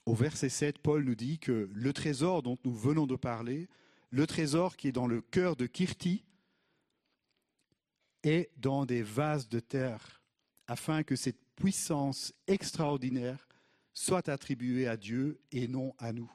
Au 0.06 0.14
verset 0.14 0.50
7, 0.50 0.78
Paul 0.78 1.02
nous 1.04 1.14
dit 1.14 1.38
que 1.38 1.70
le 1.72 1.92
trésor 1.92 2.42
dont 2.42 2.58
nous 2.64 2.74
venons 2.74 3.06
de 3.06 3.16
parler, 3.16 3.68
le 4.10 4.26
trésor 4.26 4.76
qui 4.76 4.88
est 4.88 4.92
dans 4.92 5.06
le 5.06 5.22
cœur 5.22 5.56
de 5.56 5.66
Kirti, 5.66 6.24
est 8.22 8.50
dans 8.56 8.84
des 8.84 9.02
vases 9.02 9.48
de 9.48 9.60
terre, 9.60 10.22
afin 10.66 11.02
que 11.02 11.16
cette 11.16 11.42
puissance 11.56 12.34
extraordinaire 12.46 13.48
soit 13.92 14.28
attribuée 14.28 14.86
à 14.88 14.96
Dieu 14.96 15.40
et 15.52 15.68
non 15.68 15.94
à 15.98 16.12
nous. 16.12 16.30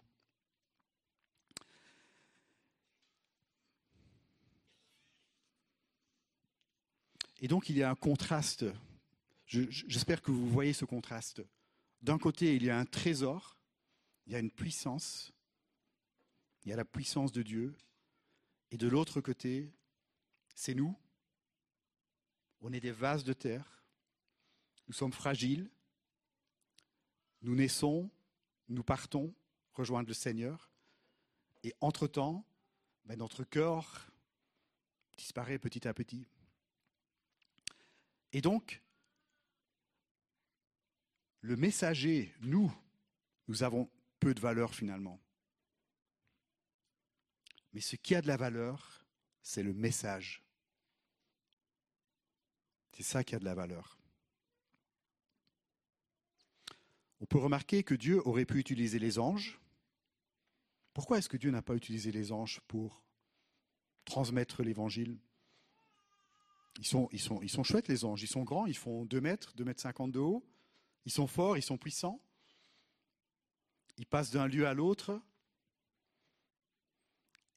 Et 7.41 7.47
donc 7.47 7.70
il 7.70 7.78
y 7.78 7.84
a 7.84 7.89
un 7.89 7.95
contraste. 7.95 8.65
J'espère 9.45 10.22
que 10.22 10.32
vous 10.32 10.47
voyez 10.49 10.74
ce 10.74 10.86
contraste. 10.86 11.41
D'un 12.01 12.17
côté, 12.17 12.55
il 12.55 12.63
y 12.63 12.70
a 12.70 12.78
un 12.78 12.86
trésor, 12.86 13.59
il 14.30 14.34
y 14.34 14.36
a 14.36 14.39
une 14.39 14.51
puissance, 14.51 15.34
il 16.63 16.69
y 16.69 16.73
a 16.73 16.75
la 16.75 16.86
puissance 16.86 17.32
de 17.32 17.41
Dieu. 17.41 17.75
Et 18.69 18.77
de 18.77 18.88
l'autre 18.88 19.21
côté, 19.21 19.73
c'est 20.53 20.75
nous. 20.75 20.95
On 22.61 22.71
est 22.71 22.80
des 22.80 22.91
vases 22.91 23.23
de 23.23 23.34
terre 23.34 23.80
nous 24.89 24.93
sommes 24.93 25.13
fragiles, 25.13 25.69
nous 27.43 27.53
naissons, 27.53 28.09
nous 28.69 28.84
partons 28.84 29.34
rejoindre 29.73 30.07
le 30.07 30.15
Seigneur, 30.15 30.71
et 31.63 31.75
entre-temps, 31.80 32.43
ben, 33.05 33.19
notre 33.19 33.43
cœur 33.43 34.11
disparaît 35.15 35.59
petit 35.59 35.88
à 35.88 35.93
petit. 35.93 36.27
Et 38.34 38.41
donc, 38.41 38.82
le 41.41 41.55
messager, 41.55 42.34
nous, 42.41 42.75
nous 43.47 43.61
avons 43.61 43.91
peu 44.20 44.34
de 44.34 44.39
valeur 44.39 44.76
finalement. 44.76 45.20
Mais 47.74 47.82
ce 47.82 47.95
qui 47.95 48.15
a 48.15 48.22
de 48.22 48.28
la 48.28 48.38
valeur, 48.38 49.05
c'est 49.41 49.63
le 49.63 49.74
message. 49.74 50.43
C'est 52.93 53.03
ça 53.03 53.24
qui 53.24 53.36
a 53.36 53.39
de 53.39 53.45
la 53.45 53.55
valeur. 53.55 53.97
On 57.22 57.26
peut 57.26 57.38
remarquer 57.38 57.84
que 57.84 57.95
Dieu 57.95 58.22
aurait 58.28 58.45
pu 58.45 58.59
utiliser 58.59 58.99
les 58.99 59.20
anges. 59.20 59.59
Pourquoi 60.93 61.17
est-ce 61.17 61.30
que 61.30 61.38
Dieu 61.38 61.51
n'a 61.51 61.61
pas 61.61 61.76
utilisé 61.76 62.11
les 62.11 62.32
anges 62.32 62.61
pour 62.67 63.03
transmettre 64.05 64.63
l'évangile? 64.63 65.20
Ils 66.80 66.86
sont, 66.86 67.63
chouettes, 67.63 67.89
les 67.89 68.05
anges. 68.05 68.24
Ils 68.24 68.28
sont 68.28 68.43
grands, 68.43 68.65
ils 68.65 68.78
font 68.78 69.05
2 69.05 69.22
mètres, 69.22 69.53
2 69.55 69.65
mètres 69.65 69.82
50 69.82 70.11
de 70.11 70.20
haut. 70.20 70.45
Ils 71.05 71.11
sont 71.11 71.28
forts, 71.28 71.57
ils 71.57 71.63
sont 71.63 71.78
puissants. 71.78 72.22
Ils 74.00 74.06
passent 74.06 74.32
d'un 74.32 74.47
lieu 74.47 74.66
à 74.66 74.74
l'autre. 74.74 75.22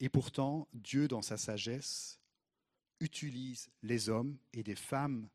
Et 0.01 0.09
pourtant, 0.09 0.67
Dieu, 0.73 1.07
dans 1.07 1.23
sa 1.23 1.39
sagesse, 1.39 2.19
utilise 2.99 3.71
les 3.83 4.09
hommes 4.09 4.37
et 4.53 4.65
des 4.65 4.75
femmes 4.75 5.29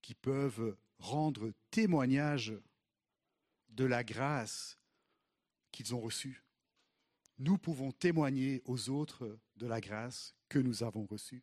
qui 0.00 0.14
peuvent 0.14 0.76
rendre 1.00 1.52
témoignage 1.72 2.54
de 3.70 3.84
la 3.84 4.04
grâce 4.04 4.78
qu'ils 5.72 5.92
ont 5.92 6.00
reçue. 6.00 6.44
Nous 7.38 7.58
pouvons 7.58 7.90
témoigner 7.90 8.62
aux 8.64 8.90
autres 8.90 9.36
de 9.56 9.66
la 9.66 9.80
grâce 9.80 10.36
que 10.48 10.60
nous 10.60 10.84
avons 10.84 11.04
reçue. 11.04 11.42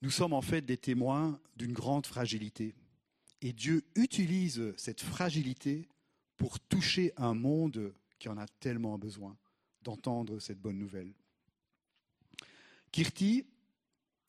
Nous 0.00 0.10
sommes 0.10 0.32
en 0.32 0.42
fait 0.42 0.62
des 0.62 0.78
témoins 0.78 1.38
d'une 1.54 1.74
grande 1.74 2.06
fragilité. 2.06 2.74
Et 3.42 3.52
Dieu 3.52 3.84
utilise 3.96 4.72
cette 4.76 5.00
fragilité 5.00 5.88
pour 6.36 6.60
toucher 6.60 7.12
un 7.16 7.34
monde 7.34 7.92
qui 8.20 8.28
en 8.28 8.38
a 8.38 8.46
tellement 8.46 8.98
besoin 8.98 9.36
d'entendre 9.82 10.38
cette 10.38 10.60
bonne 10.60 10.78
nouvelle. 10.78 11.12
Kirti, 12.92 13.44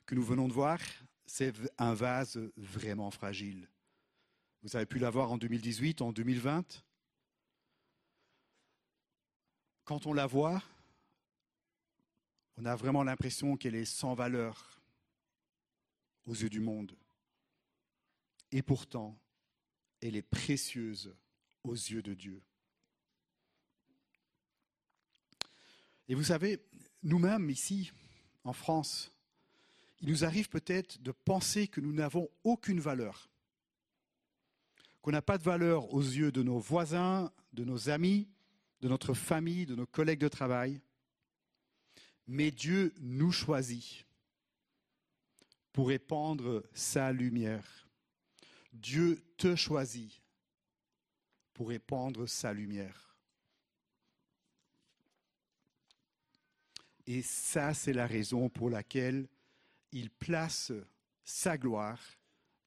que 0.07 0.16
nous 0.16 0.24
venons 0.24 0.47
de 0.47 0.53
voir, 0.53 0.80
c'est 1.28 1.53
un 1.78 1.93
vase 1.93 2.39
vraiment 2.57 3.11
fragile. 3.11 3.70
Vous 4.64 4.76
avez 4.76 4.88
pu 4.88 4.97
la 4.97 5.11
voir 5.11 5.32
en 5.32 5.38
2018, 5.38 6.01
en 6.01 6.11
2020. 6.11 6.84
Quand 9.84 10.07
on 10.07 10.14
la 10.14 10.26
voit, 10.26 10.64
on 12.57 12.66
a 12.66 12.76
vraiment 12.76 13.03
l'impression 13.03 13.57
qu'elle 13.57 13.76
est 13.76 13.86
sans 13.86 14.16
valeur 14.16 14.82
aux 16.26 16.34
yeux 16.34 16.49
du 16.49 16.61
monde. 16.61 16.95
Et 18.53 18.61
pourtant, 18.61 19.19
elle 19.99 20.15
est 20.15 20.21
précieuse 20.21 21.13
aux 21.63 21.73
yeux 21.73 22.03
de 22.03 22.13
Dieu. 22.13 22.41
Et 26.07 26.13
vous 26.13 26.25
savez, 26.25 26.59
nous-mêmes 27.01 27.49
ici, 27.49 27.91
en 28.43 28.53
France, 28.53 29.11
il 30.01 30.09
nous 30.09 30.23
arrive 30.23 30.49
peut-être 30.49 31.01
de 31.01 31.11
penser 31.11 31.67
que 31.67 31.81
nous 31.81 31.93
n'avons 31.93 32.29
aucune 32.43 32.79
valeur, 32.79 33.27
qu'on 35.01 35.11
n'a 35.11 35.21
pas 35.23 35.39
de 35.39 35.43
valeur 35.43 35.91
aux 35.91 36.01
yeux 36.01 36.31
de 36.31 36.43
nos 36.43 36.59
voisins, 36.59 37.33
de 37.53 37.63
nos 37.63 37.89
amis, 37.89 38.29
de 38.81 38.87
notre 38.87 39.15
famille, 39.15 39.65
de 39.65 39.75
nos 39.75 39.87
collègues 39.87 40.19
de 40.19 40.27
travail. 40.27 40.79
Mais 42.27 42.51
Dieu 42.51 42.93
nous 42.99 43.31
choisit 43.31 44.05
pour 45.71 45.87
répandre 45.87 46.63
sa 46.73 47.11
lumière. 47.11 47.82
Dieu 48.74 49.24
te 49.38 49.55
choisit 49.55 50.21
pour 51.53 51.69
répandre 51.69 52.28
sa 52.28 52.51
lumière. 52.51 53.15
Et 57.05 57.21
ça, 57.21 57.74
c'est 57.74 57.93
la 57.93 58.07
raison 58.07 58.49
pour 58.49 58.69
laquelle 58.69 59.28
il 59.91 60.09
place 60.09 60.71
sa 61.24 61.57
gloire 61.57 61.99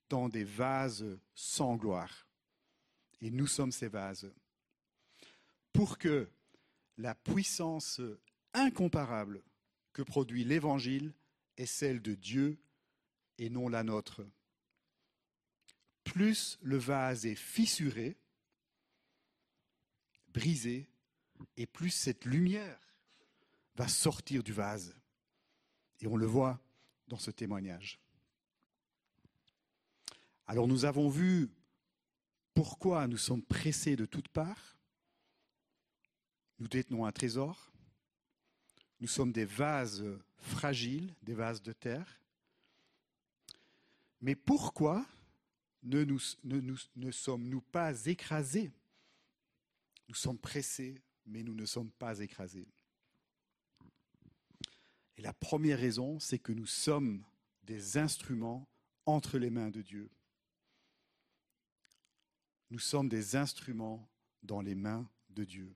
dans 0.09 0.29
des 0.29 0.45
vases 0.45 1.19
sans 1.35 1.77
gloire. 1.77 2.27
Et 3.21 3.31
nous 3.31 3.47
sommes 3.47 3.73
ces 3.73 3.89
vases. 3.89 4.33
Pour 5.73 5.99
que 5.99 6.31
la 6.99 7.15
puissance 7.15 8.01
incomparable 8.55 9.43
que 9.93 10.03
produit 10.03 10.45
l'Évangile 10.45 11.13
est 11.57 11.67
celle 11.67 12.01
de 12.01 12.15
Dieu 12.15 12.59
et 13.39 13.51
non 13.51 13.69
la 13.69 13.83
nôtre. 13.83 14.23
Plus 16.07 16.57
le 16.63 16.79
vase 16.79 17.27
est 17.27 17.35
fissuré, 17.35 18.17
brisé, 20.33 20.89
et 21.57 21.67
plus 21.67 21.91
cette 21.91 22.25
lumière 22.25 22.79
va 23.75 23.89
sortir 23.89 24.43
du 24.45 24.53
vase. 24.53 24.97
Et 26.01 26.07
on 26.07 26.17
le 26.17 26.25
voit 26.25 26.61
dans 27.09 27.19
ce 27.19 27.33
témoignage. 27.33 27.99
Alors 30.47 30.69
nous 30.69 30.85
avons 30.85 31.09
vu 31.09 31.51
pourquoi 32.55 33.09
nous 33.09 33.19
sommes 33.19 33.43
pressés 33.43 33.97
de 33.97 34.07
toutes 34.07 34.29
parts. 34.29 34.79
Nous 36.61 36.69
détenons 36.69 37.05
un 37.05 37.13
trésor. 37.13 37.73
Nous 39.01 39.09
sommes 39.09 39.33
des 39.33 39.45
vases 39.45 40.05
fragiles, 40.37 41.13
des 41.23 41.35
vases 41.35 41.63
de 41.63 41.73
terre. 41.73 42.21
Mais 44.21 44.37
pourquoi 44.37 45.05
ne, 45.87 46.05
nous, 46.05 46.79
ne 46.97 47.11
sommes-nous 47.11 47.61
pas 47.61 48.05
écrasés? 48.07 48.71
Nous 50.09 50.15
sommes 50.15 50.39
pressés, 50.39 51.01
mais 51.25 51.43
nous 51.43 51.55
ne 51.55 51.65
sommes 51.65 51.91
pas 51.91 52.19
écrasés. 52.21 52.67
Et 55.17 55.23
la 55.23 55.33
première 55.33 55.79
raison, 55.79 56.19
c'est 56.21 56.39
que 56.39 56.53
nous 56.53 56.67
sommes 56.67 57.25
des 57.63 57.97
instruments 57.97 58.69
entre 59.07 59.39
les 59.39 59.51
mains 59.51 59.71
de 59.71 59.83
Dieu. 59.83 60.11
Nous 62.71 62.79
sommes 62.79 63.09
des 63.09 63.37
instruments 63.37 64.09
dans 64.43 64.61
les 64.61 64.75
mains 64.75 65.09
de 65.31 65.45
Dieu. 65.45 65.75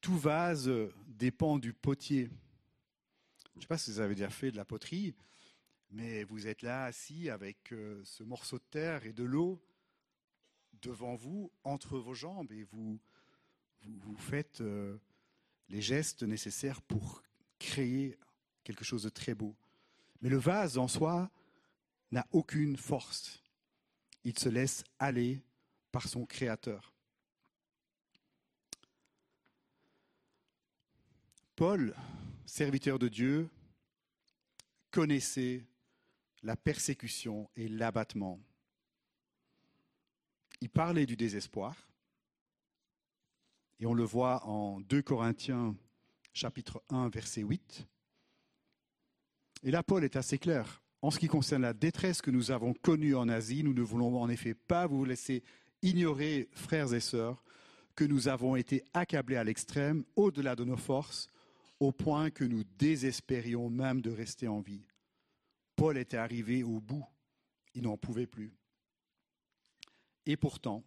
Tout 0.00 0.18
vase 0.18 0.70
dépend 1.06 1.58
du 1.58 1.72
potier. 1.72 2.28
Je 3.52 3.58
ne 3.58 3.60
sais 3.62 3.68
pas 3.68 3.78
si 3.78 3.92
vous 3.92 4.00
avez 4.00 4.14
déjà 4.14 4.30
fait 4.30 4.50
de 4.50 4.56
la 4.56 4.64
poterie, 4.64 5.14
mais 5.92 6.24
vous 6.24 6.46
êtes 6.46 6.62
là 6.62 6.84
assis 6.84 7.28
avec 7.28 7.72
euh, 7.72 8.02
ce 8.04 8.22
morceau 8.22 8.58
de 8.58 8.64
terre 8.70 9.04
et 9.04 9.12
de 9.12 9.24
l'eau 9.24 9.62
devant 10.80 11.14
vous, 11.14 11.52
entre 11.64 11.98
vos 11.98 12.14
jambes, 12.14 12.50
et 12.50 12.64
vous, 12.64 12.98
vous, 13.82 14.16
faites 14.16 14.62
euh, 14.62 14.98
les 15.68 15.82
gestes 15.82 16.22
nécessaires 16.22 16.80
pour 16.82 17.22
créer 17.58 18.18
quelque 18.64 18.84
chose 18.84 19.04
de 19.04 19.10
très 19.10 19.34
beau. 19.34 19.54
Mais 20.22 20.30
le 20.30 20.38
vase 20.38 20.78
en 20.78 20.88
soi 20.88 21.30
n'a 22.10 22.26
aucune 22.32 22.76
force. 22.76 23.42
Il 24.24 24.36
se 24.38 24.48
laisse 24.48 24.84
aller 24.98 25.42
par 25.92 26.08
son 26.08 26.24
créateur. 26.24 26.92
Paul, 31.54 31.94
serviteur 32.46 32.98
de 32.98 33.08
Dieu, 33.08 33.50
connaissait 34.90 35.64
la 36.42 36.56
persécution 36.56 37.48
et 37.56 37.68
l'abattement. 37.68 38.40
Il 40.60 40.70
parlait 40.70 41.06
du 41.06 41.16
désespoir, 41.16 41.76
et 43.80 43.86
on 43.86 43.94
le 43.94 44.04
voit 44.04 44.44
en 44.46 44.80
2 44.80 45.02
Corinthiens 45.02 45.74
chapitre 46.32 46.82
1, 46.88 47.08
verset 47.08 47.42
8. 47.42 47.86
Et 49.64 49.70
là, 49.70 49.82
Paul 49.82 50.04
est 50.04 50.16
assez 50.16 50.38
clair. 50.38 50.82
En 51.02 51.10
ce 51.10 51.18
qui 51.18 51.26
concerne 51.26 51.62
la 51.62 51.72
détresse 51.72 52.22
que 52.22 52.30
nous 52.30 52.52
avons 52.52 52.74
connue 52.74 53.16
en 53.16 53.28
Asie, 53.28 53.64
nous 53.64 53.74
ne 53.74 53.82
voulons 53.82 54.20
en 54.20 54.28
effet 54.28 54.54
pas 54.54 54.86
vous 54.86 55.04
laisser 55.04 55.42
ignorer, 55.82 56.48
frères 56.52 56.94
et 56.94 57.00
sœurs, 57.00 57.42
que 57.96 58.04
nous 58.04 58.28
avons 58.28 58.56
été 58.56 58.84
accablés 58.94 59.36
à 59.36 59.44
l'extrême, 59.44 60.04
au-delà 60.16 60.54
de 60.54 60.64
nos 60.64 60.76
forces, 60.76 61.28
au 61.80 61.90
point 61.90 62.30
que 62.30 62.44
nous 62.44 62.62
désespérions 62.78 63.68
même 63.68 64.00
de 64.00 64.10
rester 64.10 64.46
en 64.46 64.60
vie. 64.60 64.86
Paul 65.82 65.98
était 65.98 66.16
arrivé 66.16 66.62
au 66.62 66.78
bout, 66.78 67.04
il 67.74 67.82
n'en 67.82 67.96
pouvait 67.96 68.28
plus. 68.28 68.54
Et 70.26 70.36
pourtant, 70.36 70.84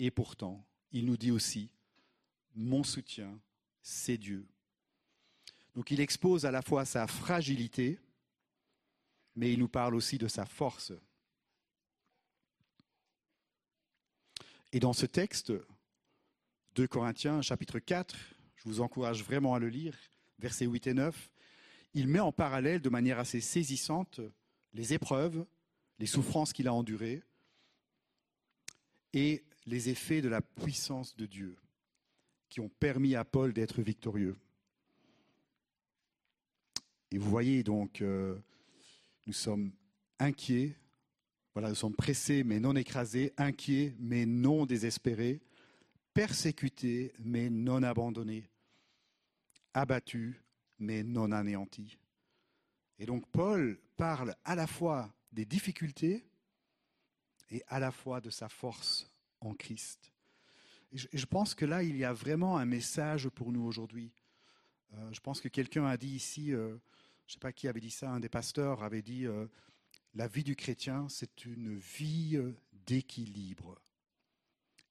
et 0.00 0.10
pourtant, 0.10 0.66
il 0.90 1.06
nous 1.06 1.16
dit 1.16 1.30
aussi, 1.30 1.70
mon 2.56 2.82
soutien, 2.82 3.40
c'est 3.82 4.18
Dieu. 4.18 4.44
Donc 5.76 5.92
il 5.92 6.00
expose 6.00 6.44
à 6.44 6.50
la 6.50 6.60
fois 6.60 6.84
sa 6.84 7.06
fragilité, 7.06 8.00
mais 9.36 9.52
il 9.52 9.60
nous 9.60 9.68
parle 9.68 9.94
aussi 9.94 10.18
de 10.18 10.26
sa 10.26 10.44
force. 10.44 10.92
Et 14.72 14.80
dans 14.80 14.92
ce 14.92 15.06
texte, 15.06 15.52
2 16.74 16.88
Corinthiens 16.88 17.42
chapitre 17.42 17.78
4, 17.78 18.16
je 18.56 18.64
vous 18.64 18.80
encourage 18.80 19.22
vraiment 19.22 19.54
à 19.54 19.60
le 19.60 19.68
lire, 19.68 19.96
versets 20.40 20.66
8 20.66 20.88
et 20.88 20.94
9, 20.94 21.31
il 21.94 22.08
met 22.08 22.20
en 22.20 22.32
parallèle 22.32 22.80
de 22.80 22.88
manière 22.88 23.18
assez 23.18 23.40
saisissante 23.40 24.20
les 24.72 24.94
épreuves, 24.94 25.44
les 25.98 26.06
souffrances 26.06 26.52
qu'il 26.52 26.68
a 26.68 26.74
endurées 26.74 27.22
et 29.12 29.44
les 29.66 29.90
effets 29.90 30.22
de 30.22 30.28
la 30.28 30.40
puissance 30.40 31.14
de 31.16 31.26
Dieu 31.26 31.56
qui 32.48 32.60
ont 32.60 32.68
permis 32.68 33.14
à 33.14 33.24
Paul 33.24 33.52
d'être 33.52 33.82
victorieux. 33.82 34.36
Et 37.10 37.18
vous 37.18 37.28
voyez 37.28 37.62
donc, 37.62 38.00
euh, 38.00 38.38
nous 39.26 39.32
sommes 39.32 39.72
inquiets, 40.18 40.74
voilà, 41.52 41.68
nous 41.68 41.74
sommes 41.74 41.94
pressés 41.94 42.42
mais 42.42 42.58
non 42.58 42.74
écrasés, 42.74 43.32
inquiets 43.36 43.94
mais 43.98 44.24
non 44.24 44.64
désespérés, 44.64 45.42
persécutés 46.14 47.12
mais 47.18 47.50
non 47.50 47.82
abandonnés, 47.82 48.48
abattus 49.74 50.42
mais 50.82 51.02
non 51.02 51.32
anéantis. 51.32 51.96
Et 52.98 53.06
donc 53.06 53.26
Paul 53.30 53.78
parle 53.96 54.34
à 54.44 54.54
la 54.54 54.66
fois 54.66 55.12
des 55.32 55.46
difficultés 55.46 56.26
et 57.50 57.62
à 57.68 57.78
la 57.78 57.90
fois 57.90 58.20
de 58.20 58.30
sa 58.30 58.48
force 58.48 59.10
en 59.40 59.54
Christ. 59.54 60.12
Et 60.92 61.18
je 61.18 61.26
pense 61.26 61.54
que 61.54 61.64
là, 61.64 61.82
il 61.82 61.96
y 61.96 62.04
a 62.04 62.12
vraiment 62.12 62.58
un 62.58 62.66
message 62.66 63.28
pour 63.30 63.50
nous 63.50 63.62
aujourd'hui. 63.62 64.12
Euh, 64.94 65.12
je 65.12 65.20
pense 65.20 65.40
que 65.40 65.48
quelqu'un 65.48 65.86
a 65.86 65.96
dit 65.96 66.10
ici, 66.10 66.52
euh, 66.52 66.68
je 67.26 67.30
ne 67.30 67.32
sais 67.34 67.38
pas 67.38 67.52
qui 67.52 67.66
avait 67.66 67.80
dit 67.80 67.90
ça, 67.90 68.10
un 68.10 68.20
des 68.20 68.28
pasteurs 68.28 68.82
avait 68.82 69.00
dit, 69.00 69.26
euh, 69.26 69.46
la 70.14 70.28
vie 70.28 70.44
du 70.44 70.54
chrétien, 70.54 71.08
c'est 71.08 71.46
une 71.46 71.76
vie 71.76 72.38
d'équilibre. 72.72 73.80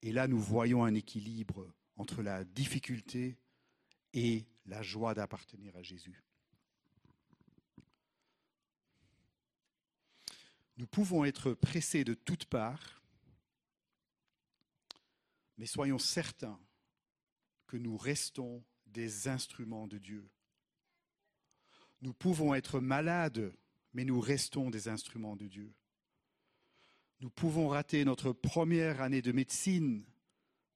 Et 0.02 0.12
là, 0.12 0.28
nous 0.28 0.40
voyons 0.40 0.84
un 0.84 0.96
équilibre 0.96 1.72
entre 1.98 2.24
la 2.24 2.44
difficulté 2.44 3.38
et 4.14 4.46
la 4.66 4.82
joie 4.82 5.14
d'appartenir 5.14 5.76
à 5.76 5.82
Jésus. 5.82 6.24
Nous 10.78 10.88
pouvons 10.88 11.26
être 11.26 11.54
pressés 11.54 12.04
de 12.04 12.14
toutes 12.14 12.46
parts, 12.46 13.02
mais 15.58 15.66
soyons 15.66 16.00
certains 16.00 16.60
que 17.68 17.78
nous 17.78 17.98
restons 17.98 18.64
des 18.88 19.28
instruments 19.28 19.88
de 19.88 19.98
Dieu. 19.98 20.30
Nous 22.02 22.14
pouvons 22.14 22.56
être 22.56 22.80
malades, 22.80 23.54
mais 23.94 24.04
nous 24.06 24.20
restons 24.20 24.70
des 24.70 24.88
instruments 24.88 25.36
de 25.36 25.48
Dieu. 25.48 25.74
Nous 27.20 27.30
pouvons 27.30 27.68
rater 27.68 28.04
notre 28.04 28.34
première 28.34 29.02
année 29.02 29.22
de 29.22 29.32
médecine, 29.32 30.04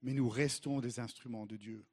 mais 0.03 0.13
nous 0.13 0.29
restons 0.29 0.79
des 0.79 0.99
instruments 0.99 1.47
de 1.47 1.57
Dieu. 1.57 1.83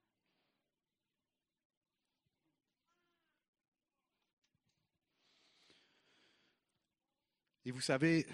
Et 7.65 7.71
vous 7.71 7.81
savez, 7.81 8.27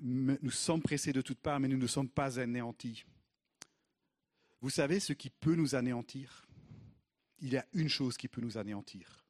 nous 0.00 0.50
sommes 0.50 0.82
pressés 0.82 1.12
de 1.12 1.20
toutes 1.20 1.40
parts, 1.40 1.60
mais 1.60 1.68
nous 1.68 1.76
ne 1.76 1.86
sommes 1.86 2.08
pas 2.08 2.38
anéantis. 2.38 3.04
Vous 4.60 4.70
savez 4.70 5.00
ce 5.00 5.12
qui 5.12 5.30
peut 5.30 5.54
nous 5.54 5.74
anéantir? 5.74 6.46
Il 7.38 7.52
y 7.52 7.56
a 7.56 7.66
une 7.72 7.88
chose 7.88 8.16
qui 8.16 8.28
peut 8.28 8.40
nous 8.40 8.58
anéantir. 8.58 9.24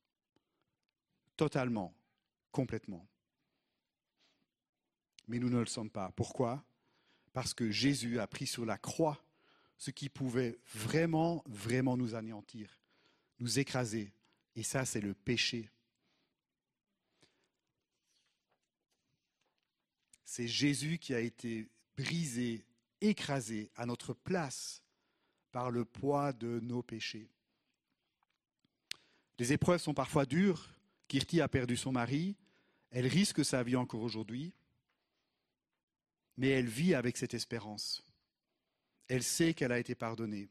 Totalement, 1.36 1.94
complètement. 2.50 3.06
Mais 5.28 5.38
nous 5.38 5.48
ne 5.48 5.60
le 5.60 5.66
sommes 5.66 5.90
pas. 5.90 6.10
Pourquoi? 6.12 6.64
Parce 7.32 7.54
que 7.54 7.70
Jésus 7.70 8.18
a 8.18 8.26
pris 8.26 8.46
sur 8.46 8.66
la 8.66 8.78
croix 8.78 9.24
ce 9.78 9.90
qui 9.90 10.08
pouvait 10.08 10.58
vraiment, 10.74 11.42
vraiment 11.46 11.96
nous 11.96 12.14
anéantir, 12.14 12.78
nous 13.38 13.58
écraser. 13.58 14.12
Et 14.56 14.62
ça, 14.62 14.84
c'est 14.84 15.00
le 15.00 15.14
péché. 15.14 15.70
C'est 20.30 20.46
Jésus 20.46 20.98
qui 20.98 21.12
a 21.12 21.18
été 21.18 21.66
brisé, 21.96 22.64
écrasé 23.00 23.68
à 23.74 23.84
notre 23.84 24.14
place 24.14 24.80
par 25.50 25.72
le 25.72 25.84
poids 25.84 26.32
de 26.32 26.60
nos 26.60 26.84
péchés. 26.84 27.28
Les 29.40 29.52
épreuves 29.52 29.80
sont 29.80 29.92
parfois 29.92 30.26
dures. 30.26 30.70
Kirti 31.08 31.40
a 31.40 31.48
perdu 31.48 31.76
son 31.76 31.90
mari. 31.90 32.36
Elle 32.92 33.08
risque 33.08 33.44
sa 33.44 33.64
vie 33.64 33.74
encore 33.74 34.02
aujourd'hui. 34.02 34.54
Mais 36.36 36.50
elle 36.50 36.68
vit 36.68 36.94
avec 36.94 37.16
cette 37.16 37.34
espérance. 37.34 38.04
Elle 39.08 39.24
sait 39.24 39.52
qu'elle 39.52 39.72
a 39.72 39.80
été 39.80 39.96
pardonnée. 39.96 40.48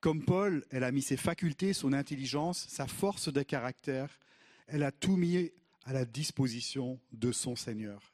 Comme 0.00 0.22
Paul, 0.22 0.66
elle 0.68 0.84
a 0.84 0.92
mis 0.92 1.00
ses 1.00 1.16
facultés, 1.16 1.72
son 1.72 1.94
intelligence, 1.94 2.68
sa 2.68 2.86
force 2.86 3.32
de 3.32 3.42
caractère. 3.42 4.18
Elle 4.66 4.82
a 4.82 4.92
tout 4.92 5.16
mis 5.16 5.50
à 5.84 5.92
la 5.92 6.04
disposition 6.04 7.00
de 7.12 7.32
son 7.32 7.56
Seigneur. 7.56 8.12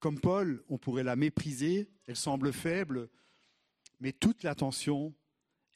Comme 0.00 0.20
Paul, 0.20 0.62
on 0.68 0.78
pourrait 0.78 1.04
la 1.04 1.16
mépriser, 1.16 1.88
elle 2.06 2.16
semble 2.16 2.52
faible, 2.52 3.08
mais 4.00 4.12
toute 4.12 4.42
l'attention 4.42 5.14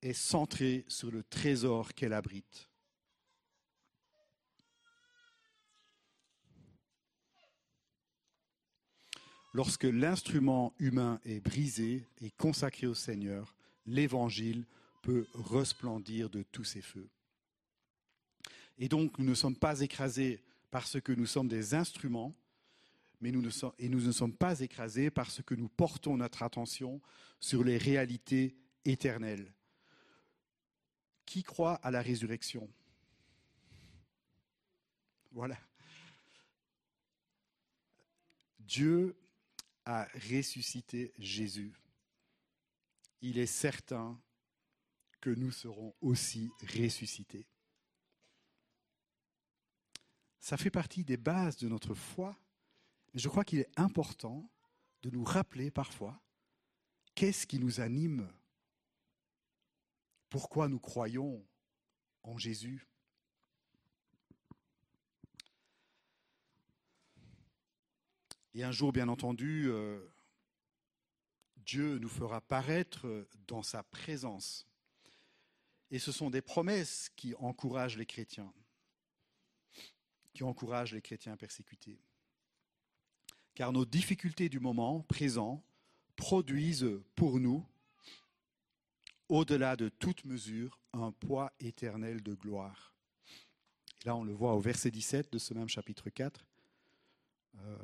est 0.03 0.13
centrée 0.13 0.85
sur 0.89 1.11
le 1.11 1.23
trésor 1.23 1.95
qu'elle 1.95 2.13
abrite. 2.13 2.69
Lorsque 9.55 9.85
l'instrument 9.85 10.75
humain 10.79 11.21
est 11.25 11.41
brisé 11.41 12.07
et 12.21 12.31
consacré 12.31 12.87
au 12.87 12.95
Seigneur, 12.95 13.57
l'Évangile 13.87 14.67
peut 15.03 15.27
resplendir 15.35 16.29
de 16.29 16.43
tous 16.43 16.65
ses 16.65 16.83
feux. 16.83 17.09
Et 18.77 18.89
donc, 18.89 19.19
nous 19.19 19.25
ne 19.25 19.35
sommes 19.35 19.57
pas 19.57 19.81
écrasés 19.81 20.41
parce 20.71 21.01
que 21.01 21.13
nous 21.13 21.27
sommes 21.27 21.49
des 21.49 21.75
instruments, 21.75 22.35
mais 23.21 23.31
nous 23.31 23.43
ne 23.43 23.51
sommes, 23.51 23.73
et 23.79 23.89
nous 23.89 24.01
ne 24.01 24.13
sommes 24.13 24.35
pas 24.35 24.61
écrasés 24.61 25.11
parce 25.11 25.43
que 25.43 25.55
nous 25.55 25.69
portons 25.69 26.17
notre 26.17 26.43
attention 26.43 27.01
sur 27.41 27.65
les 27.65 27.79
réalités 27.79 28.57
éternelles. 28.85 29.53
Qui 31.27 31.43
croit 31.43 31.75
à 31.75 31.91
la 31.91 32.01
résurrection? 32.01 32.71
Voilà. 35.33 35.59
Dieu 38.61 39.17
a 39.85 40.07
ressuscité 40.31 41.13
Jésus. 41.19 41.73
Il 43.21 43.39
est 43.39 43.47
certain 43.47 44.21
que 45.21 45.31
nous 45.31 45.51
serons 45.51 45.95
aussi 46.01 46.51
ressuscités. 46.63 47.47
Ça 50.41 50.57
fait 50.57 50.71
partie 50.71 51.05
des 51.05 51.17
bases 51.17 51.57
de 51.57 51.69
notre 51.69 51.95
foi, 51.95 52.37
mais 53.13 53.21
je 53.21 53.29
crois 53.29 53.45
qu'il 53.45 53.59
est 53.59 53.79
important 53.79 54.51
de 55.03 55.11
nous 55.11 55.25
rappeler 55.25 55.71
parfois 55.71 56.21
qu'est-ce 57.15 57.47
qui 57.47 57.59
nous 57.59 57.81
anime, 57.81 58.31
pourquoi 60.29 60.69
nous 60.69 60.79
croyons 60.79 61.45
en 62.23 62.39
Jésus. 62.39 62.87
Et 68.55 68.63
un 68.63 68.73
jour, 68.73 68.93
bien 68.93 69.09
entendu, 69.09 69.69
euh, 69.69 70.01
Dieu 71.57 71.99
nous 71.99 72.09
fera 72.09 72.41
paraître 72.41 73.29
dans 73.47 73.63
sa 73.63 73.83
présence. 73.83 74.67
Et 75.91 75.99
ce 75.99 76.13
sont 76.13 76.31
des 76.31 76.43
promesses 76.43 77.11
qui 77.17 77.35
encouragent 77.37 77.97
les 77.97 78.07
chrétiens 78.07 78.53
qui 80.39 80.45
encourage 80.45 80.95
les 80.95 81.03
chrétiens 81.03 81.37
persécutés. 81.37 81.99
Car 83.57 83.73
nos 83.73 83.85
difficultés 83.85 84.49
du 84.49 84.61
moment 84.61 85.01
présent 85.01 85.65
produisent 86.15 87.01
pour 87.17 87.41
nous, 87.41 87.67
au-delà 89.29 89.75
de 89.75 89.89
toute 89.89 90.25
mesure, 90.25 90.79
un 90.93 91.11
poids 91.11 91.53
éternel 91.59 92.23
de 92.23 92.35
gloire. 92.35 92.95
Et 94.01 94.07
là, 94.07 94.15
on 94.15 94.23
le 94.23 94.33
voit 94.33 94.55
au 94.55 94.61
verset 94.61 94.93
17 94.93 95.33
de 95.33 95.39
ce 95.39 95.55
même 95.55 95.69
chapitre 95.69 96.09
4. 96.09 96.47
Euh, 97.57 97.77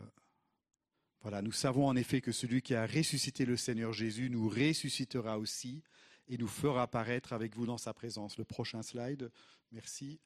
voilà, 1.23 1.43
nous 1.43 1.51
savons 1.51 1.89
en 1.89 1.97
effet 1.97 2.21
que 2.21 2.31
celui 2.31 2.63
qui 2.63 2.77
a 2.77 2.87
ressuscité 2.87 3.47
le 3.47 3.57
Seigneur 3.57 3.93
Jésus 3.93 4.31
nous 4.31 4.49
ressuscitera 4.49 5.41
aussi 5.41 5.83
et 6.29 6.39
nous 6.39 6.47
fera 6.47 6.85
apparaître 6.85 7.33
avec 7.33 7.57
vous 7.57 7.67
dans 7.67 7.79
sa 7.79 7.93
présence. 7.93 8.39
Le 8.39 8.45
prochain 8.45 8.83
slide, 8.83 9.33
merci. 9.73 10.21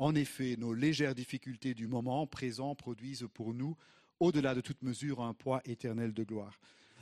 En 0.00 0.14
effet, 0.14 0.56
nos 0.56 0.72
légères 0.72 1.14
difficultés 1.14 1.74
du 1.74 1.86
moment 1.86 2.26
présent 2.26 2.74
produisent 2.74 3.28
pour 3.34 3.52
nous, 3.52 3.76
au-delà 4.18 4.54
de 4.54 4.62
toute 4.62 4.80
mesure, 4.80 5.20
un 5.20 5.34
poids 5.34 5.60
éternel 5.66 6.14
de 6.14 6.24
gloire. 6.24 6.58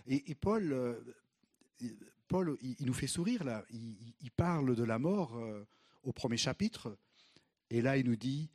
Et, 0.08 0.34
Paul, 0.34 0.72
euh, 0.72 0.98
il, 1.80 2.74
nous 2.80 2.92
fait 2.92 3.06
sourire. 3.06 3.62
Il, 3.70 4.32
parle 4.32 4.74
de 4.74 4.82
la 4.82 4.98
mort 4.98 5.36
euh, 5.36 5.64
au 6.02 6.12
premier 6.12 6.38
chapitre. 6.38 6.98
Et 7.70 7.82
là, 7.82 7.96
il 7.98 8.04
nous 8.04 8.16
dit, 8.16 8.50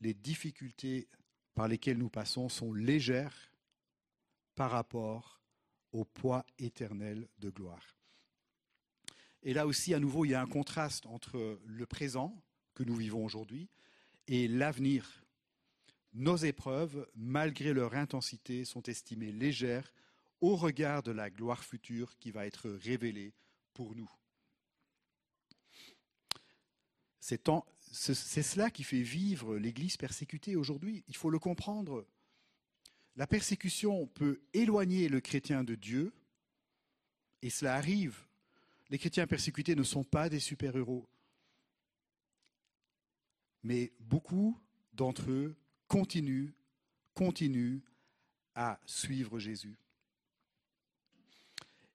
les 0.00 0.14
difficultés 0.14 1.06
par 1.54 1.68
lesquelles 1.68 1.98
nous 1.98 2.08
passons 2.08 2.48
sont 2.48 2.72
légères 2.72 3.52
par 4.54 4.70
rapport 4.70 5.42
au 5.92 6.06
poids 6.06 6.46
éternel 6.58 7.28
de 7.40 7.50
gloire. 7.50 7.94
Et 9.42 9.52
là 9.52 9.66
aussi, 9.66 9.92
à 9.92 10.00
nouveau, 10.00 10.24
il 10.24 10.30
y 10.30 10.34
a 10.34 10.40
un 10.40 10.46
contraste 10.46 11.04
entre 11.04 11.60
le 11.62 11.84
présent, 11.84 12.42
que 12.76 12.84
nous 12.84 12.94
vivons 12.94 13.24
aujourd'hui 13.24 13.68
et 14.28 14.46
l'avenir. 14.46 15.24
Nos 16.12 16.36
épreuves, 16.36 17.08
malgré 17.16 17.72
leur 17.72 17.94
intensité, 17.94 18.64
sont 18.64 18.82
estimées 18.82 19.32
légères 19.32 19.92
au 20.40 20.54
regard 20.54 21.02
de 21.02 21.10
la 21.10 21.30
gloire 21.30 21.64
future 21.64 22.16
qui 22.18 22.30
va 22.30 22.46
être 22.46 22.68
révélée 22.70 23.32
pour 23.72 23.96
nous. 23.96 24.10
C'est 27.18 27.42
cela 28.42 28.70
qui 28.70 28.84
fait 28.84 29.02
vivre 29.02 29.56
l'Église 29.56 29.96
persécutée 29.96 30.54
aujourd'hui. 30.54 31.02
Il 31.08 31.16
faut 31.16 31.30
le 31.30 31.38
comprendre. 31.38 32.06
La 33.16 33.26
persécution 33.26 34.06
peut 34.06 34.42
éloigner 34.52 35.08
le 35.08 35.20
chrétien 35.20 35.64
de 35.64 35.74
Dieu, 35.74 36.12
et 37.42 37.50
cela 37.50 37.74
arrive. 37.74 38.26
Les 38.90 38.98
chrétiens 38.98 39.26
persécutés 39.26 39.74
ne 39.74 39.82
sont 39.82 40.04
pas 40.04 40.28
des 40.28 40.40
super-héros 40.40 41.08
mais 43.62 43.92
beaucoup 44.00 44.60
d'entre 44.92 45.30
eux 45.30 45.56
continuent, 45.88 46.52
continuent 47.14 47.80
à 48.54 48.80
suivre 48.86 49.38
Jésus. 49.38 49.78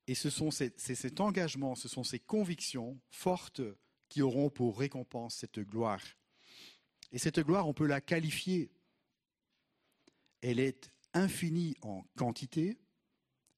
Et 0.08 0.16
ce 0.16 0.30
cet 0.78 1.20
engagement, 1.22 1.76
ce 1.76 1.88
sont 1.88 2.04
ces 2.04 2.20
convictions 2.20 3.00
fortes 3.10 3.62
qui 4.10 4.22
auront 4.22 4.50
pour 4.50 4.78
récompense 4.78 5.36
cette 5.36 5.60
gloire. 5.60 6.04
Et 7.12 7.18
cette 7.18 7.40
gloire, 7.40 7.68
on 7.68 7.74
peut 7.74 7.88
la 7.88 8.02
qualifier. 8.02 8.72
Elle 10.42 10.60
est 10.60 10.92
infinie 11.14 11.76
en 11.82 12.04
quantité, 12.18 12.78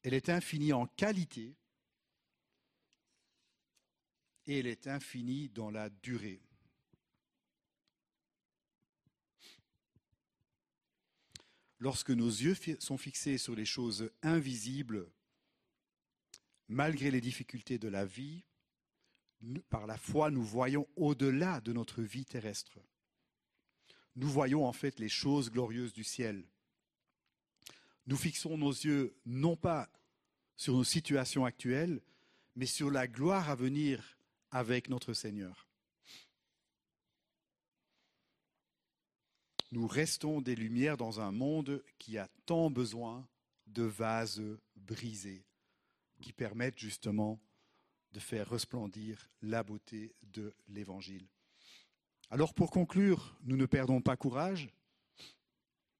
elle 0.03 0.13
est 0.13 0.29
infinie 0.29 0.73
en 0.73 0.85
qualité, 0.85 1.55
et 4.45 4.59
elle 4.59 4.67
est 4.67 4.87
infinie 4.87 5.49
dans 5.49 5.69
la 5.69 5.89
durée. 5.89 6.41
Lorsque 11.83 12.11
nos 12.11 12.29
yeux 12.29 12.55
sont 12.79 12.97
fixés 12.97 13.37
sur 13.37 13.55
les 13.55 13.65
choses 13.65 14.09
invisibles, 14.21 15.11
malgré 16.69 17.11
les 17.11 17.19
difficultés 17.19 17.77
de 17.77 17.89
la 17.89 18.05
vie, 18.05 18.45
par 19.69 19.85
la 19.85 19.97
foi, 19.97 20.31
nous 20.31 20.45
voyons 20.45 20.87
au-delà 20.95 21.59
de 21.59 21.73
notre 21.73 22.01
vie 22.01 22.23
terrestre. 22.23 22.79
Nous 24.15 24.29
voyons 24.29 24.65
en 24.65 24.71
fait 24.71 24.97
les 24.97 25.09
choses 25.09 25.51
glorieuses 25.51 25.91
du 25.91 26.05
ciel. 26.05 26.47
Nous 28.07 28.15
fixons 28.15 28.57
nos 28.57 28.71
yeux 28.71 29.13
non 29.25 29.57
pas 29.57 29.89
sur 30.55 30.75
nos 30.75 30.85
situations 30.85 31.43
actuelles, 31.43 32.01
mais 32.55 32.65
sur 32.65 32.91
la 32.91 33.09
gloire 33.09 33.49
à 33.49 33.55
venir 33.55 34.17
avec 34.51 34.87
notre 34.87 35.11
Seigneur. 35.11 35.67
Nous 39.73 39.87
restons 39.87 40.39
des 40.39 40.55
lumières 40.55 40.97
dans 40.97 41.19
un 41.19 41.31
monde 41.31 41.83
qui 41.97 42.19
a 42.19 42.29
tant 42.45 42.69
besoin 42.69 43.27
de 43.65 43.81
vases 43.81 44.43
brisés, 44.75 45.43
qui 46.21 46.31
permettent 46.31 46.77
justement 46.77 47.41
de 48.11 48.19
faire 48.19 48.47
resplendir 48.47 49.31
la 49.41 49.63
beauté 49.63 50.13
de 50.21 50.53
l'Évangile. 50.67 51.27
Alors 52.29 52.53
pour 52.53 52.69
conclure, 52.69 53.35
nous 53.45 53.57
ne 53.57 53.65
perdons 53.65 53.99
pas 53.99 54.15
courage, 54.15 54.69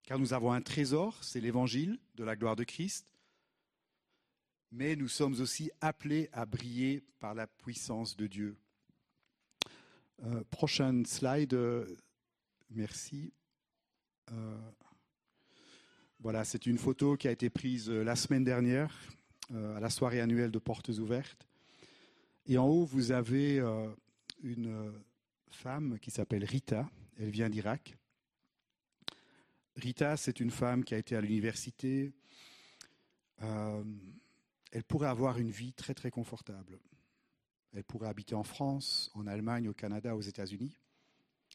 car 0.04 0.20
nous 0.20 0.34
avons 0.34 0.52
un 0.52 0.62
trésor, 0.62 1.24
c'est 1.24 1.42
l'Évangile 1.42 2.00
de 2.14 2.24
la 2.24 2.36
gloire 2.36 2.56
de 2.56 2.64
Christ, 2.64 3.08
mais 4.72 4.96
nous 4.96 5.08
sommes 5.08 5.40
aussi 5.42 5.72
appelés 5.82 6.30
à 6.32 6.46
briller 6.46 7.02
par 7.20 7.34
la 7.34 7.48
puissance 7.48 8.16
de 8.16 8.28
Dieu. 8.28 8.56
Euh, 10.24 10.44
prochaine 10.52 11.08
slide, 11.08 11.58
merci. 12.70 13.34
Euh, 14.32 14.58
voilà, 16.20 16.44
c'est 16.44 16.66
une 16.66 16.78
photo 16.78 17.18
qui 17.18 17.28
a 17.28 17.32
été 17.32 17.50
prise 17.50 17.90
la 17.90 18.16
semaine 18.16 18.44
dernière 18.44 18.98
à 19.52 19.80
la 19.80 19.90
soirée 19.90 20.22
annuelle 20.22 20.52
de 20.52 20.60
Portes 20.60 20.90
Ouvertes. 20.90 21.48
Et 22.46 22.58
en 22.58 22.66
haut, 22.66 22.86
vous 22.86 23.12
avez 23.12 23.62
une 24.42 24.94
femme 25.50 26.00
qui 26.00 26.12
s'appelle 26.12 26.46
Rita. 26.46 26.90
Elle 27.20 27.30
vient 27.30 27.50
d'Irak. 27.50 27.98
Rita, 29.76 30.16
c'est 30.16 30.40
une 30.40 30.50
femme 30.50 30.86
qui 30.86 30.96
a 30.96 30.98
été 30.98 31.16
à 31.16 31.22
l'université. 31.22 32.14
elle 33.40 34.84
pourrait 34.88 35.10
avoir 35.10 35.40
une 35.40 35.52
vie 35.52 35.74
très 35.74 35.94
très 35.94 36.10
confortable. 36.10 36.80
Elle 37.74 37.84
pourrait 37.84 38.08
habiter 38.08 38.36
en 38.36 38.44
France, 38.44 39.12
en 39.16 39.26
Allemagne, 39.26 39.68
au 39.68 39.74
Canada, 39.74 40.16
aux 40.16 40.22
États-Unis. 40.22 40.78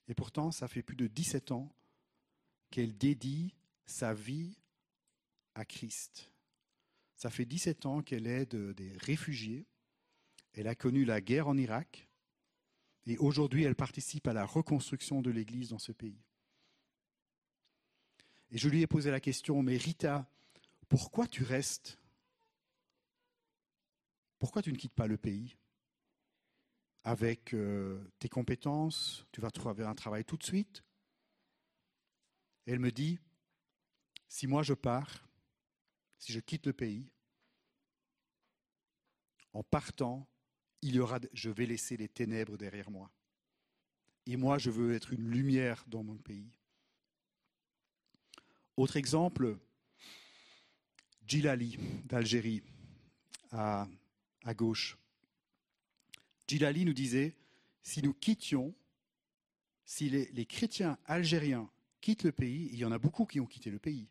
Et 0.09 0.15
pourtant, 0.15 0.51
ça 0.51 0.67
fait 0.67 0.83
plus 0.83 0.97
de 0.97 1.07
17 1.07 1.53
ans 1.53 1.73
qu'elle 2.71 2.97
dédie 2.97 3.55
sa 3.87 4.15
vie 4.15 4.57
à 5.55 5.65
Christ. 5.65 6.31
Ça 7.17 7.31
fait 7.31 7.45
17 7.45 7.87
ans 7.87 8.03
qu'elle 8.03 8.27
aide 8.27 8.55
des 8.75 8.93
réfugiés. 8.99 9.67
Elle 10.53 10.69
a 10.69 10.75
connu 10.75 11.05
la 11.05 11.21
guerre 11.21 11.49
en 11.49 11.57
Irak. 11.57 12.09
Et 13.07 13.17
aujourd'hui, 13.19 13.65
elle 13.65 13.75
participe 13.75 14.29
à 14.29 14.33
la 14.33 14.45
reconstruction 14.45 15.23
de 15.23 15.31
l'Église 15.31 15.71
dans 15.71 15.79
ce 15.79 15.93
pays. 15.93 16.23
Et 18.51 18.59
je 18.59 18.69
lui 18.69 18.83
ai 18.83 18.87
posé 18.87 19.11
la 19.11 19.21
question, 19.21 19.63
mais 19.63 19.77
Rita, 19.77 20.31
pourquoi 20.89 21.27
tu 21.27 21.43
restes? 21.43 21.99
Pourquoi 24.39 24.63
tu 24.63 24.73
ne 24.73 24.79
quittes 24.79 24.95
pas 24.95 25.07
le 25.07 25.17
pays 25.17 25.57
avec 27.05 27.55
euh, 27.55 27.99
tes 28.19 28.29
compétences, 28.29 29.27
tu 29.33 29.41
vas 29.41 29.51
trouver 29.51 29.85
un 29.85 29.95
travail 29.95 30.25
tout 30.25 30.37
de 30.37 30.45
suite? 30.45 30.83
Elle 32.69 32.81
me 32.81 32.93
dit, 32.93 33.19
si 34.29 34.47
moi 34.47 34.63
je 34.63 34.75
pars, 34.75 35.27
si 36.19 36.35
je 36.35 36.41
quitte 36.41 36.67
le 36.67 36.75
pays, 36.75 37.11
en 39.55 39.63
partant, 39.63 40.29
il 40.83 40.97
y 40.97 40.99
aura, 40.99 41.19
je 41.33 41.49
vais 41.49 41.65
laisser 41.65 41.97
les 41.97 42.11
ténèbres 42.11 42.59
derrière 42.59 42.91
moi. 42.91 43.11
Et 44.27 44.37
moi, 44.37 44.59
je 44.59 44.69
veux 44.69 44.93
être 44.93 45.15
une 45.15 45.31
lumière 45.31 45.83
dans 45.87 46.03
mon 46.03 46.19
pays. 46.19 46.53
Autre 48.77 48.99
exemple, 48.99 49.59
Djilali 51.27 51.79
d'Algérie, 52.05 52.63
à, 53.51 53.89
gauche. 54.55 54.99
Gilali 56.47 56.85
nous 56.85 56.93
disait, 56.93 57.35
si 57.83 58.03
nous 58.03 58.13
quittions, 58.13 58.75
si 59.87 60.11
les, 60.11 60.45
chrétiens 60.45 60.99
algériens 61.07 61.71
quittent 62.09 62.25
le 62.25 62.33
pays, 62.33 62.71
il 62.73 62.79
y 62.79 62.87
en 62.87 62.93
a 62.93 62.99
beaucoup 62.99 63.27
qui 63.27 63.39
ont 63.39 63.45
quitté 63.45 63.71
le 63.71 63.79
pays. 63.79 64.09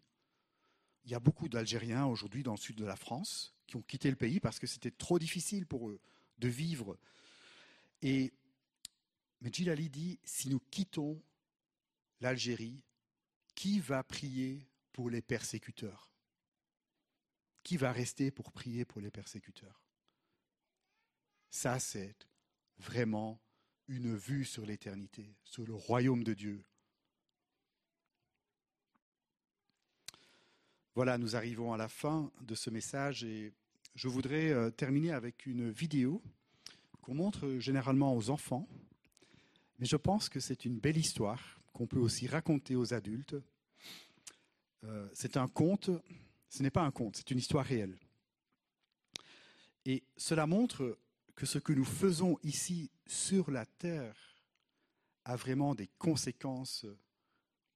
Il 1.06 1.10
y 1.10 1.16
a 1.16 1.20
beaucoup 1.20 1.50
d'Algériens 1.50 2.06
aujourd'hui 2.06 2.44
dans 2.44 2.52
le 2.52 2.60
sud 2.60 2.76
de 2.76 2.86
la 2.86 2.96
France 2.96 3.56
qui 3.66 3.76
ont 3.76 3.82
quitté 3.82 4.12
le 4.12 4.16
pays 4.16 4.40
parce 4.40 4.60
que 4.60 4.68
c'était 4.68 4.92
trop 4.92 5.18
difficile 5.18 5.66
pour 5.66 5.90
eux 5.90 6.00
de 6.38 6.48
vivre. 6.48 7.00
Et, 8.04 8.32
mais 9.42 9.52
Gilali 9.52 9.90
dit, 9.90 10.20
si 10.24 10.48
nous 10.48 10.60
quittons 10.60 11.20
l'Algérie, 12.22 12.84
qui 13.56 13.80
va 13.80 14.04
prier 14.04 14.70
pour 14.94 15.10
les 15.10 15.24
persécuteurs? 15.24 16.12
Qui 17.64 17.78
va 17.78 17.92
rester 17.92 18.30
pour 18.30 18.52
prier 18.52 18.86
pour 18.86 19.02
les 19.02 19.10
persécuteurs? 19.10 19.82
Ça, 21.50 21.80
c'est 21.80 22.16
vraiment 22.78 23.42
une 23.88 24.16
vue 24.16 24.46
sur 24.46 24.68
l'éternité, 24.68 25.36
sur 25.44 25.66
le 25.66 25.74
royaume 25.74 26.24
de 26.24 26.36
Dieu. 26.36 26.64
Voilà, 30.98 31.20
nous 31.20 31.36
arrivons 31.36 31.74
à 31.74 31.78
la 31.78 31.90
fin 31.90 32.32
de 32.42 32.56
ce 32.56 32.72
message 32.72 33.24
et 33.24 33.54
je 33.94 34.08
voudrais 34.08 34.50
euh, 34.50 34.72
terminer 34.72 35.12
avec 35.12 35.46
une 35.46 35.70
vidéo 35.70 36.24
qu'on 37.04 37.14
montre 37.14 37.60
généralement 37.60 38.16
aux 38.16 38.32
enfants, 38.32 38.68
mais 39.78 39.86
je 39.86 39.96
pense 39.96 40.28
que 40.28 40.40
c'est 40.40 40.66
une 40.66 40.80
belle 40.80 40.98
histoire 40.98 41.62
qu'on 41.72 41.86
peut 41.86 42.00
aussi 42.00 42.26
raconter 42.26 42.76
aux 42.76 42.96
adultes. 42.96 43.36
Euh, 44.86 45.08
c'est 45.14 45.38
un 45.38 45.48
conte, 45.48 45.92
ce 46.50 46.64
n'est 46.64 46.72
pas 46.72 46.82
un 46.82 46.90
conte, 46.90 47.18
c'est 47.18 47.30
une 47.30 47.38
histoire 47.38 47.66
réelle. 47.66 47.96
Et 49.86 50.04
cela 50.16 50.48
montre 50.48 50.98
que 51.36 51.46
ce 51.46 51.60
que 51.60 51.74
nous 51.74 51.86
faisons 51.86 52.40
ici 52.42 52.90
sur 53.06 53.52
la 53.52 53.68
terre 53.68 54.16
a 55.26 55.36
vraiment 55.36 55.76
des 55.76 55.92
conséquences 56.00 56.88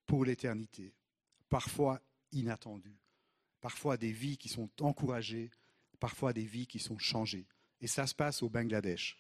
pour 0.07 0.25
l'éternité, 0.25 0.95
parfois 1.49 2.01
inattendues, 2.31 2.97
parfois 3.61 3.95
des 3.95 4.11
vies 4.11 4.37
qui 4.37 4.49
sont 4.49 4.69
encouragées, 4.81 5.49
parfois 5.99 6.33
des 6.33 6.45
vies 6.45 6.67
qui 6.67 6.79
sont 6.79 6.97
changées. 6.97 7.47
Et 7.79 7.87
ça 7.87 8.07
se 8.07 8.15
passe 8.15 8.43
au 8.43 8.49
Bangladesh. 8.49 9.17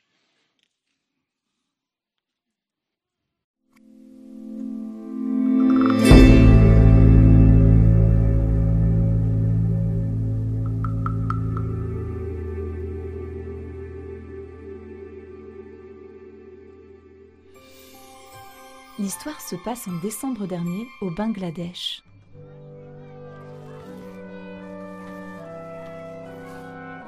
L'histoire 18.99 19.41
se 19.41 19.55
passe 19.55 19.87
en 19.87 19.97
décembre 19.99 20.45
dernier 20.45 20.87
au 21.01 21.09
Bangladesh. 21.09 22.03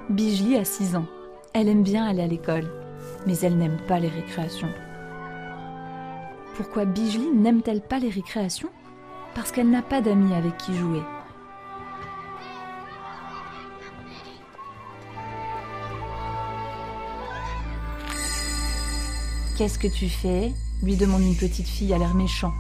Bijli 0.10 0.58
a 0.58 0.66
6 0.66 0.98
ans. 0.98 1.06
Elle 1.54 1.70
aime 1.70 1.84
bien 1.84 2.06
aller 2.06 2.22
à 2.22 2.28
l'école, 2.28 2.70
mais 3.26 3.38
elle 3.40 3.58
n'aime 3.58 3.78
pas 3.88 4.00
les 4.00 4.10
récréations. 4.10 4.70
Pourquoi 6.58 6.84
Bijli 6.86 7.30
n'aime-t-elle 7.34 7.82
pas 7.82 8.00
les 8.00 8.10
récréations? 8.10 8.70
Parce 9.34 9.52
qu'elle 9.52 9.70
n'a 9.70 9.82
pas 9.82 10.02
d'amis 10.02 10.34
avec 10.34 10.58
qui 10.58 10.76
jouer. 10.76 11.02
Qu'est-ce 19.58 19.80
que 19.80 19.88
tu 19.88 20.10
fais? 20.10 20.52
Lui 20.84 20.98
demande 20.98 21.22
une 21.22 21.38
petite 21.38 21.68
fille 21.68 21.94
à 21.94 21.98
l'air 21.98 22.14
méchant. 22.14 22.52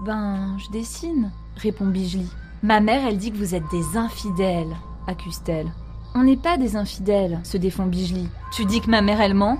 Ben, 0.00 0.56
je 0.58 0.70
dessine, 0.70 1.32
répond 1.56 1.86
Bijli. 1.86 2.30
Ma 2.62 2.80
mère, 2.80 3.04
elle 3.06 3.18
dit 3.18 3.32
que 3.32 3.36
vous 3.36 3.54
êtes 3.54 3.68
des 3.70 3.96
infidèles, 3.96 4.76
accuse-t-elle. 5.06 5.72
On 6.16 6.22
n'est 6.22 6.36
pas 6.36 6.56
des 6.56 6.76
infidèles, 6.76 7.40
se 7.42 7.56
défend 7.56 7.86
Bijli. 7.86 8.28
Tu 8.52 8.64
dis 8.64 8.80
que 8.80 8.88
ma 8.88 9.02
mère, 9.02 9.20
elle 9.20 9.34
ment? 9.34 9.58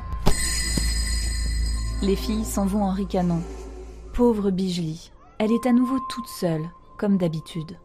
Les 2.01 2.14
filles 2.14 2.44
s'en 2.44 2.64
vont 2.64 2.85
en 2.85 2.93
ricanant. 2.93 3.43
Pauvre 4.12 4.52
Bijli, 4.52 5.10
elle 5.39 5.51
est 5.51 5.66
à 5.66 5.72
nouveau 5.72 5.98
toute 6.09 6.28
seule, 6.28 6.62
comme 6.97 7.16
d'habitude. 7.16 7.76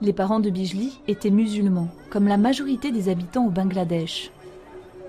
Les 0.00 0.14
parents 0.14 0.40
de 0.40 0.48
Bijli 0.48 0.98
étaient 1.06 1.28
musulmans, 1.28 1.88
comme 2.08 2.26
la 2.26 2.38
majorité 2.38 2.90
des 2.90 3.10
habitants 3.10 3.46
au 3.46 3.50
Bangladesh. 3.50 4.30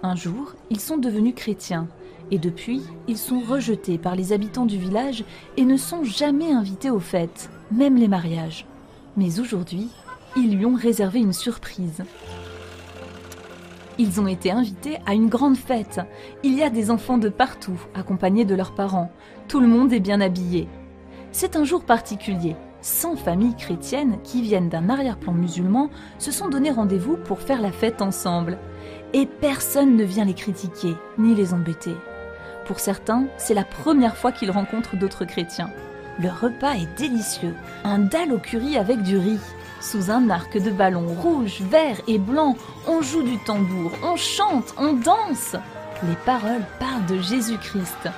Un 0.03 0.15
jour, 0.15 0.53
ils 0.69 0.81
sont 0.81 0.97
devenus 0.97 1.35
chrétiens, 1.35 1.88
et 2.31 2.39
depuis, 2.39 2.81
ils 3.07 3.18
sont 3.18 3.39
rejetés 3.39 3.97
par 3.97 4.15
les 4.15 4.34
habitants 4.34 4.65
du 4.65 4.77
village 4.77 5.23
et 5.57 5.65
ne 5.65 5.77
sont 5.77 6.03
jamais 6.03 6.52
invités 6.52 6.89
aux 6.89 6.99
fêtes, 6.99 7.49
même 7.72 7.97
les 7.97 8.07
mariages. 8.07 8.65
Mais 9.15 9.39
aujourd'hui, 9.39 9.89
ils 10.35 10.57
lui 10.57 10.65
ont 10.65 10.76
réservé 10.76 11.19
une 11.19 11.34
surprise. 11.34 12.03
Ils 13.97 14.19
ont 14.19 14.27
été 14.27 14.52
invités 14.52 14.97
à 15.06 15.14
une 15.14 15.30
grande 15.30 15.56
fête. 15.56 16.02
Il 16.43 16.53
y 16.53 16.64
a 16.64 16.69
des 16.69 16.91
enfants 16.91 17.18
de 17.18 17.30
partout, 17.30 17.80
accompagnés 17.93 18.43
de 18.43 18.56
leurs 18.56 18.76
parents. 18.76 19.11
Tout 19.47 19.61
le 19.61 19.68
monde 19.68 19.93
est 19.93 20.02
bien 20.02 20.19
habillé. 20.19 20.68
C'est 21.31 21.56
un 21.56 21.64
jour 21.64 21.84
particulier. 21.84 22.56
100 22.81 23.15
familles 23.15 23.56
chrétiennes 23.56 24.18
qui 24.23 24.41
viennent 24.41 24.69
d'un 24.69 24.89
arrière-plan 24.89 25.34
musulman 25.34 25.89
se 26.19 26.31
sont 26.31 26.49
donné 26.49 26.72
rendez-vous 26.72 27.18
pour 27.18 27.39
faire 27.39 27.61
la 27.61 27.72
fête 27.72 28.02
ensemble 28.02 28.60
et 29.14 29.26
personne 29.26 29.95
ne 29.95 30.03
vient 30.03 30.26
les 30.26 30.34
critiquer 30.34 30.93
ni 31.18 31.34
les 31.34 31.53
embêter. 31.53 31.95
Pour 32.66 32.80
certains, 32.80 33.26
c'est 33.38 33.54
la 33.54 33.64
première 33.64 34.18
fois 34.18 34.32
qu'ils 34.32 34.52
rencontrent 34.52 34.96
d'autres 34.96 35.26
chrétiens. 35.26 35.70
Le 36.20 36.30
repas 36.30 36.74
est 36.74 36.98
délicieux, 36.98 37.56
un 37.84 38.00
dalle 38.00 38.32
au 38.32 38.40
curry 38.40 38.78
avec 38.78 39.04
du 39.04 39.18
riz. 39.18 39.40
Sous 39.82 40.10
un 40.10 40.30
arc 40.30 40.58
de 40.58 40.72
ballon 40.72 41.06
rouge, 41.08 41.62
vert 41.70 42.02
et 42.08 42.18
blanc, 42.18 42.56
on 42.88 43.02
joue 43.02 43.22
du 43.22 43.38
tambour, 43.40 43.92
on 44.04 44.16
chante, 44.16 44.74
on 44.78 44.94
danse. 44.94 45.56
Les 46.08 46.16
paroles 46.26 46.66
parlent 46.80 47.06
de 47.06 47.22
Jésus-Christ. 47.22 48.10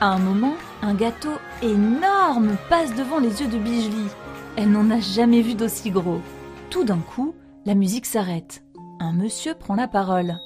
À 0.00 0.08
un 0.08 0.18
moment, 0.18 0.54
un 0.82 0.94
gâteau 0.94 1.32
énorme 1.62 2.56
passe 2.68 2.94
devant 2.94 3.20
les 3.20 3.40
yeux 3.40 3.48
de 3.48 3.58
Bijli. 3.58 4.08
Elle 4.56 4.70
n'en 4.70 4.90
a 4.90 5.00
jamais 5.00 5.40
vu 5.40 5.54
d'aussi 5.54 5.90
gros. 5.90 6.20
Tout 6.68 6.84
d'un 6.84 6.98
coup, 6.98 7.34
la 7.64 7.74
musique 7.74 8.06
s'arrête. 8.06 8.62
Un 9.00 9.12
monsieur 9.12 9.54
prend 9.54 9.76
la 9.76 9.88
parole. 9.88 10.36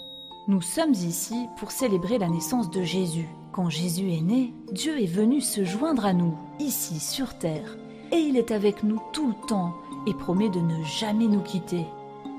Nous 0.47 0.63
sommes 0.63 0.95
ici 0.95 1.47
pour 1.59 1.73
célébrer 1.73 2.19
la 2.19 2.29
naissance 2.29 2.71
de 2.71 2.83
Jésus. 2.83 3.29
Quand 3.59 3.71
Jésus 3.71 4.13
est 4.13 4.21
né, 4.21 4.55
Dieu 4.71 5.03
est 5.03 5.13
venu 5.13 5.41
se 5.41 5.65
joindre 5.65 6.07
à 6.07 6.13
nous, 6.13 6.39
ici 6.61 7.01
sur 7.01 7.37
terre. 7.39 7.77
Et 8.13 8.19
il 8.19 8.37
est 8.37 8.53
avec 8.53 8.85
nous 8.85 9.03
tout 9.13 9.27
le 9.27 9.49
temps 9.49 9.75
et 10.07 10.15
promet 10.15 10.49
de 10.49 10.61
ne 10.61 10.81
jamais 10.85 11.27
nous 11.27 11.41
quitter. 11.41 11.85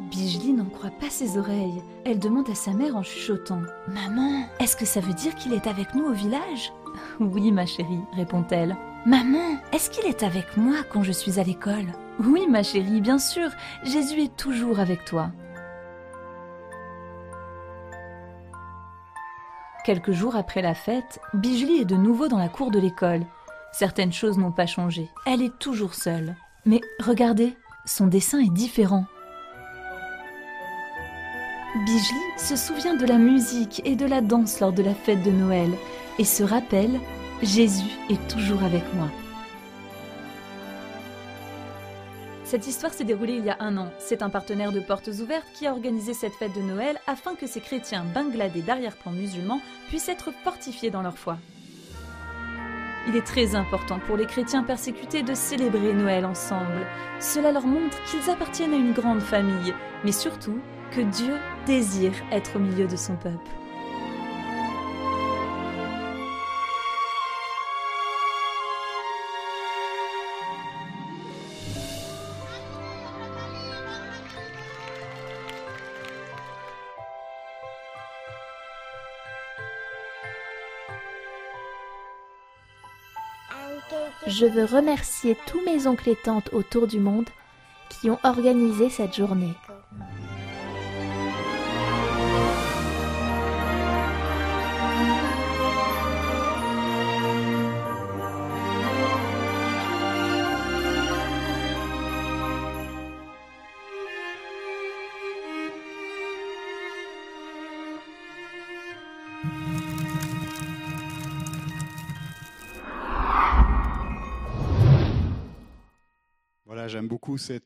Bijli 0.09 0.53
n'en 0.53 0.63
croit 0.63 0.91
pas 0.91 1.09
ses 1.09 1.37
oreilles. 1.37 1.83
Elle 2.05 2.19
demande 2.19 2.49
à 2.49 2.55
sa 2.55 2.71
mère 2.71 2.95
en 2.95 3.03
chuchotant 3.03 3.63
Maman, 3.89 4.45
est-ce 4.61 4.77
que 4.77 4.85
ça 4.85 5.01
veut 5.01 5.11
dire 5.11 5.35
qu'il 5.35 5.51
est 5.51 5.67
avec 5.67 5.93
nous 5.93 6.05
au 6.05 6.13
village? 6.13 6.71
Oui, 7.19 7.51
ma 7.51 7.65
chérie, 7.65 7.99
répond-elle. 8.13 8.77
Maman, 9.05 9.57
est-ce 9.73 9.89
qu'il 9.89 10.05
est 10.05 10.23
avec 10.23 10.55
moi 10.55 10.77
quand 10.89 11.03
je 11.03 11.11
suis 11.11 11.37
à 11.37 11.43
l'école? 11.43 11.87
Oui, 12.23 12.47
ma 12.47 12.63
chérie, 12.63 13.01
bien 13.01 13.19
sûr, 13.19 13.49
Jésus 13.83 14.21
est 14.21 14.37
toujours 14.37 14.79
avec 14.79 15.03
toi. 15.03 15.31
Quelques 19.85 20.11
jours 20.11 20.35
après 20.35 20.61
la 20.61 20.73
fête, 20.73 21.19
Bijli 21.33 21.81
est 21.81 21.85
de 21.85 21.95
nouveau 21.95 22.27
dans 22.27 22.37
la 22.37 22.49
cour 22.49 22.69
de 22.69 22.79
l'école. 22.79 23.25
Certaines 23.71 24.11
choses 24.11 24.37
n'ont 24.37 24.51
pas 24.51 24.65
changé. 24.65 25.09
Elle 25.25 25.41
est 25.41 25.57
toujours 25.57 25.93
seule. 25.93 26.35
Mais 26.65 26.81
regardez, 26.99 27.55
son 27.85 28.07
dessin 28.07 28.39
est 28.39 28.51
différent. 28.51 29.05
Bijli 31.85 32.19
se 32.37 32.55
souvient 32.55 32.95
de 32.95 33.05
la 33.05 33.17
musique 33.17 33.81
et 33.85 33.95
de 33.95 34.05
la 34.05 34.21
danse 34.21 34.59
lors 34.59 34.73
de 34.73 34.83
la 34.83 34.93
fête 34.93 35.23
de 35.23 35.31
Noël 35.31 35.71
et 36.17 36.25
se 36.25 36.43
rappelle 36.43 36.99
Jésus 37.41 37.97
est 38.09 38.27
toujours 38.27 38.63
avec 38.63 38.83
moi. 38.95 39.07
Cette 42.49 42.65
histoire 42.65 42.91
s'est 42.91 43.03
déroulée 43.03 43.35
il 43.35 43.45
y 43.45 43.51
a 43.51 43.57
un 43.59 43.77
an. 43.77 43.91
C'est 43.99 44.23
un 44.23 44.31
partenaire 44.31 44.71
de 44.71 44.79
Portes 44.79 45.11
Ouvertes 45.21 45.45
qui 45.53 45.67
a 45.67 45.71
organisé 45.71 46.15
cette 46.15 46.33
fête 46.33 46.55
de 46.55 46.61
Noël 46.61 46.99
afin 47.05 47.35
que 47.35 47.45
ces 47.45 47.61
chrétiens 47.61 48.03
bangladais 48.03 48.61
d'arrière-plan 48.61 49.11
musulmans 49.11 49.61
puissent 49.87 50.09
être 50.09 50.31
fortifiés 50.43 50.89
dans 50.89 51.03
leur 51.03 51.15
foi. 51.15 51.37
Il 53.07 53.15
est 53.15 53.21
très 53.21 53.53
important 53.53 53.99
pour 53.99 54.17
les 54.17 54.25
chrétiens 54.25 54.63
persécutés 54.63 55.21
de 55.21 55.35
célébrer 55.35 55.93
Noël 55.93 56.25
ensemble. 56.25 56.87
Cela 57.19 57.51
leur 57.51 57.67
montre 57.67 58.01
qu'ils 58.05 58.31
appartiennent 58.31 58.73
à 58.73 58.77
une 58.77 58.93
grande 58.93 59.21
famille, 59.21 59.75
mais 60.03 60.11
surtout 60.11 60.57
que 60.89 61.01
Dieu 61.01 61.35
désire 61.67 62.13
être 62.31 62.55
au 62.55 62.59
milieu 62.59 62.87
de 62.87 62.95
son 62.95 63.15
peuple. 63.15 63.58
Je 84.27 84.45
veux 84.45 84.65
remercier 84.65 85.37
tous 85.47 85.61
mes 85.63 85.87
oncles 85.87 86.09
et 86.09 86.15
tantes 86.15 86.49
autour 86.51 86.87
du 86.87 86.99
monde 86.99 87.29
qui 87.89 88.09
ont 88.09 88.19
organisé 88.23 88.89
cette 88.89 89.15
journée. 89.15 89.53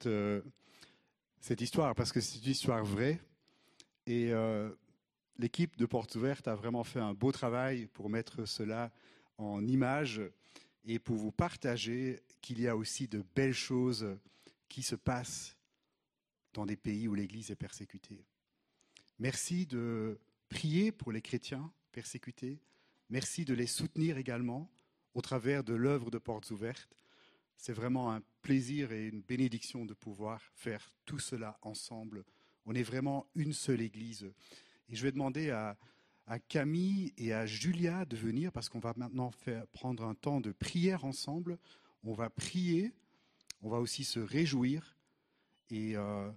Euh, 0.05 0.41
cette 1.39 1.61
histoire 1.61 1.95
parce 1.95 2.11
que 2.11 2.19
c'est 2.19 2.39
une 2.39 2.51
histoire 2.51 2.83
vraie. 2.83 3.19
Et 4.05 4.33
euh, 4.33 4.69
l'équipe 5.37 5.77
de 5.77 5.85
Portes 5.85 6.15
Ouvertes 6.15 6.47
a 6.47 6.55
vraiment 6.55 6.83
fait 6.83 6.99
un 6.99 7.13
beau 7.13 7.31
travail 7.31 7.87
pour 7.87 8.09
mettre 8.09 8.45
cela 8.45 8.91
en 9.37 9.65
image 9.65 10.21
et 10.85 10.99
pour 10.99 11.15
vous 11.15 11.31
partager 11.31 12.19
qu'il 12.41 12.59
y 12.59 12.67
a 12.67 12.75
aussi 12.75 13.07
de 13.07 13.23
belles 13.35 13.53
choses 13.53 14.17
qui 14.67 14.83
se 14.83 14.95
passent 14.95 15.55
dans 16.53 16.65
des 16.65 16.75
pays 16.75 17.07
où 17.07 17.15
l'Église 17.15 17.51
est 17.51 17.55
persécutée. 17.55 18.25
Merci 19.19 19.65
de 19.65 20.19
prier 20.49 20.91
pour 20.91 21.11
les 21.11 21.21
chrétiens 21.21 21.71
persécutés. 21.91 22.59
Merci 23.09 23.45
de 23.45 23.53
les 23.53 23.67
soutenir 23.67 24.17
également 24.17 24.69
au 25.13 25.21
travers 25.21 25.63
de 25.63 25.73
l'œuvre 25.73 26.11
de 26.11 26.17
Portes 26.17 26.51
Ouvertes. 26.51 26.97
C'est 27.57 27.73
vraiment 27.73 28.11
un 28.11 28.21
plaisir 28.41 28.91
et 28.91 29.07
une 29.07 29.21
bénédiction 29.21 29.85
de 29.85 29.93
pouvoir 29.93 30.41
faire 30.53 30.93
tout 31.05 31.19
cela 31.19 31.57
ensemble. 31.61 32.23
On 32.65 32.75
est 32.75 32.83
vraiment 32.83 33.27
une 33.35 33.53
seule 33.53 33.81
Église. 33.81 34.31
Et 34.89 34.95
je 34.95 35.03
vais 35.03 35.11
demander 35.11 35.49
à, 35.49 35.77
Camille 36.47 37.13
et 37.17 37.33
à 37.33 37.45
Julia 37.45 38.05
de 38.05 38.15
venir 38.15 38.51
parce 38.51 38.69
qu'on 38.69 38.79
va 38.79 38.93
maintenant 38.95 39.31
faire, 39.31 39.67
prendre 39.67 40.05
un 40.05 40.15
temps 40.15 40.39
de 40.39 40.51
prière 40.51 41.03
ensemble. 41.03 41.57
On 42.03 42.13
va 42.13 42.29
prier, 42.29 42.93
on 43.61 43.69
va 43.69 43.79
aussi 43.79 44.03
se 44.03 44.19
réjouir. 44.19 44.97
Et 45.69 45.95
euh, 45.97 46.31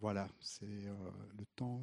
voilà, 0.00 0.28
c'est 0.40 0.66
euh, 0.66 0.94
le 1.38 1.44
temps 1.56 1.80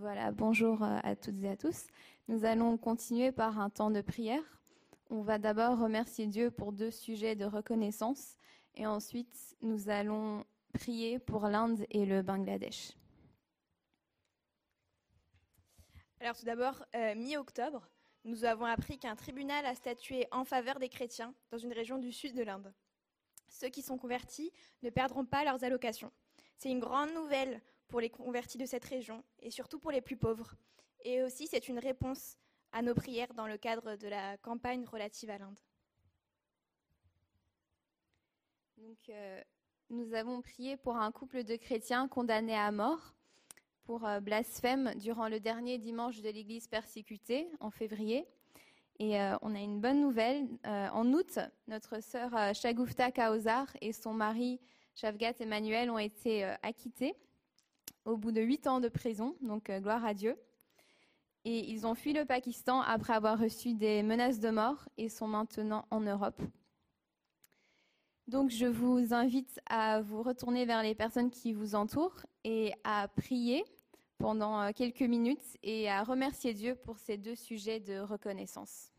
Voilà, 0.00 0.30
bonjour 0.30 0.82
euh, 0.82 0.98
à 1.02 1.14
toutes 1.14 1.44
et 1.44 1.48
à 1.50 1.58
tous. 1.58 1.86
Nous 2.26 2.46
allons 2.46 2.78
continuer 2.78 3.32
par 3.32 3.58
un 3.58 3.68
temps 3.68 3.90
de 3.90 4.00
prière. 4.00 4.42
On 5.10 5.20
va 5.20 5.38
d'abord 5.38 5.78
remercier 5.78 6.26
Dieu 6.26 6.50
pour 6.50 6.72
deux 6.72 6.90
sujets 6.90 7.36
de 7.36 7.44
reconnaissance 7.44 8.38
et 8.76 8.86
ensuite 8.86 9.58
nous 9.60 9.90
allons 9.90 10.46
prier 10.72 11.18
pour 11.18 11.48
l'Inde 11.48 11.84
et 11.90 12.06
le 12.06 12.22
Bangladesh. 12.22 12.92
Alors 16.20 16.34
tout 16.34 16.46
d'abord, 16.46 16.82
euh, 16.94 17.14
mi-octobre, 17.14 17.86
nous 18.24 18.46
avons 18.46 18.64
appris 18.64 18.98
qu'un 18.98 19.16
tribunal 19.16 19.66
a 19.66 19.74
statué 19.74 20.26
en 20.30 20.46
faveur 20.46 20.78
des 20.78 20.88
chrétiens 20.88 21.34
dans 21.50 21.58
une 21.58 21.74
région 21.74 21.98
du 21.98 22.10
sud 22.10 22.34
de 22.34 22.42
l'Inde. 22.42 22.72
Ceux 23.50 23.68
qui 23.68 23.82
sont 23.82 23.98
convertis 23.98 24.50
ne 24.82 24.88
perdront 24.88 25.26
pas 25.26 25.44
leurs 25.44 25.62
allocations. 25.62 26.10
C'est 26.56 26.70
une 26.70 26.80
grande 26.80 27.12
nouvelle 27.12 27.60
pour 27.90 28.00
les 28.00 28.08
convertis 28.08 28.56
de 28.56 28.64
cette 28.64 28.84
région 28.84 29.22
et 29.40 29.50
surtout 29.50 29.78
pour 29.78 29.90
les 29.90 30.00
plus 30.00 30.16
pauvres. 30.16 30.54
Et 31.04 31.22
aussi, 31.22 31.46
c'est 31.46 31.68
une 31.68 31.78
réponse 31.78 32.36
à 32.72 32.82
nos 32.82 32.94
prières 32.94 33.34
dans 33.34 33.46
le 33.46 33.58
cadre 33.58 33.96
de 33.96 34.08
la 34.08 34.36
campagne 34.38 34.84
relative 34.86 35.30
à 35.30 35.38
l'Inde. 35.38 35.58
Donc, 38.76 39.08
euh, 39.08 39.40
nous 39.90 40.14
avons 40.14 40.40
prié 40.40 40.76
pour 40.76 40.96
un 40.96 41.10
couple 41.10 41.42
de 41.44 41.56
chrétiens 41.56 42.08
condamnés 42.08 42.56
à 42.56 42.70
mort 42.70 43.14
pour 43.84 44.06
euh, 44.06 44.20
blasphème 44.20 44.94
durant 44.96 45.28
le 45.28 45.40
dernier 45.40 45.78
dimanche 45.78 46.20
de 46.22 46.30
l'Église 46.30 46.68
persécutée 46.68 47.50
en 47.60 47.70
février. 47.70 48.26
Et 48.98 49.20
euh, 49.20 49.36
on 49.42 49.54
a 49.54 49.58
une 49.58 49.80
bonne 49.80 50.00
nouvelle. 50.00 50.46
en 50.64 51.12
août, 51.12 51.38
notre 51.66 52.02
sœur 52.02 52.54
Shagufta 52.54 53.10
Kaosar 53.10 53.66
et 53.80 53.92
son 53.92 54.12
mari 54.12 54.60
Shavgat 54.94 55.34
Emmanuel 55.40 55.90
ont 55.90 55.98
été 55.98 56.44
acquittés 56.62 57.16
au 58.04 58.16
bout 58.16 58.32
de 58.32 58.40
huit 58.40 58.66
ans 58.66 58.80
de 58.80 58.88
prison, 58.88 59.36
donc 59.40 59.70
euh, 59.70 59.80
gloire 59.80 60.04
à 60.04 60.14
Dieu. 60.14 60.36
Et 61.44 61.70
ils 61.70 61.86
ont 61.86 61.94
fui 61.94 62.12
le 62.12 62.24
Pakistan 62.24 62.80
après 62.82 63.14
avoir 63.14 63.38
reçu 63.38 63.74
des 63.74 64.02
menaces 64.02 64.40
de 64.40 64.50
mort 64.50 64.88
et 64.98 65.08
sont 65.08 65.28
maintenant 65.28 65.86
en 65.90 66.00
Europe. 66.00 66.40
Donc 68.26 68.50
je 68.50 68.66
vous 68.66 69.12
invite 69.12 69.58
à 69.66 70.02
vous 70.02 70.22
retourner 70.22 70.66
vers 70.66 70.82
les 70.82 70.94
personnes 70.94 71.30
qui 71.30 71.52
vous 71.52 71.74
entourent 71.74 72.24
et 72.44 72.72
à 72.84 73.08
prier 73.08 73.64
pendant 74.18 74.70
quelques 74.72 75.00
minutes 75.00 75.56
et 75.62 75.88
à 75.88 76.04
remercier 76.04 76.52
Dieu 76.52 76.74
pour 76.76 76.98
ces 76.98 77.16
deux 77.16 77.34
sujets 77.34 77.80
de 77.80 77.98
reconnaissance. 77.98 78.92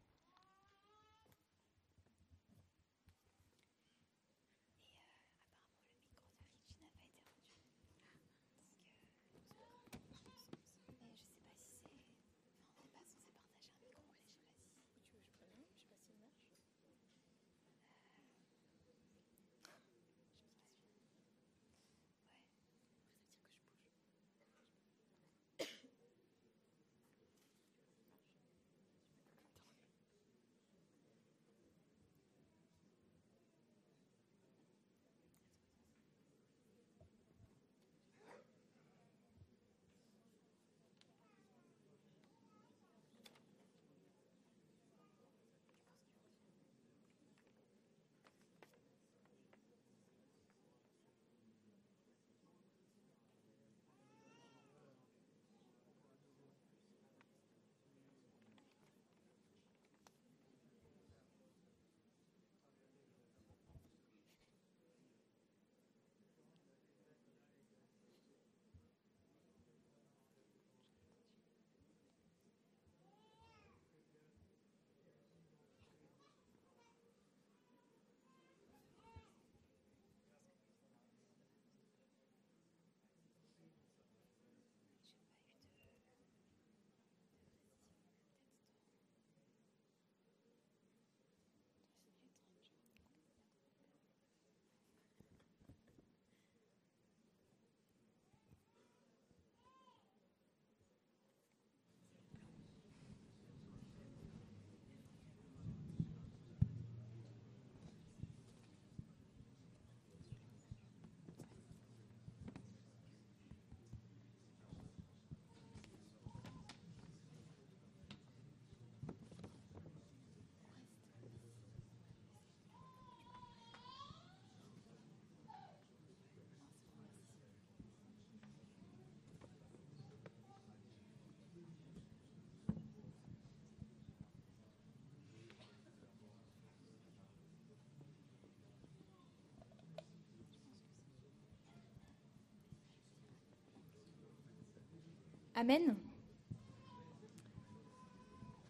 Amen. 145.53 145.97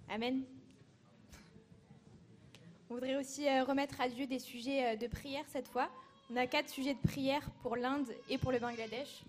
Amen. 0.10 0.44
On 2.90 2.96
voudrait 2.96 3.16
aussi 3.18 3.48
euh, 3.48 3.64
remettre 3.64 4.02
à 4.02 4.10
Dieu 4.10 4.26
des 4.26 4.40
sujets 4.40 4.94
euh, 4.94 4.96
de 4.96 5.06
prière 5.08 5.46
cette 5.48 5.68
fois. 5.68 5.90
On 6.32 6.36
a 6.36 6.48
quatre 6.48 6.70
sujets 6.70 6.96
de 6.96 7.00
prière 7.00 7.48
pour 7.62 7.76
l'Inde 7.76 8.12
et 8.30 8.38
pour 8.38 8.52
le 8.52 8.58
Bangladesh. 8.58 9.24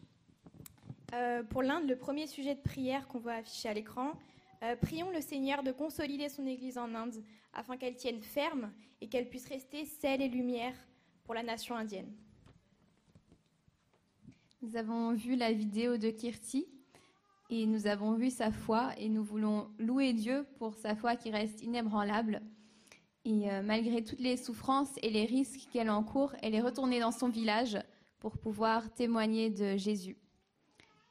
Euh, 1.12 1.43
pour 1.43 1.62
l'Inde, 1.62 1.87
le 1.87 1.97
premier 1.97 2.27
sujet 2.27 2.55
de 2.55 2.61
prière 2.61 3.07
qu'on 3.07 3.19
voit 3.19 3.35
afficher 3.35 3.69
à 3.69 3.74
l'écran, 3.74 4.12
prions 4.81 5.11
le 5.11 5.20
Seigneur 5.20 5.65
de 5.65 5.73
consolider 5.73 6.29
son 6.29 6.47
Église 6.47 6.79
en 6.79 6.95
Inde 6.95 7.23
afin 7.53 7.77
qu'elle 7.77 7.97
tienne 7.97 8.23
ferme 8.23 8.73
et 9.01 9.09
qu'elle 9.09 9.29
puisse 9.29 9.49
rester 9.49 9.85
sel 9.85 10.23
et 10.23 10.29
lumière 10.29 10.74
pour 11.24 11.35
la 11.35 11.43
nation 11.43 11.74
indienne. 11.74 12.12
Nous 14.62 14.77
avons 14.77 15.12
vu 15.12 15.35
la 15.35 15.53
vidéo 15.53 15.97
de 15.97 16.11
Kirti 16.11 16.66
et 17.53 17.66
nous 17.66 17.87
avons 17.87 18.15
vu 18.15 18.31
sa 18.31 18.51
foi 18.51 18.93
et 18.97 19.11
nous 19.11 19.23
voulons 19.23 19.69
louer 19.79 20.15
Dieu 20.15 20.47
pour 20.59 20.74
sa 20.74 20.97
foi 20.97 21.16
qui 21.16 21.31
reste 21.31 21.62
inébranlable. 21.62 22.41
Et 23.27 23.51
euh, 23.51 23.61
malgré 23.62 24.03
toutes 24.03 24.20
les 24.20 24.39
souffrances 24.39 24.95
et 25.03 25.11
les 25.11 25.27
risques 25.27 25.69
qu'elle 25.70 25.91
encourt, 25.91 26.33
elle 26.41 26.55
est 26.55 26.62
retournée 26.62 26.99
dans 26.99 27.11
son 27.11 27.29
village 27.29 27.79
pour 28.20 28.39
pouvoir 28.39 28.91
témoigner 28.95 29.51
de 29.51 29.77
Jésus. 29.77 30.16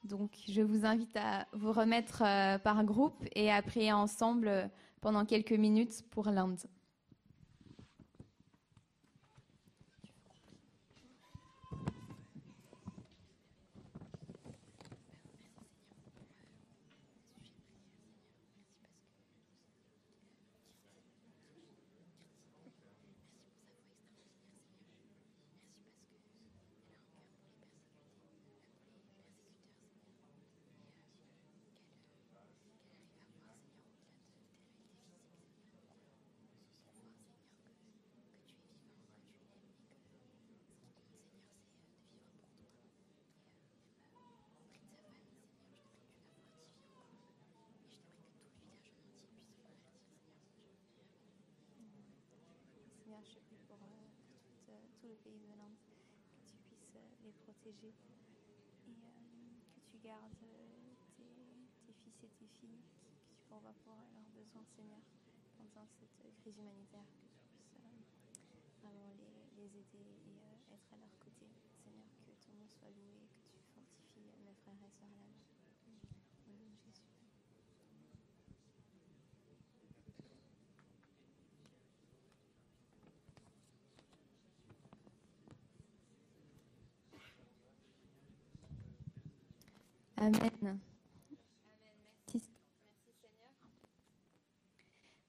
Donc 0.04 0.32
je 0.50 0.64
vous 0.64 0.84
invite 0.84 1.16
à 1.16 1.46
vous 1.54 1.72
remettre 1.72 2.24
euh, 2.26 2.58
par 2.58 2.84
groupe 2.86 3.24
et 3.36 3.52
à 3.52 3.62
prier 3.62 3.94
ensemble 3.94 4.72
pendant 5.00 5.26
quelques 5.26 5.52
minutes 5.52 6.04
pour 6.10 6.32
l'Inde. 6.32 6.58
Et 55.04 55.18
euh, 58.88 59.10
que 59.74 59.82
tu 59.90 59.98
gardes 60.04 60.44
euh, 60.44 60.94
tes, 61.88 61.94
fils 61.94 62.24
et 62.24 62.30
tes 62.38 62.48
filles, 62.60 62.84
que 63.18 63.34
tu 63.34 63.42
pourvois 63.50 63.74
pour 63.84 63.96
leurs 64.14 64.30
besoins, 64.36 64.66
Seigneur, 64.76 65.02
pendant 65.58 65.88
cette 66.00 66.14
crise 66.38 66.58
humanitaire, 66.58 67.10
que 67.10 67.26
tu 67.26 67.82
puisses 67.90 68.22
euh, 68.46 68.54
vraiment 68.84 69.10
les, 69.58 69.66
aider 69.66 70.06
et 70.28 70.74
être 70.74 70.94
à 70.94 70.98
leur 70.98 71.18
côté. 71.20 71.48
Seigneur, 71.84 72.06
que 72.26 72.32
ton 72.46 72.54
nom 72.54 72.68
soit 72.70 72.90
loué, 72.90 73.26
que 73.50 73.58
tu 73.58 73.70
fortifies 73.74 74.30
mes 74.46 74.54
frères 74.62 74.82
et 74.86 74.92
sœurs 75.00 75.18
là. 75.18 75.34
Au 76.48 76.52
nom 76.54 76.70
de 76.70 76.78
Jésus. 76.78 77.12
Amen. 90.22 90.80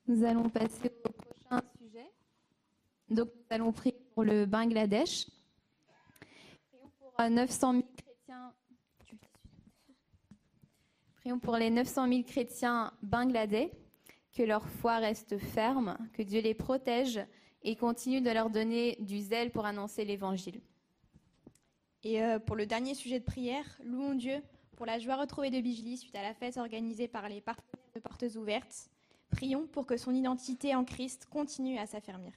Nous 0.06 0.22
allons 0.22 0.50
passer 0.50 0.92
au 1.02 1.12
prochain 1.12 1.62
sujet. 1.78 2.10
Donc, 3.08 3.30
nous 3.34 3.46
allons 3.48 3.72
prier 3.72 3.96
pour 4.12 4.22
le 4.22 4.44
Bangladesh. 4.44 5.30
Prions 6.68 6.90
pour 6.98 7.30
900 7.30 7.68
euh, 7.68 7.72
000 7.72 7.86
chrétiens. 7.96 8.52
Prions 11.14 11.38
pour 11.38 11.56
les 11.56 11.70
900 11.70 12.08
000 12.08 12.22
chrétiens 12.24 12.92
bangladais, 13.02 13.72
que 14.34 14.42
leur 14.42 14.68
foi 14.68 14.98
reste 14.98 15.38
ferme, 15.38 15.96
que 16.12 16.22
Dieu 16.22 16.42
les 16.42 16.52
protège 16.52 17.18
et 17.62 17.76
continue 17.76 18.20
de 18.20 18.28
leur 18.28 18.50
donner 18.50 18.98
du 19.00 19.20
zèle 19.20 19.52
pour 19.52 19.64
annoncer 19.64 20.04
l'Évangile. 20.04 20.60
Et 22.02 22.22
euh, 22.22 22.38
pour 22.38 22.56
le 22.56 22.66
dernier 22.66 22.92
sujet 22.92 23.20
de 23.20 23.24
prière, 23.24 23.64
louons 23.84 24.16
Dieu 24.16 24.42
pour 24.82 24.88
la 24.88 24.98
joie 24.98 25.14
retrouvée 25.14 25.50
de 25.50 25.60
Bigely 25.60 25.96
suite 25.96 26.16
à 26.16 26.22
la 26.22 26.34
fête 26.34 26.56
organisée 26.56 27.06
par 27.06 27.28
les 27.28 27.40
partenaires 27.40 27.86
de 27.94 28.00
Portes 28.00 28.24
Ouvertes. 28.34 28.90
Prions 29.30 29.68
pour 29.68 29.86
que 29.86 29.96
son 29.96 30.12
identité 30.12 30.74
en 30.74 30.84
Christ 30.84 31.28
continue 31.30 31.78
à 31.78 31.86
s'affermir. 31.86 32.32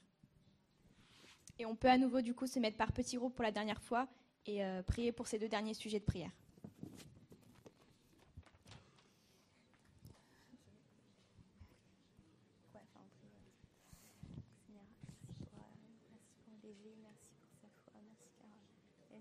Et 1.58 1.66
on 1.66 1.76
peut 1.76 1.90
à 1.90 1.98
nouveau 1.98 2.22
du 2.22 2.36
coup 2.36 2.46
se 2.46 2.60
mettre 2.60 2.78
par 2.78 2.92
petits 2.92 3.18
groupes 3.18 3.34
pour 3.34 3.42
la 3.42 3.52
dernière 3.52 3.82
fois 3.82 4.08
et 4.46 4.64
euh, 4.64 4.84
prier 4.84 5.12
pour 5.12 5.26
ces 5.26 5.40
deux 5.40 5.48
derniers 5.48 5.74
sujets 5.74 6.00
de 6.00 6.06
prière. 6.06 6.30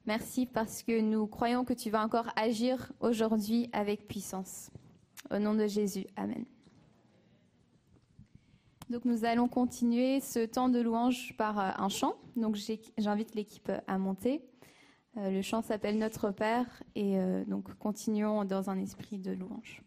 Merci 0.06 0.48
parce 0.48 0.82
que 0.82 1.00
nous 1.02 1.28
croyons 1.28 1.64
que 1.64 1.74
tu 1.74 1.92
vas 1.92 2.04
encore 2.04 2.30
agir 2.36 2.92
aujourd'hui 3.00 3.70
avec 3.74 4.08
puissance. 4.08 4.72
Au 5.30 5.38
nom 5.38 5.54
de 5.54 5.68
Jésus. 5.68 6.08
Amen. 6.16 6.46
Donc 8.90 9.06
nous 9.06 9.24
allons 9.24 9.48
continuer 9.48 10.20
ce 10.20 10.44
temps 10.46 10.68
de 10.68 10.80
louange 10.80 11.36
par 11.38 11.60
euh, 11.60 11.72
un 11.78 11.90
chant. 11.90 12.16
Donc 12.36 12.58
j'invite 12.98 13.36
l'équipe 13.36 13.72
à 13.86 13.98
monter. 14.00 14.42
Euh, 15.18 15.30
Le 15.30 15.44
chant 15.44 15.62
s'appelle 15.62 16.00
Notre 16.00 16.32
Père 16.32 16.66
et 16.96 17.20
euh, 17.20 17.46
donc 17.46 17.72
continuons 17.76 18.46
dans 18.46 18.72
un 18.72 18.80
esprit 18.80 19.20
de 19.20 19.32
louange. 19.32 19.84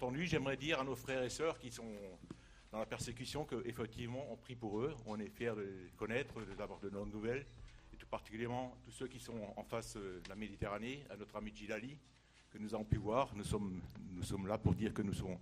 Entendu, 0.00 0.24
j'aimerais 0.24 0.56
dire 0.56 0.80
à 0.80 0.84
nos 0.84 0.96
frères 0.96 1.22
et 1.22 1.28
sœurs 1.28 1.58
qui 1.58 1.70
sont 1.70 1.84
dans 2.72 2.78
la 2.78 2.86
persécution 2.86 3.44
qu'effectivement, 3.44 4.24
on 4.30 4.36
prie 4.36 4.54
pour 4.54 4.80
eux. 4.80 4.94
On 5.04 5.20
est 5.20 5.28
fiers 5.28 5.52
de 5.54 5.60
les 5.60 5.90
connaître, 5.98 6.40
d'avoir 6.56 6.80
de 6.80 6.88
bonnes 6.88 7.10
nouvelles. 7.10 7.44
Et 7.92 7.98
tout 7.98 8.06
particulièrement, 8.06 8.74
tous 8.82 8.92
ceux 8.92 9.08
qui 9.08 9.20
sont 9.20 9.38
en 9.54 9.62
face 9.62 9.96
de 9.96 10.22
la 10.26 10.36
Méditerranée, 10.36 11.04
à 11.10 11.18
notre 11.18 11.36
ami 11.36 11.52
Gilali, 11.54 11.98
que 12.50 12.56
nous 12.56 12.74
avons 12.74 12.84
pu 12.84 12.96
voir. 12.96 13.30
Nous 13.36 13.44
sommes, 13.44 13.82
nous 14.14 14.22
sommes 14.22 14.46
là 14.46 14.56
pour 14.56 14.74
dire 14.74 14.94
que 14.94 15.02
nous, 15.02 15.12
sommes, 15.12 15.36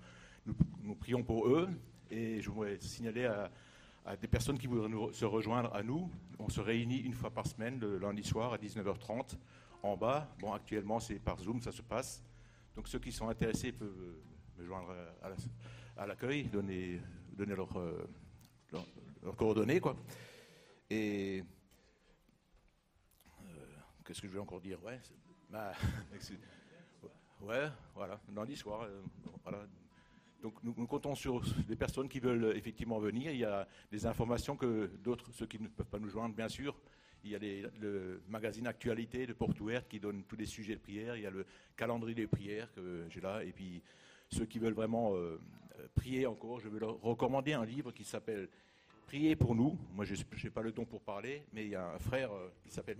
nous, 0.45 0.97
prions 0.97 1.23
pour 1.23 1.47
eux. 1.47 1.69
Et 2.11 2.43
je 2.43 2.51
voudrais 2.51 2.81
signaler 2.81 3.27
à, 3.27 4.17
des 4.17 4.27
personnes 4.27 4.59
qui 4.59 4.67
voudraient 4.67 4.91
se 5.13 5.25
rejoindre 5.25 5.73
à 5.73 5.85
nous. 5.85 6.11
On 6.41 6.49
se 6.49 6.61
réunit 6.61 6.99
une 6.99 7.15
fois 7.15 7.31
par 7.31 7.47
semaine, 7.47 7.79
le 7.79 7.99
lundi 7.99 8.25
soir 8.25 8.55
à 8.55 8.59
19h30, 8.59 9.37
en 9.85 9.97
bas. 9.97 10.29
Bon, 10.41 10.53
actuellement, 10.53 10.99
c'est 10.99 11.21
par 11.21 11.39
Zoom, 11.39 11.63
ça 11.63 11.71
se 11.71 11.83
passe. 11.83 12.25
Donc 12.75 12.89
ceux 12.89 12.99
qui 12.99 13.13
sont 13.13 13.29
intéressés 13.29 13.71
peuvent 13.71 14.17
me 14.59 14.65
joindre 14.65 14.95
à 15.97 16.07
l'accueil, 16.07 16.45
donner, 16.45 17.01
donner 17.33 17.55
euh, 17.77 18.07
leurs 19.23 19.37
coordonnées. 19.37 19.81
Quoi. 19.81 19.97
Et 20.91 21.43
euh, 23.41 23.45
qu'est-ce 24.05 24.21
que 24.21 24.29
je 24.29 24.33
vais 24.33 24.41
encore 24.41 24.61
dire? 24.61 24.79
Ouais, 24.83 25.01
ouais 27.43 27.69
voilà, 27.95 28.21
lundi 28.35 28.57
soir. 28.57 28.83
Euh, 28.83 29.03
voilà. 29.43 29.67
Donc 30.43 30.55
nous, 30.63 30.87
comptons 30.87 31.17
sur 31.17 31.43
des 31.67 31.75
personnes 31.75 32.09
qui 32.09 32.21
veulent 32.21 32.57
effectivement 32.57 33.01
venir. 33.01 33.33
Il 33.33 33.39
y 33.39 33.45
a 33.45 33.67
des 33.91 34.07
informations 34.07 34.57
que 34.57 34.87
d'autres, 35.03 35.33
ceux 35.33 35.47
qui 35.47 35.61
ne 35.61 35.67
peuvent 35.67 35.87
pas 35.87 35.99
nous 35.99 36.09
joindre, 36.09 36.35
bien 36.35 36.49
sûr. 36.49 36.77
Il 37.25 37.31
y 37.33 37.35
a 37.35 37.39
le 37.81 38.23
magazine 38.29 38.69
Actualité 38.69 39.27
de 39.27 39.33
Porte 39.33 39.61
Ouverte 39.61 39.89
qui 39.89 39.99
donne 39.99 40.23
tous 40.23 40.37
les 40.37 40.47
sujets 40.47 40.77
de 40.77 40.81
prière. 40.81 41.17
Il 41.17 41.23
y 41.23 41.27
a 41.27 41.31
le 41.31 41.45
calendrier 41.77 42.15
des 42.15 42.29
prières 42.29 42.73
que 42.73 43.07
j'ai 43.11 43.21
là. 43.21 43.43
Et 43.43 43.51
puis 43.51 43.83
ceux 44.29 44.47
qui 44.47 44.59
veulent 44.59 44.75
vraiment 44.75 45.15
prier 45.95 46.27
encore, 46.27 46.61
je 46.61 46.69
vais 46.69 46.81
leur 46.81 47.01
recommander 47.01 47.53
un 47.53 47.65
livre 47.65 47.93
qui 47.93 48.05
s'appelle 48.05 48.49
Priez 49.09 49.37
pour 49.37 49.55
nous. 49.55 49.79
Moi, 49.95 50.05
je 50.05 50.15
n'ai 50.15 50.51
pas 50.51 50.61
le 50.61 50.71
don 50.71 50.85
pour 50.85 51.01
parler, 51.01 51.43
mais 51.55 51.65
il 51.65 51.71
y 51.71 51.75
a 51.75 51.95
un 51.95 51.99
frère 51.99 52.31
euh, 52.31 52.51
qui 52.63 52.71
s'appelle 52.71 52.99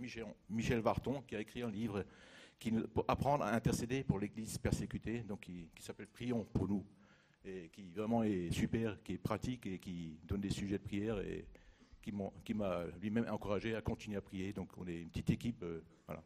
Michel, 0.49 0.79
Varton 0.79 1.21
qui 1.21 1.35
a 1.35 1.39
écrit 1.39 1.61
un 1.61 1.69
livre 1.69 2.03
qui, 2.57 2.71
pour 2.71 3.05
apprendre 3.07 3.43
à 3.43 3.53
intercéder 3.53 4.03
pour 4.03 4.17
l'Église 4.17 4.57
persécutée, 4.57 5.19
donc 5.19 5.41
qui, 5.41 5.69
s'appelle 5.79 6.07
Prions 6.07 6.45
pour 6.45 6.67
nous, 6.67 6.83
et 7.45 7.69
qui 7.69 7.91
vraiment 7.91 8.23
est 8.23 8.49
super, 8.49 8.97
qui 9.03 9.13
est 9.13 9.17
pratique 9.19 9.67
et 9.67 9.77
qui 9.77 10.17
donne 10.23 10.41
des 10.41 10.49
sujets 10.49 10.79
de 10.79 10.83
prière 10.83 11.19
et 11.19 11.45
qui 12.01 12.55
m'a 12.55 12.85
lui-même 12.99 13.27
encouragé 13.29 13.75
à 13.75 13.81
continuer 13.83 14.17
à 14.17 14.21
prier. 14.21 14.51
Donc 14.51 14.71
on 14.77 14.87
est 14.87 15.01
une 15.01 15.09
petite 15.09 15.29
équipe, 15.29 15.61
euh, 15.61 15.83
voilà. 16.07 16.23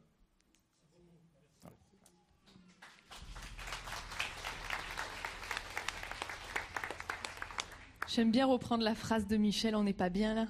J'aime 8.16 8.30
bien 8.30 8.46
reprendre 8.46 8.84
la 8.84 8.94
phrase 8.94 9.26
de 9.26 9.38
Michel, 9.38 9.76
on 9.76 9.84
n'est 9.84 9.92
pas 9.92 10.10
bien 10.10 10.36
là. 10.36 10.48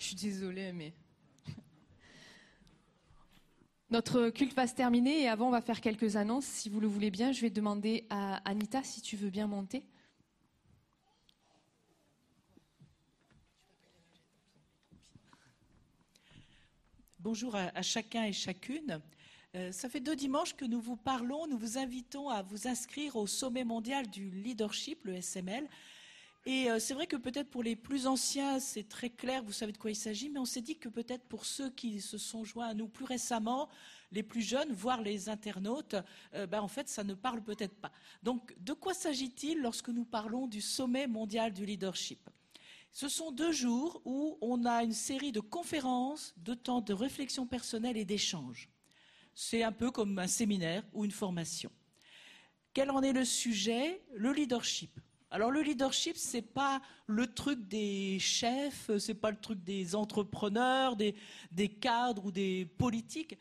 Je 0.00 0.06
suis 0.06 0.16
désolée, 0.16 0.72
mais... 0.72 0.94
Notre 3.90 4.30
culte 4.30 4.52
va 4.52 4.66
se 4.66 4.74
terminer 4.74 5.22
et 5.22 5.28
avant 5.28 5.46
on 5.46 5.52
va 5.52 5.60
faire 5.60 5.80
quelques 5.80 6.16
annonces. 6.16 6.44
Si 6.44 6.68
vous 6.68 6.80
le 6.80 6.88
voulez 6.88 7.12
bien, 7.12 7.30
je 7.30 7.40
vais 7.40 7.50
demander 7.50 8.04
à 8.10 8.38
Anita 8.38 8.82
si 8.82 9.00
tu 9.00 9.16
veux 9.16 9.30
bien 9.30 9.46
monter. 9.46 9.84
Bonjour 17.20 17.54
à, 17.54 17.80
chacun 17.82 18.24
et 18.24 18.32
chacune. 18.32 19.00
Euh, 19.54 19.70
ça 19.70 19.88
fait 19.88 20.00
deux 20.00 20.16
dimanches 20.16 20.56
que 20.56 20.64
nous 20.64 20.80
vous 20.80 20.96
parlons, 20.96 21.46
nous 21.46 21.58
vous 21.58 21.78
invitons 21.78 22.28
à 22.28 22.42
vous 22.42 22.66
inscrire 22.66 23.14
au 23.14 23.28
sommet 23.28 23.62
mondial 23.62 24.10
du 24.10 24.30
leadership, 24.30 25.04
le 25.04 25.14
SML, 25.22 25.68
et 26.46 26.70
euh, 26.70 26.78
c'est 26.78 26.94
vrai 26.94 27.08
que 27.08 27.16
peut-être 27.16 27.50
pour 27.50 27.64
les 27.64 27.74
plus 27.74 28.06
anciens, 28.06 28.60
c'est 28.60 28.88
très 28.88 29.10
clair, 29.10 29.42
vous 29.42 29.52
savez 29.52 29.72
de 29.72 29.78
quoi 29.78 29.90
il 29.90 29.96
s'agit, 29.96 30.30
mais 30.30 30.38
on 30.38 30.44
s'est 30.44 30.60
dit 30.60 30.78
que 30.78 30.88
peut-être 30.88 31.24
pour 31.24 31.44
ceux 31.44 31.70
qui 31.70 32.00
se 32.00 32.18
sont 32.18 32.44
joints 32.44 32.68
à 32.68 32.74
nous 32.74 32.86
plus 32.86 33.04
récemment, 33.04 33.68
les 34.12 34.22
plus 34.22 34.42
jeunes, 34.42 34.72
voire 34.72 35.02
les 35.02 35.28
internautes, 35.28 35.96
euh, 36.34 36.46
ben, 36.46 36.60
en 36.60 36.68
fait, 36.68 36.88
ça 36.88 37.02
ne 37.02 37.14
parle 37.14 37.42
peut-être 37.42 37.74
pas. 37.74 37.90
Donc, 38.22 38.54
de 38.60 38.72
quoi 38.72 38.94
s'agit-il 38.94 39.60
lorsque 39.60 39.88
nous 39.88 40.04
parlons 40.04 40.46
du 40.46 40.60
sommet 40.60 41.08
mondial 41.08 41.52
du 41.52 41.66
leadership? 41.66 42.30
Ce 42.92 43.08
sont 43.08 43.32
deux 43.32 43.52
jours 43.52 44.00
où 44.04 44.38
on 44.40 44.64
a 44.64 44.84
une 44.84 44.92
série 44.92 45.32
de 45.32 45.40
conférences, 45.40 46.32
de 46.36 46.54
temps 46.54 46.80
de 46.80 46.94
réflexion 46.94 47.44
personnelle 47.44 47.96
et 47.96 48.04
d'échange. 48.04 48.70
C'est 49.34 49.64
un 49.64 49.72
peu 49.72 49.90
comme 49.90 50.16
un 50.18 50.28
séminaire 50.28 50.84
ou 50.94 51.04
une 51.04 51.10
formation. 51.10 51.72
Quel 52.72 52.92
en 52.92 53.02
est 53.02 53.12
le 53.12 53.24
sujet? 53.24 54.00
Le 54.14 54.32
leadership. 54.32 54.98
Alors 55.30 55.50
le 55.50 55.60
leadership, 55.60 56.16
c'est 56.16 56.42
pas 56.42 56.80
le 57.06 57.32
truc 57.32 57.66
des 57.66 58.18
chefs, 58.20 58.90
c'est 58.98 59.14
pas 59.14 59.30
le 59.30 59.40
truc 59.40 59.62
des 59.64 59.96
entrepreneurs, 59.96 60.96
des, 60.96 61.14
cadres 61.80 62.26
ou 62.26 62.30
des 62.30 62.66
politiques. 62.78 63.36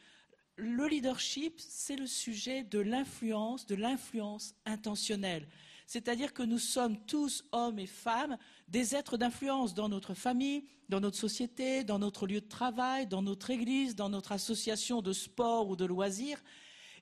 Le 0.56 0.88
leadership, 0.88 1.60
c'est 1.60 1.96
le 1.96 2.08
sujet 2.08 2.64
de 2.64 2.80
l'influence, 2.80 3.68
de 3.68 3.76
l'influence 3.76 4.56
intentionnelle. 4.66 5.48
C'est-à-dire 5.86 6.34
que 6.34 6.42
nous 6.42 6.58
sommes 6.58 6.98
tous, 7.06 7.44
hommes 7.52 7.78
et 7.78 7.86
femmes, 7.86 8.38
des 8.68 8.96
êtres 8.96 9.18
d'influence 9.18 9.76
dans 9.76 9.88
notre 9.88 10.16
famille, 10.16 10.66
dans 10.90 11.00
notre 11.00 11.18
société, 11.18 11.84
dans 11.84 12.00
notre 12.00 12.26
lieu 12.26 12.42
de 12.42 12.48
travail, 12.48 13.06
dans 13.06 13.22
notre 13.22 13.52
église, 13.52 13.96
dans 13.96 14.10
notre 14.10 14.32
association 14.32 15.04
de 15.04 15.14
sport 15.14 15.70
ou 15.70 15.76
de 15.76 15.86
loisirs. 15.86 16.44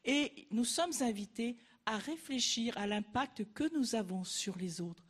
Et 0.03 0.47
nous 0.51 0.65
sommes 0.65 0.91
invités 0.99 1.55
à 1.85 1.97
réfléchir 1.97 2.77
à 2.77 2.87
l'impact 2.87 3.45
que 3.53 3.71
nous 3.75 3.95
avons 3.95 4.23
sur 4.23 4.57
les 4.57 4.81
autres. 4.81 5.03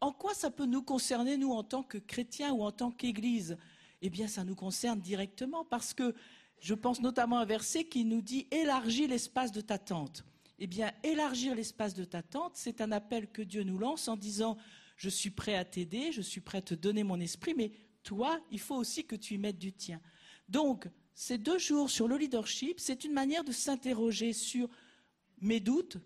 En 0.00 0.12
quoi 0.12 0.34
ça 0.34 0.50
peut 0.50 0.66
nous 0.66 0.82
concerner, 0.82 1.36
nous, 1.36 1.52
en 1.52 1.64
tant 1.64 1.82
que 1.82 1.98
chrétiens 1.98 2.52
ou 2.52 2.62
en 2.62 2.72
tant 2.72 2.90
qu'Église? 2.90 3.56
Eh 4.02 4.10
bien, 4.10 4.28
ça 4.28 4.44
nous 4.44 4.54
concerne 4.54 5.00
directement 5.00 5.64
parce 5.64 5.94
que 5.94 6.14
je 6.60 6.74
pense 6.74 7.00
notamment 7.00 7.38
à 7.38 7.42
un 7.42 7.46
verset 7.46 7.84
qui 7.84 8.04
nous 8.04 8.22
dit 8.22 8.46
élargis 8.50 9.06
l'espace 9.06 9.52
de 9.52 9.60
ta 9.60 9.78
tente. 9.78 10.24
Eh 10.58 10.66
bien, 10.66 10.92
élargir 11.02 11.54
l'espace 11.54 11.94
de 11.94 12.04
ta 12.04 12.22
tente, 12.22 12.52
c'est 12.54 12.80
un 12.80 12.92
appel 12.92 13.30
que 13.30 13.42
Dieu 13.42 13.62
nous 13.62 13.78
lance 13.78 14.08
en 14.08 14.16
disant 14.16 14.56
je 14.96 15.08
suis 15.08 15.30
prêt 15.30 15.56
à 15.56 15.64
t'aider, 15.64 16.12
je 16.12 16.22
suis 16.22 16.40
prêt 16.40 16.58
à 16.58 16.62
te 16.62 16.74
donner 16.74 17.02
mon 17.02 17.20
esprit, 17.20 17.54
mais 17.54 17.72
toi, 18.02 18.40
il 18.50 18.60
faut 18.60 18.76
aussi 18.76 19.04
que 19.04 19.16
tu 19.16 19.34
y 19.34 19.38
mettes 19.38 19.58
du 19.58 19.72
tien. 19.72 20.00
Donc, 20.48 20.88
ces 21.14 21.38
deux 21.38 21.58
jours 21.58 21.90
sur 21.90 22.08
le 22.08 22.16
leadership, 22.16 22.78
c'est 22.78 23.04
une 23.04 23.12
manière 23.12 23.44
de 23.44 23.52
s'interroger 23.52 24.32
sur 24.32 24.68
mes 25.40 25.60
doutes, 25.60 25.98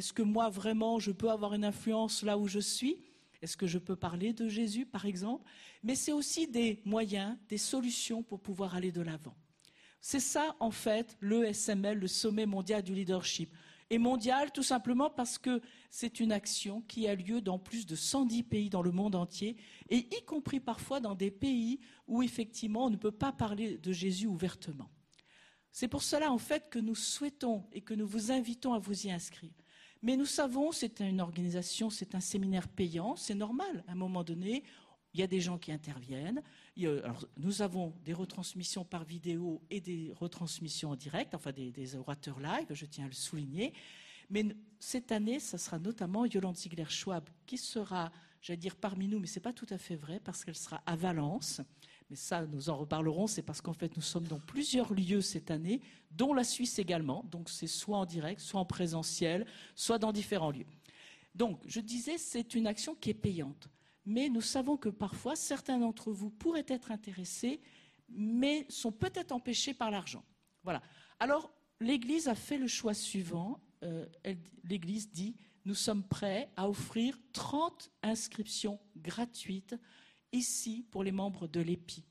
est-ce 0.00 0.14
que 0.14 0.22
moi, 0.22 0.48
vraiment, 0.48 0.98
je 0.98 1.10
peux 1.10 1.30
avoir 1.30 1.52
une 1.52 1.62
influence 1.62 2.22
là 2.22 2.38
où 2.38 2.48
je 2.48 2.58
suis? 2.58 2.96
Est-ce 3.42 3.54
que 3.54 3.66
je 3.66 3.76
peux 3.76 3.96
parler 3.96 4.32
de 4.32 4.48
Jésus, 4.48 4.86
par 4.86 5.04
exemple? 5.04 5.44
Mais 5.82 5.94
c'est 5.94 6.12
aussi 6.12 6.48
des 6.48 6.80
moyens, 6.86 7.36
des 7.50 7.58
solutions 7.58 8.22
pour 8.22 8.40
pouvoir 8.40 8.74
aller 8.74 8.92
de 8.92 9.02
l'avant. 9.02 9.36
C'est 10.00 10.18
ça, 10.18 10.56
en 10.58 10.70
fait, 10.70 11.18
le 11.20 11.44
SML, 11.52 11.98
le 11.98 12.06
sommet 12.06 12.46
mondial 12.46 12.82
du 12.82 12.94
leadership. 12.94 13.54
Et 13.90 13.98
mondial, 13.98 14.50
tout 14.52 14.62
simplement 14.62 15.10
parce 15.10 15.36
que 15.36 15.60
c'est 15.90 16.18
une 16.18 16.32
action 16.32 16.80
qui 16.80 17.06
a 17.06 17.14
lieu 17.14 17.42
dans 17.42 17.58
plus 17.58 17.84
de 17.84 17.94
110 17.94 18.44
pays 18.44 18.70
dans 18.70 18.80
le 18.80 18.92
monde 18.92 19.14
entier, 19.14 19.58
et 19.90 19.98
y 19.98 20.24
compris 20.24 20.60
parfois 20.60 21.00
dans 21.00 21.14
des 21.14 21.30
pays 21.30 21.78
où, 22.06 22.22
effectivement, 22.22 22.86
on 22.86 22.90
ne 22.90 22.96
peut 22.96 23.12
pas 23.12 23.32
parler 23.32 23.76
de 23.76 23.92
Jésus 23.92 24.26
ouvertement. 24.26 24.88
C'est 25.72 25.88
pour 25.88 26.02
cela, 26.02 26.32
en 26.32 26.38
fait, 26.38 26.70
que 26.70 26.78
nous 26.78 26.94
souhaitons 26.94 27.66
et 27.70 27.82
que 27.82 27.92
nous 27.92 28.06
vous 28.06 28.32
invitons 28.32 28.72
à 28.72 28.78
vous 28.78 29.06
y 29.06 29.10
inscrire. 29.10 29.52
Mais 30.02 30.16
nous 30.16 30.26
savons, 30.26 30.72
c'est 30.72 31.00
une 31.00 31.20
organisation, 31.20 31.90
c'est 31.90 32.14
un 32.14 32.20
séminaire 32.20 32.68
payant, 32.68 33.16
c'est 33.16 33.34
normal. 33.34 33.84
À 33.86 33.92
un 33.92 33.96
moment 33.96 34.24
donné, 34.24 34.64
il 35.12 35.20
y 35.20 35.22
a 35.22 35.26
des 35.26 35.40
gens 35.40 35.58
qui 35.58 35.72
interviennent. 35.72 36.42
nous 37.36 37.62
avons 37.62 37.94
des 38.04 38.12
retransmissions 38.12 38.84
par 38.84 39.04
vidéo 39.04 39.60
et 39.68 39.80
des 39.80 40.12
retransmissions 40.14 40.90
en 40.90 40.96
direct, 40.96 41.34
enfin 41.34 41.52
des, 41.52 41.96
orateurs 41.96 42.40
live, 42.40 42.68
je 42.70 42.86
tiens 42.86 43.04
à 43.04 43.08
le 43.08 43.14
souligner. 43.14 43.74
Mais 44.30 44.44
cette 44.78 45.10
année, 45.12 45.40
ce 45.40 45.58
sera 45.58 45.78
notamment 45.78 46.24
Yolande 46.24 46.56
Ziegler-Schwab 46.56 47.28
qui 47.46 47.58
sera, 47.58 48.12
j'allais 48.40 48.56
dire 48.56 48.76
parmi 48.76 49.08
nous, 49.08 49.18
mais 49.18 49.26
ce 49.26 49.38
n'est 49.38 49.42
pas 49.42 49.52
tout 49.52 49.66
à 49.70 49.78
fait 49.78 49.96
vrai 49.96 50.20
parce 50.20 50.44
qu'elle 50.44 50.56
sera 50.56 50.80
à 50.86 50.94
Valence 50.94 51.60
mais 52.10 52.16
ça, 52.16 52.44
nous 52.44 52.68
en 52.68 52.76
reparlerons, 52.76 53.28
c'est 53.28 53.42
parce 53.42 53.60
qu'en 53.60 53.72
fait, 53.72 53.94
nous 53.94 54.02
sommes 54.02 54.26
dans 54.26 54.40
plusieurs 54.40 54.92
lieux 54.92 55.20
cette 55.20 55.52
année, 55.52 55.80
dont 56.10 56.34
la 56.34 56.42
Suisse 56.42 56.80
également. 56.80 57.24
Donc, 57.30 57.48
c'est 57.48 57.68
soit 57.68 57.98
en 57.98 58.04
direct, 58.04 58.40
soit 58.40 58.58
en 58.58 58.64
présentiel, 58.64 59.46
soit 59.76 59.98
dans 59.98 60.10
différents 60.10 60.50
lieux. 60.50 60.66
Donc, 61.36 61.60
je 61.66 61.78
disais, 61.78 62.18
c'est 62.18 62.56
une 62.56 62.66
action 62.66 62.96
qui 62.96 63.10
est 63.10 63.14
payante. 63.14 63.68
Mais 64.04 64.28
nous 64.28 64.40
savons 64.40 64.76
que 64.76 64.88
parfois, 64.88 65.36
certains 65.36 65.78
d'entre 65.78 66.10
vous 66.10 66.30
pourraient 66.30 66.66
être 66.66 66.90
intéressés, 66.90 67.60
mais 68.08 68.66
sont 68.68 68.90
peut-être 68.90 69.30
empêchés 69.30 69.72
par 69.72 69.92
l'argent. 69.92 70.24
Voilà. 70.64 70.82
Alors, 71.20 71.52
l'Église 71.78 72.26
a 72.26 72.34
fait 72.34 72.58
le 72.58 72.66
choix 72.66 72.92
suivant. 72.92 73.60
Euh, 73.84 74.04
L'Église 74.64 75.12
dit, 75.12 75.36
nous 75.64 75.76
sommes 75.76 76.02
prêts 76.02 76.50
à 76.56 76.68
offrir 76.68 77.16
30 77.32 77.88
inscriptions 78.02 78.80
gratuites 78.96 79.76
ici 80.32 80.84
pour 80.90 81.04
les 81.04 81.12
membres 81.12 81.46
de 81.46 81.60
l'EPI. 81.60 82.04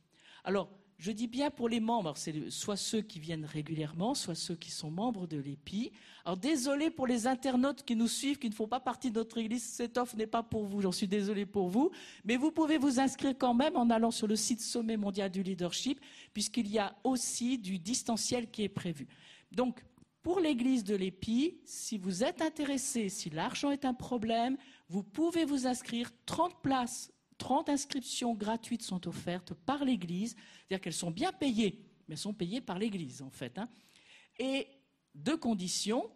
Alors, 0.43 0.69
Je 1.01 1.13
dis 1.13 1.27
bien 1.27 1.49
pour 1.49 1.69
les 1.69 1.79
membres, 1.79 2.17
c'est 2.17 2.49
soit 2.49 2.75
ceux 2.75 3.01
qui 3.01 3.21
viennent 3.21 3.45
régulièrement, 3.45 4.13
soit 4.15 4.35
ceux 4.35 4.55
qui 4.55 4.69
sont 4.69 4.91
membres 4.91 5.27
de 5.27 5.37
l'EPI. 5.37 5.93
Alors 6.25 6.35
désolé 6.35 6.89
pour 6.89 7.07
les 7.07 7.25
internautes 7.25 7.83
qui 7.83 7.95
nous 7.95 8.09
suivent, 8.09 8.37
qui 8.37 8.49
ne 8.49 8.53
font 8.53 8.67
pas 8.67 8.81
partie 8.81 9.09
de 9.09 9.15
notre 9.15 9.37
église, 9.37 9.63
cette 9.63 9.97
offre 9.97 10.17
n'est 10.17 10.27
pas 10.27 10.43
pour 10.43 10.65
vous, 10.65 10.81
j'en 10.81 10.91
suis 10.91 11.07
désolé 11.07 11.45
pour 11.45 11.69
vous, 11.69 11.89
mais 12.25 12.35
vous 12.35 12.51
pouvez 12.51 12.77
vous 12.77 12.99
inscrire 12.99 13.33
quand 13.39 13.53
même 13.53 13.77
en 13.77 13.89
allant 13.89 14.11
sur 14.11 14.27
le 14.27 14.35
site 14.35 14.59
Sommet 14.59 14.97
mondial 14.97 15.31
du 15.31 15.41
leadership, 15.41 16.01
puisqu'il 16.33 16.67
y 16.67 16.79
a 16.79 16.93
aussi 17.05 17.57
du 17.57 17.79
distanciel 17.79 18.51
qui 18.51 18.63
est 18.63 18.69
prévu. 18.69 19.07
Donc, 19.53 19.81
pour 20.21 20.41
l'église 20.41 20.83
de 20.83 20.97
l'EPI, 20.97 21.61
si 21.63 21.97
vous 21.97 22.25
êtes 22.25 22.41
intéressé, 22.41 23.07
si 23.07 23.29
l'argent 23.29 23.71
est 23.71 23.85
un 23.85 23.93
problème, 23.93 24.57
vous 24.89 25.03
pouvez 25.03 25.45
vous 25.45 25.65
inscrire 25.65 26.11
30 26.25 26.61
places 26.61 27.13
30 27.40 27.70
inscriptions 27.70 28.36
gratuites 28.36 28.84
sont 28.84 29.07
offertes 29.07 29.53
par 29.53 29.84
l'Église, 29.84 30.36
c'est-à-dire 30.36 30.82
qu'elles 30.82 30.94
sont 30.94 31.10
bien 31.10 31.32
payées, 31.32 31.82
mais 32.07 32.14
elles 32.14 32.20
sont 32.20 32.34
payées 32.34 32.61
par 32.61 32.78
l'Église 32.78 33.24
en 33.24 33.32
fait. 33.32 33.57
Hein. 33.57 33.68
Et 34.38 34.68
deux 35.16 35.38
conditions. 35.38 36.11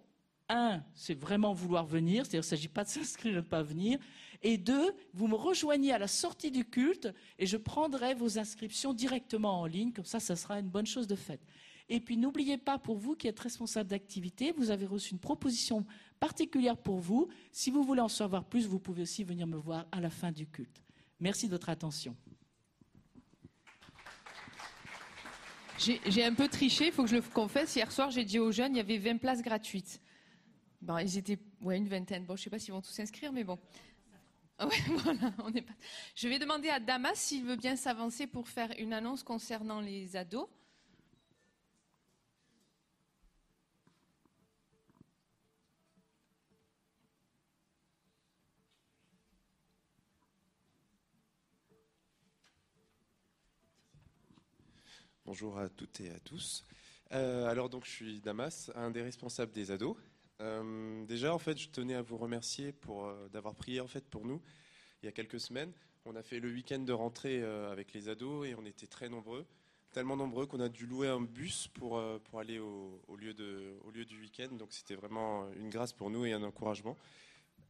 Un, 0.50 0.84
c'est 0.94 1.14
vraiment 1.14 1.54
vouloir 1.54 1.86
venir, 1.86 2.26
c'est-à-dire 2.26 2.42
qu'il 2.42 2.56
ne 2.56 2.58
s'agit 2.58 2.68
pas 2.68 2.84
de 2.84 2.90
s'inscrire 2.90 3.32
et 3.32 3.36
de 3.36 3.42
ne 3.42 3.50
pas 3.50 3.64
venir. 3.64 3.98
Et 4.42 4.58
deux, 4.58 4.94
vous 5.14 5.28
me 5.28 5.36
rejoignez 5.36 5.94
à 5.94 5.98
la 5.98 6.10
sortie 6.10 6.52
du 6.52 6.66
culte 6.66 7.08
et 7.40 7.46
je 7.46 7.56
prendrai 7.56 8.14
vos 8.14 8.38
inscriptions 8.38 8.94
directement 8.94 9.62
en 9.62 9.66
ligne, 9.66 9.94
comme 9.94 10.06
ça, 10.06 10.20
ça 10.20 10.36
sera 10.36 10.60
une 10.60 10.70
bonne 10.70 10.86
chose 10.86 11.08
de 11.08 11.16
faite. 11.16 11.42
Et 11.88 12.02
puis 12.02 12.18
n'oubliez 12.18 12.58
pas, 12.58 12.78
pour 12.78 12.98
vous 12.98 13.16
qui 13.16 13.28
êtes 13.28 13.40
responsable 13.40 13.90
d'activité, 13.90 14.52
vous 14.52 14.70
avez 14.70 14.86
reçu 14.86 15.14
une 15.14 15.20
proposition 15.20 15.86
particulière 16.20 16.78
pour 16.78 17.00
vous. 17.00 17.30
Si 17.52 17.72
vous 17.72 17.84
voulez 17.84 18.02
en 18.02 18.10
savoir 18.10 18.44
plus, 18.44 18.68
vous 18.68 18.80
pouvez 18.80 19.04
aussi 19.04 19.24
venir 19.24 19.48
me 19.48 19.58
voir 19.58 19.86
à 19.94 20.02
la 20.02 20.10
fin 20.10 20.32
du 20.32 20.46
culte. 20.46 20.83
Merci 21.24 21.48
de 21.48 21.52
votre 21.54 21.70
attention. 21.70 22.18
J'ai 25.78 26.26
un 26.26 26.34
peu 26.34 26.50
triché, 26.50 26.88
il 26.88 26.92
faut 26.92 27.04
que 27.04 27.10
je 27.10 27.16
le 27.16 27.22
confesse. 27.22 27.78
Hier 27.78 27.90
soir, 27.94 28.12
j'ai 28.12 28.26
dit 28.26 28.40
aux 28.40 28.52
jeunes, 28.52 28.74
il 28.74 28.78
y 28.78 28.82
avait 28.82 28.98
20 28.98 29.20
places 29.20 29.42
gratuites. 29.42 30.02
Ils 31.00 31.18
étaient, 31.18 31.40
ouais, 31.62 31.78
une 31.78 31.88
vingtaine. 31.88 32.26
Bon, 32.26 32.36
je 32.36 32.42
ne 32.42 32.44
sais 32.44 32.50
pas 32.50 32.60
s'ils 32.60 32.74
vont 32.74 32.82
tous 32.82 32.92
s'inscrire, 32.92 33.32
mais 33.32 33.46
bon. 33.46 33.58
pas... 34.58 34.68
Je 36.14 36.28
vais 36.28 36.40
demander 36.40 36.68
à 36.68 36.82
Damas 36.82 37.18
s'il 37.18 37.46
veut 37.46 37.56
bien 37.56 37.78
s'avancer 37.78 38.28
pour 38.28 38.50
faire 38.50 38.74
une 38.78 38.92
annonce 38.92 39.24
concernant 39.24 39.80
les 39.80 40.18
ados. 40.18 40.50
Bonjour 55.26 55.58
à 55.58 55.70
toutes 55.70 56.02
et 56.02 56.10
à 56.10 56.20
tous. 56.20 56.66
Euh, 57.14 57.46
alors 57.46 57.70
donc 57.70 57.86
je 57.86 57.92
suis 57.92 58.20
Damas, 58.20 58.70
un 58.76 58.92
des 58.92 59.02
responsables 59.02 59.54
des 59.54 59.72
ados. 59.72 59.96
Euh, 60.42 61.06
déjà 61.06 61.34
en 61.34 61.40
fait 61.40 61.58
je 61.58 61.70
tenais 61.70 61.96
à 61.96 62.02
vous 62.02 62.18
remercier 62.18 62.74
pour 62.74 63.06
euh, 63.06 63.30
d'avoir 63.30 63.56
prié 63.56 63.80
en 63.80 63.88
fait 63.88 64.04
pour 64.10 64.26
nous 64.26 64.42
il 65.02 65.06
y 65.06 65.08
a 65.10 65.14
quelques 65.14 65.40
semaines. 65.40 65.72
On 66.04 66.18
a 66.18 66.24
fait 66.24 66.42
le 66.42 66.52
week-end 66.52 66.80
de 66.80 66.92
rentrée 66.92 67.42
avec 67.42 67.94
les 67.94 68.10
ados 68.10 68.46
et 68.46 68.56
on 68.56 68.66
était 68.66 68.88
très 68.88 69.08
nombreux, 69.08 69.46
tellement 69.94 70.18
nombreux 70.18 70.46
qu'on 70.46 70.60
a 70.60 70.68
dû 70.68 70.86
louer 70.86 71.08
un 71.08 71.22
bus 71.22 71.70
pour, 71.70 72.04
pour 72.26 72.40
aller 72.42 72.60
au, 72.60 73.16
lieu 73.18 73.34
de, 73.34 73.78
au 73.86 73.92
lieu 73.92 74.04
du 74.04 74.20
week-end. 74.20 74.50
Donc 74.52 74.74
c'était 74.74 74.96
vraiment 74.96 75.50
une 75.54 75.70
grâce 75.70 75.94
pour 75.94 76.10
nous 76.10 76.26
et 76.26 76.34
un 76.34 76.44
encouragement. 76.44 76.98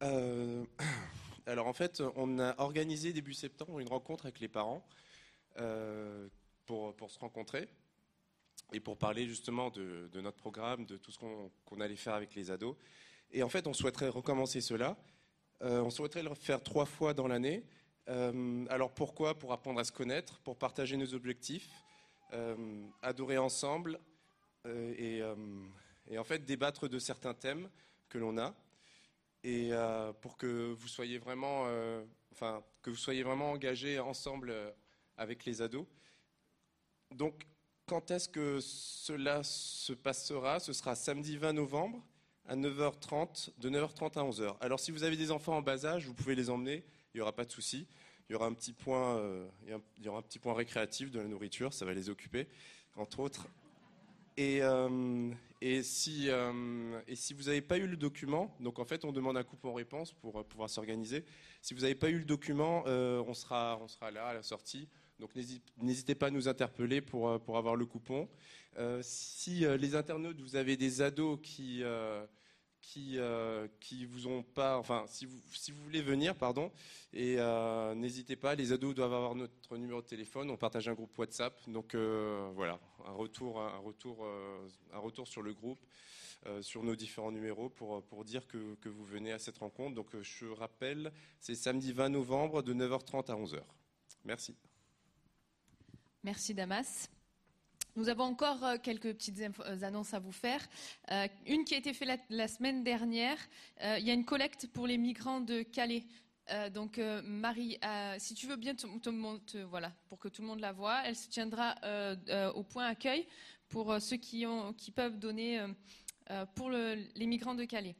alors 1.46 1.68
en 1.68 1.72
fait 1.72 2.02
on 2.16 2.40
a 2.40 2.60
organisé 2.60 3.12
début 3.12 3.34
septembre 3.34 3.78
une 3.78 3.88
rencontre 3.88 4.26
avec 4.26 4.40
les 4.40 4.48
parents 4.48 4.84
pour, 6.66 6.94
se 7.10 7.18
rencontrer 7.18 7.68
et 8.72 8.80
pour 8.80 8.96
parler 8.96 9.26
justement 9.26 9.70
de, 9.70 10.08
notre 10.20 10.36
programme, 10.36 10.86
de 10.86 10.96
tout 10.96 11.10
ce 11.10 11.18
qu'on 11.18 11.80
allait 11.80 11.96
faire 11.96 12.14
avec 12.14 12.34
les 12.34 12.50
ados. 12.50 12.76
Et 13.30 13.42
en 13.42 13.48
fait, 13.48 13.66
on 13.66 13.72
souhaiterait 13.72 14.08
recommencer 14.08 14.60
cela. 14.60 14.96
Euh, 15.62 15.80
on 15.80 15.90
souhaiterait 15.90 16.22
le 16.22 16.34
faire 16.34 16.62
trois 16.62 16.86
fois 16.86 17.14
dans 17.14 17.26
l'année. 17.26 17.64
Euh, 18.08 18.64
alors 18.68 18.92
pourquoi? 18.92 19.38
Pour 19.38 19.52
apprendre 19.52 19.80
à 19.80 19.84
se 19.84 19.92
connaître, 19.92 20.40
pour 20.40 20.56
partager 20.56 20.96
nos 20.96 21.14
objectifs, 21.14 21.70
euh, 22.32 22.86
adorer 23.02 23.38
ensemble 23.38 24.00
et, 24.66 25.20
et, 26.08 26.18
en 26.18 26.24
fait 26.24 26.38
débattre 26.46 26.88
de 26.88 26.98
certains 26.98 27.34
thèmes 27.34 27.68
que 28.08 28.16
l'on 28.16 28.38
a 28.38 28.54
et 29.42 29.72
pour 30.22 30.38
que 30.38 30.72
vous 30.72 30.88
soyez 30.88 31.18
vraiment, 31.18 31.66
enfin 32.32 32.64
que 32.80 32.88
vous 32.88 32.96
soyez 32.96 33.22
vraiment 33.22 33.50
engagés 33.50 33.98
ensemble 33.98 34.54
avec 35.18 35.44
les 35.44 35.60
ados. 35.60 35.86
Donc, 37.14 37.46
quand 37.86 38.10
est-ce 38.10 38.28
que 38.28 38.58
cela 38.60 39.42
se 39.44 39.92
passera? 39.92 40.58
Ce 40.58 40.72
sera 40.72 40.94
samedi 40.96 41.36
20 41.36 41.52
novembre 41.52 42.02
à 42.46 42.56
9h30, 42.56 43.50
de 43.58 43.70
9h30 43.70 44.18
à 44.18 44.22
11h. 44.22 44.56
Alors, 44.60 44.80
si 44.80 44.90
vous 44.90 45.04
avez 45.04 45.16
des 45.16 45.30
enfants 45.30 45.56
en 45.56 45.62
bas 45.62 45.86
âge, 45.86 46.06
vous 46.06 46.14
pouvez 46.14 46.34
les 46.34 46.50
emmener, 46.50 46.84
il 47.14 47.18
n'y 47.18 47.20
aura 47.20 47.32
pas 47.32 47.44
de 47.44 47.52
souci. 47.52 47.86
Il 48.28 48.32
y 48.32 48.36
aura 48.36 48.46
un 48.46 48.52
petit 48.52 48.72
point, 48.72 49.18
euh, 49.18 49.46
il 49.98 50.04
y 50.04 50.08
aura 50.08 50.18
un 50.18 50.22
petit 50.22 50.38
point 50.38 50.54
récréatif 50.54 51.10
de 51.10 51.20
la 51.20 51.28
nourriture, 51.28 51.72
ça 51.72 51.84
va 51.84 51.92
les 51.92 52.08
occuper, 52.08 52.48
entre 52.96 53.20
autres. 53.20 53.46
Et, 54.36 54.62
euh, 54.62 55.30
euh, 55.62 55.82
si 55.82 57.34
vous 57.34 57.42
n'avez 57.44 57.60
pas 57.60 57.78
eu 57.78 57.86
le 57.86 57.96
document, 57.96 58.54
donc 58.60 58.78
en 58.78 58.84
fait 58.84 59.04
on 59.04 59.12
demande 59.12 59.36
un 59.36 59.44
coupon-réponse 59.44 60.12
pour 60.14 60.44
pouvoir 60.46 60.68
s'organiser. 60.68 61.24
Si 61.60 61.74
vous 61.74 61.82
n'avez 61.82 61.94
pas 61.94 62.10
eu 62.10 62.18
le 62.18 62.24
document, 62.24 62.82
on 62.86 63.34
sera 63.34 63.78
là 64.12 64.26
à 64.26 64.34
la 64.34 64.42
sortie. 64.42 64.88
Donc 65.20 65.30
n'hésitez 65.80 66.14
pas 66.14 66.26
à 66.26 66.30
nous 66.30 66.48
interpeller 66.48 67.00
pour, 67.00 67.28
euh, 67.28 67.38
avoir 67.54 67.76
le 67.76 67.86
coupon. 67.86 68.28
Euh, 68.78 69.00
si 69.02 69.64
euh, 69.64 69.76
les 69.76 69.94
internautes, 69.94 70.40
vous 70.40 70.56
avez 70.56 70.76
des 70.76 71.02
ados 71.02 71.38
qui, 71.40 71.82
qui, 72.80 73.18
qui 73.80 74.04
vous 74.06 74.26
ont 74.26 74.42
pas, 74.42 74.76
enfin, 74.78 75.04
si 75.06 75.26
vous, 75.26 75.40
si 75.52 75.70
vous 75.70 75.82
voulez 75.84 76.02
venir, 76.02 76.34
pardon, 76.34 76.70
et 77.12 77.36
n'hésitez 77.94 78.36
pas, 78.36 78.54
les 78.54 78.72
ados 78.72 78.94
doivent 78.94 79.14
avoir 79.14 79.34
notre 79.34 79.76
numéro 79.76 80.02
de 80.02 80.06
téléphone, 80.06 80.50
on 80.50 80.56
partage 80.56 80.88
un 80.88 80.94
groupe 80.94 81.16
WhatsApp, 81.16 81.58
donc 81.68 81.94
voilà, 81.94 82.78
un 83.06 83.12
retour, 83.12 83.60
un 83.60 83.78
retour, 83.78 84.26
un 84.92 84.98
retour 84.98 85.28
sur 85.28 85.42
le 85.42 85.54
groupe. 85.54 85.80
sur 86.60 86.82
nos 86.82 86.94
différents 86.94 87.32
numéros 87.32 87.70
pour, 87.70 88.02
pour 88.02 88.22
dire 88.22 88.46
que, 88.46 88.74
que, 88.82 88.90
vous 88.90 89.04
venez 89.04 89.32
à 89.32 89.38
cette 89.38 89.56
rencontre. 89.56 89.94
Donc 89.94 90.10
je 90.20 90.44
rappelle, 90.44 91.10
c'est 91.40 91.54
samedi 91.54 91.90
20 91.90 92.10
novembre 92.10 92.60
de 92.60 92.74
9h30 92.74 93.30
à 93.30 93.34
11h. 93.34 93.62
Merci. 94.26 94.54
Merci 96.24 96.54
Damas. 96.54 97.10
Nous 97.96 98.08
avons 98.08 98.24
encore 98.24 98.64
euh, 98.64 98.76
quelques 98.82 99.12
petites 99.12 99.38
euh, 99.40 99.82
annonces 99.82 100.14
à 100.14 100.20
vous 100.20 100.32
faire. 100.32 100.66
Euh, 101.10 101.28
une 101.46 101.66
qui 101.66 101.74
a 101.74 101.76
été 101.76 101.92
faite 101.92 102.18
la, 102.30 102.48
semaine 102.48 102.82
dernière. 102.82 103.36
il 103.98 104.06
y 104.06 104.10
a 104.10 104.14
une 104.14 104.24
collecte 104.24 104.66
pour 104.68 104.86
les 104.86 104.96
migrants 104.96 105.42
de 105.42 105.60
Calais. 105.60 106.06
donc 106.72 106.98
Marie, 107.24 107.78
si 108.18 108.34
tu 108.34 108.46
veux 108.46 108.56
bien, 108.56 108.74
te, 108.74 109.58
voilà, 109.64 109.92
pour 110.08 110.18
que 110.18 110.28
tout 110.28 110.40
le 110.40 110.48
monde 110.48 110.60
la 110.60 110.72
voie, 110.72 111.02
elle 111.04 111.14
se 111.14 111.28
tiendra 111.28 111.74
au 112.54 112.62
point 112.62 112.86
accueil 112.86 113.26
pour 113.68 114.00
ceux 114.00 114.16
qui 114.16 114.46
peuvent 114.94 115.18
donner 115.18 115.62
pour 116.54 116.70
les 116.70 117.26
migrants 117.26 117.54
de 117.54 117.64
Calais. 117.64 117.96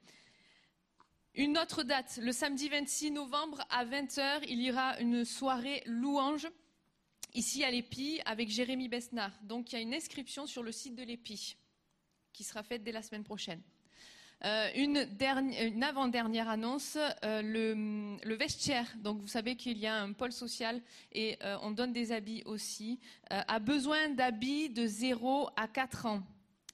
Une 1.35 1.59
autre 1.59 1.83
date, 1.83 2.19
le 2.23 2.33
samedi 2.33 2.69
26 2.71 3.11
novembre 3.11 3.61
à 3.69 3.85
20h, 3.85 4.45
il 4.49 4.63
y 4.63 4.71
aura 4.71 4.99
une 5.01 5.25
soirée 5.25 5.83
louange 5.85 6.49
ici 7.35 7.65
à 7.65 7.71
l'EPI 7.71 8.21
avec 8.25 8.49
Jérémy 8.49 8.89
Besnard. 8.89 9.33
Donc 9.43 9.73
il 9.73 9.77
y 9.77 9.79
a 9.79 9.83
une 9.83 9.95
inscription 9.95 10.47
sur 10.47 10.63
le 10.63 10.73
site 10.73 10.95
de 10.95 11.03
l'EPI 11.03 11.57
qui 12.33 12.45
sera 12.45 12.63
faite 12.63 12.83
dès 12.83 12.93
la 12.93 13.03
semaine 13.03 13.25
prochaine. 13.25 13.61
Euh, 14.45 14.69
une, 14.77 15.83
avant-dernière 15.83 16.49
annonce, 16.51 16.99
euh, 17.25 17.41
le, 18.23 18.35
vestiaire, 18.35 18.87
donc 18.99 19.21
vous 19.21 19.27
savez 19.27 19.57
qu'il 19.57 19.79
y 19.79 19.87
a 19.87 20.03
un 20.03 20.13
pôle 20.13 20.33
social 20.33 20.83
et 21.13 21.39
euh, 21.43 21.57
on 21.63 21.71
donne 21.71 21.93
des 21.93 22.13
habits 22.13 22.43
aussi, 22.45 23.01
a 23.31 23.59
besoin 23.59 24.11
d'habits 24.11 24.69
de 24.69 24.87
0 24.87 25.49
à 25.57 25.67
4 25.67 26.07
ans. 26.07 26.23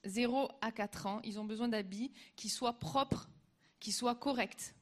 0 0.04 0.48
à 0.60 0.72
4 0.72 1.06
ans, 1.06 1.20
ils 1.22 1.38
ont 1.38 1.44
besoin 1.44 1.68
d'habits 1.68 2.10
qui 2.34 2.48
soient 2.48 2.78
propres, 2.78 3.28
qui 3.78 3.92
soient 3.92 4.16
corrects. 4.16 4.74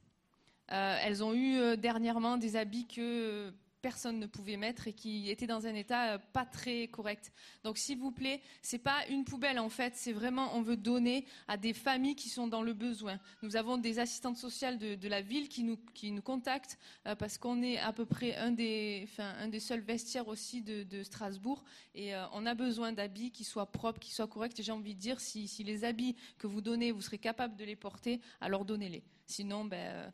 elles 0.69 1.23
ont 1.23 1.35
eu 1.35 1.77
dernièrement 1.77 2.39
des 2.39 2.57
habits 2.57 2.87
que 2.87 3.53
personne 3.81 4.19
ne 4.19 4.27
pouvait 4.27 4.57
mettre 4.57 4.89
et 4.89 4.93
qui 4.93 5.31
était 5.31 5.47
dans 5.47 5.67
un 5.67 5.75
état 5.75 6.15
euh, 6.15 6.19
pas 6.33 6.45
très 6.45 6.89
correct. 6.89 7.33
Donc 7.65 7.79
s'il 7.79 7.99
vous 7.99 8.11
plaît, 8.11 8.41
c'est 8.63 8.79
pas 8.79 9.07
une 9.09 9.25
poubelle 9.25 9.59
en 9.59 9.69
fait, 9.69 9.95
c'est 9.95 10.13
vraiment 10.13 10.57
on 10.57 10.63
veut 10.63 10.77
donner 10.77 11.27
à 11.47 11.57
des 11.57 11.73
familles 11.73 12.17
qui 12.17 12.29
sont 12.29 12.49
dans 12.49 12.63
le 12.63 12.75
besoin. 12.75 13.19
Nous 13.43 13.57
avons 13.57 13.79
des 13.79 13.99
assistantes 13.99 14.37
sociales 14.37 14.79
de, 14.79 15.09
la 15.09 15.23
ville 15.23 15.49
qui 15.49 15.63
nous 15.63 15.79
qui 15.95 16.11
nous 16.11 16.23
contactent 16.23 16.79
euh, 17.07 17.15
parce 17.15 17.39
qu'on 17.39 17.63
est 17.63 17.79
à 17.79 17.93
peu 17.93 18.05
près 18.05 18.37
un 18.37 18.51
des 18.51 19.03
enfin, 19.05 19.35
un 19.39 19.49
des 19.49 19.61
seuls 19.61 19.81
vestiaires 19.81 20.29
aussi 20.29 20.63
de, 20.63 21.03
Strasbourg 21.03 21.65
et 21.95 22.15
euh, 22.15 22.25
on 22.33 22.45
a 22.45 22.55
besoin 22.55 22.93
d'habits 22.93 23.31
qui 23.31 23.45
soient 23.45 23.71
propres, 23.71 24.01
qui 24.01 24.13
soient 24.13 24.27
corrects. 24.27 24.61
J'ai 24.61 24.73
envie 24.73 24.95
de 24.95 25.01
dire 25.01 25.21
si, 25.21 25.47
si 25.47 25.63
les 25.63 25.85
habits 25.85 26.17
que 26.39 26.47
vous 26.47 26.61
donnez, 26.61 26.91
vous 26.91 27.01
serez 27.01 27.19
capable 27.19 27.57
de 27.57 27.65
les 27.65 27.77
porter, 27.77 28.21
alors 28.41 28.65
donnez-les. 28.65 29.05
Sinon, 29.27 29.65
ben 29.65 30.13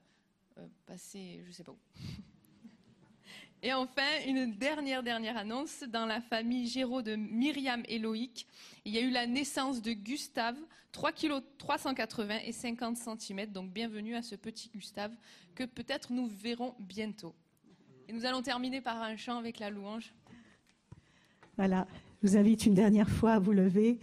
passez, 0.86 1.42
je 1.46 1.52
sais 1.52 1.64
pas 1.64 1.72
où. 1.72 1.78
Et 3.66 3.72
enfin, 3.72 4.02
une 4.26 4.52
dernière, 4.52 5.02
dernière 5.02 5.38
annonce. 5.38 5.84
Dans 5.90 6.04
la 6.04 6.20
famille 6.20 6.68
Géraud 6.68 7.00
de 7.00 7.16
Myriam 7.16 7.82
et 7.88 7.98
Loïc, 7.98 8.46
il 8.84 8.92
y 8.92 8.98
a 8.98 9.00
eu 9.00 9.08
la 9.08 9.26
naissance 9.26 9.80
de 9.80 9.92
Gustave, 9.92 10.58
3 10.92 11.12
kg 11.12 11.40
380 11.56 12.40
et 12.44 12.52
50 12.52 12.98
cm. 12.98 13.46
Donc 13.46 13.70
bienvenue 13.70 14.16
à 14.16 14.22
ce 14.22 14.34
petit 14.34 14.68
Gustave 14.68 15.12
que 15.54 15.64
peut-être 15.64 16.12
nous 16.12 16.26
verrons 16.26 16.74
bientôt. 16.78 17.34
Et 18.06 18.12
nous 18.12 18.26
allons 18.26 18.42
terminer 18.42 18.82
par 18.82 19.00
un 19.00 19.16
chant 19.16 19.38
avec 19.38 19.58
la 19.58 19.70
louange. 19.70 20.12
Voilà, 21.56 21.86
je 22.22 22.28
vous 22.28 22.36
invite 22.36 22.66
une 22.66 22.74
dernière 22.74 23.08
fois 23.08 23.32
à 23.32 23.38
vous 23.38 23.52
lever 23.52 23.98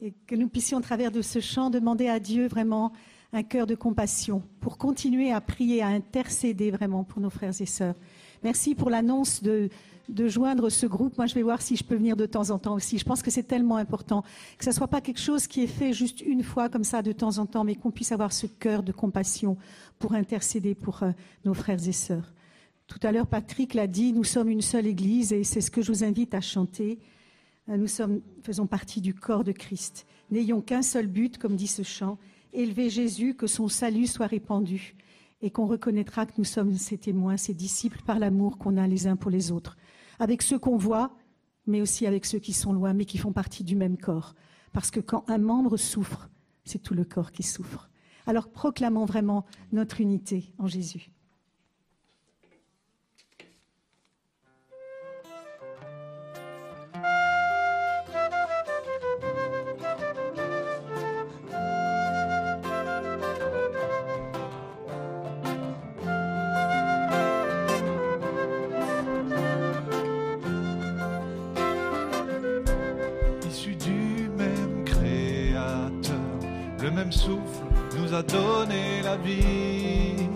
et 0.00 0.14
que 0.26 0.36
nous 0.36 0.48
puissions, 0.48 0.78
à 0.78 0.82
travers 0.82 1.10
de 1.10 1.20
ce 1.20 1.38
chant, 1.38 1.68
demander 1.68 2.08
à 2.08 2.18
Dieu 2.18 2.46
vraiment 2.46 2.92
un 3.34 3.42
cœur 3.42 3.66
de 3.66 3.74
compassion 3.74 4.42
pour 4.60 4.78
continuer 4.78 5.32
à 5.32 5.42
prier, 5.42 5.82
à 5.82 5.88
intercéder 5.88 6.70
vraiment 6.70 7.04
pour 7.04 7.20
nos 7.20 7.28
frères 7.28 7.60
et 7.60 7.66
sœurs. 7.66 7.96
Merci 8.42 8.74
pour 8.74 8.90
l'annonce 8.90 9.42
de, 9.42 9.70
joindre 10.26 10.68
ce 10.68 10.84
groupe. 10.86 11.16
Moi, 11.16 11.26
je 11.26 11.34
vais 11.34 11.42
voir 11.42 11.62
si 11.62 11.76
je 11.76 11.84
peux 11.84 11.94
venir 11.94 12.16
de 12.16 12.26
temps 12.26 12.50
en 12.50 12.58
temps 12.58 12.74
aussi. 12.74 12.98
Je 12.98 13.04
pense 13.04 13.22
que 13.22 13.30
c'est 13.30 13.44
tellement 13.44 13.76
important 13.76 14.22
que 14.58 14.64
ce 14.64 14.70
ne 14.70 14.74
soit 14.74 14.88
pas 14.88 15.00
quelque 15.00 15.20
chose 15.20 15.46
qui 15.46 15.62
est 15.62 15.68
fait 15.68 15.92
juste 15.92 16.20
une 16.20 16.42
fois 16.42 16.68
comme 16.68 16.84
ça 16.84 17.02
de 17.02 17.12
temps 17.12 17.38
en 17.38 17.46
temps, 17.46 17.62
mais 17.62 17.76
qu'on 17.76 17.92
puisse 17.92 18.10
avoir 18.10 18.32
ce 18.32 18.46
cœur 18.46 18.82
de 18.82 18.92
compassion 18.92 19.56
pour 19.98 20.14
intercéder 20.14 20.74
pour 20.74 21.02
euh, 21.04 21.12
nos 21.44 21.54
frères 21.54 21.86
et 21.86 21.92
sœurs. 21.92 22.32
Tout 22.88 22.98
à 23.04 23.12
l'heure, 23.12 23.28
Patrick 23.28 23.74
l'a 23.74 23.86
dit, 23.86 24.12
nous 24.12 24.24
sommes 24.24 24.48
une 24.48 24.60
seule 24.60 24.86
Église 24.86 25.32
et 25.32 25.44
c'est 25.44 25.60
ce 25.60 25.70
que 25.70 25.80
je 25.80 25.92
vous 25.92 26.04
invite 26.04 26.34
à 26.34 26.40
chanter. 26.40 26.98
Euh, 27.68 27.76
nous 27.76 27.86
sommes, 27.86 28.20
faisons 28.42 28.66
partie 28.66 29.00
du 29.00 29.14
corps 29.14 29.44
de 29.44 29.52
Christ. 29.52 30.04
N'ayons 30.32 30.60
qu'un 30.60 30.82
seul 30.82 31.06
but, 31.06 31.38
comme 31.38 31.54
dit 31.54 31.68
ce 31.68 31.84
chant, 31.84 32.18
élever 32.52 32.90
Jésus, 32.90 33.34
que 33.34 33.46
son 33.46 33.68
salut 33.68 34.08
soit 34.08 34.26
répandu 34.26 34.96
et 35.42 35.50
qu'on 35.50 35.66
reconnaîtra 35.66 36.24
que 36.24 36.32
nous 36.38 36.44
sommes 36.44 36.74
ses 36.74 36.98
témoins, 36.98 37.36
ses 37.36 37.54
disciples 37.54 38.02
par 38.06 38.18
l'amour 38.18 38.58
qu'on 38.58 38.76
a 38.76 38.86
les 38.86 39.06
uns 39.06 39.16
pour 39.16 39.30
les 39.30 39.50
autres, 39.50 39.76
avec 40.18 40.40
ceux 40.40 40.58
qu'on 40.58 40.76
voit, 40.76 41.14
mais 41.66 41.80
aussi 41.80 42.06
avec 42.06 42.24
ceux 42.24 42.38
qui 42.38 42.52
sont 42.52 42.72
loin, 42.72 42.94
mais 42.94 43.04
qui 43.04 43.18
font 43.18 43.32
partie 43.32 43.64
du 43.64 43.76
même 43.76 43.98
corps. 43.98 44.34
Parce 44.72 44.90
que 44.90 45.00
quand 45.00 45.28
un 45.28 45.38
membre 45.38 45.76
souffre, 45.76 46.30
c'est 46.64 46.82
tout 46.82 46.94
le 46.94 47.04
corps 47.04 47.32
qui 47.32 47.42
souffre. 47.42 47.90
Alors 48.26 48.48
proclamons 48.48 49.04
vraiment 49.04 49.44
notre 49.72 50.00
unité 50.00 50.52
en 50.58 50.68
Jésus. 50.68 51.10
Même 76.90 77.12
souffle 77.12 77.62
nous 77.96 78.14
a 78.14 78.22
donné 78.22 79.02
la 79.02 79.16
vie. 79.16 80.28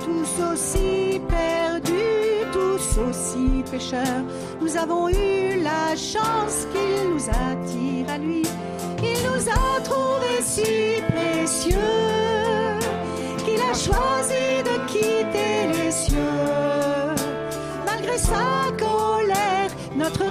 Tous 0.00 0.42
aussi 0.52 1.20
perdus, 1.28 2.46
tous 2.52 2.98
aussi 2.98 3.62
pécheurs, 3.70 4.24
nous 4.60 4.76
avons 4.76 5.08
eu 5.08 5.60
la 5.62 5.94
chance 5.96 6.66
qu'il 6.72 7.10
nous 7.10 7.28
attire 7.28 8.08
à 8.08 8.18
lui. 8.18 8.42
Il 9.02 9.18
nous 9.28 9.48
a 9.48 9.80
trouvés 9.82 10.42
si 10.42 11.02
précieux 11.08 11.76
qu'il 13.44 13.60
a 13.60 13.74
choisi 13.74 14.62
de 14.64 14.86
quitter 14.86 15.66
les 15.72 15.90
cieux. 15.90 16.16
Malgré 17.86 18.16
sa 18.16 18.70
colère, 18.78 19.70
notre 19.96 20.24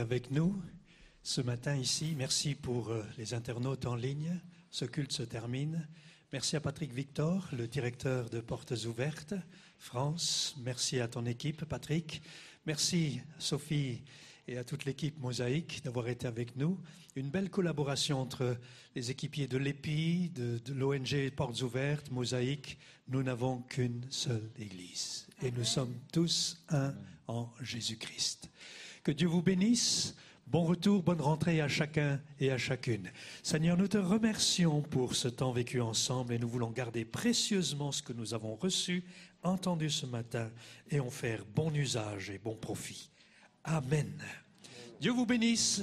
été 0.00 0.14
avec 0.14 0.30
nous 0.30 0.60
ce 1.22 1.40
matin 1.40 1.76
ici. 1.76 2.14
Merci 2.16 2.54
pour 2.54 2.90
euh, 2.90 3.04
les 3.18 3.34
internautes 3.34 3.86
en 3.86 3.96
ligne. 3.96 4.40
Ce 4.70 4.84
culte 4.84 5.12
se 5.12 5.22
termine. 5.22 5.86
Merci 6.32 6.56
à 6.56 6.60
Patrick 6.60 6.92
Victor, 6.92 7.48
le 7.52 7.66
directeur 7.66 8.30
de 8.30 8.40
Portes 8.40 8.72
Ouvertes 8.86 9.34
France. 9.78 10.54
Merci 10.64 11.00
à 11.00 11.08
ton 11.08 11.26
équipe, 11.26 11.64
Patrick. 11.64 12.22
Merci, 12.66 13.20
Sophie, 13.38 14.02
et 14.48 14.58
à 14.58 14.64
toute 14.64 14.84
l'équipe 14.84 15.18
Mosaïque 15.18 15.82
d'avoir 15.84 16.08
été 16.08 16.26
avec 16.26 16.56
nous. 16.56 16.78
Une 17.16 17.30
belle 17.30 17.50
collaboration 17.50 18.20
entre 18.20 18.56
les 18.94 19.10
équipiers 19.10 19.48
de 19.48 19.58
l'EPI, 19.58 20.30
de, 20.30 20.58
de 20.64 20.72
l'ONG 20.72 21.30
Portes 21.36 21.60
Ouvertes, 21.62 22.10
Mosaïque. 22.10 22.78
Nous 23.08 23.22
n'avons 23.22 23.62
qu'une 23.62 24.06
seule 24.10 24.50
Église 24.58 25.26
et 25.42 25.50
nous 25.50 25.64
sommes 25.64 25.94
tous 26.12 26.62
un 26.68 26.94
en 27.26 27.52
Jésus-Christ. 27.60 28.50
Que 29.02 29.12
Dieu 29.12 29.28
vous 29.28 29.42
bénisse. 29.42 30.14
Bon 30.46 30.64
retour, 30.64 31.02
bonne 31.02 31.20
rentrée 31.20 31.60
à 31.60 31.68
chacun 31.68 32.20
et 32.40 32.50
à 32.50 32.58
chacune. 32.58 33.10
Seigneur, 33.42 33.76
nous 33.76 33.86
te 33.86 33.98
remercions 33.98 34.82
pour 34.82 35.14
ce 35.14 35.28
temps 35.28 35.52
vécu 35.52 35.80
ensemble 35.80 36.34
et 36.34 36.38
nous 36.40 36.48
voulons 36.48 36.70
garder 36.70 37.04
précieusement 37.04 37.92
ce 37.92 38.02
que 38.02 38.12
nous 38.12 38.34
avons 38.34 38.56
reçu, 38.56 39.04
entendu 39.44 39.90
ce 39.90 40.06
matin 40.06 40.50
et 40.90 40.98
en 40.98 41.10
faire 41.10 41.44
bon 41.54 41.72
usage 41.72 42.30
et 42.30 42.38
bon 42.38 42.56
profit. 42.56 43.10
Amen. 43.62 44.12
Dieu 45.00 45.12
vous 45.12 45.24
bénisse. 45.24 45.82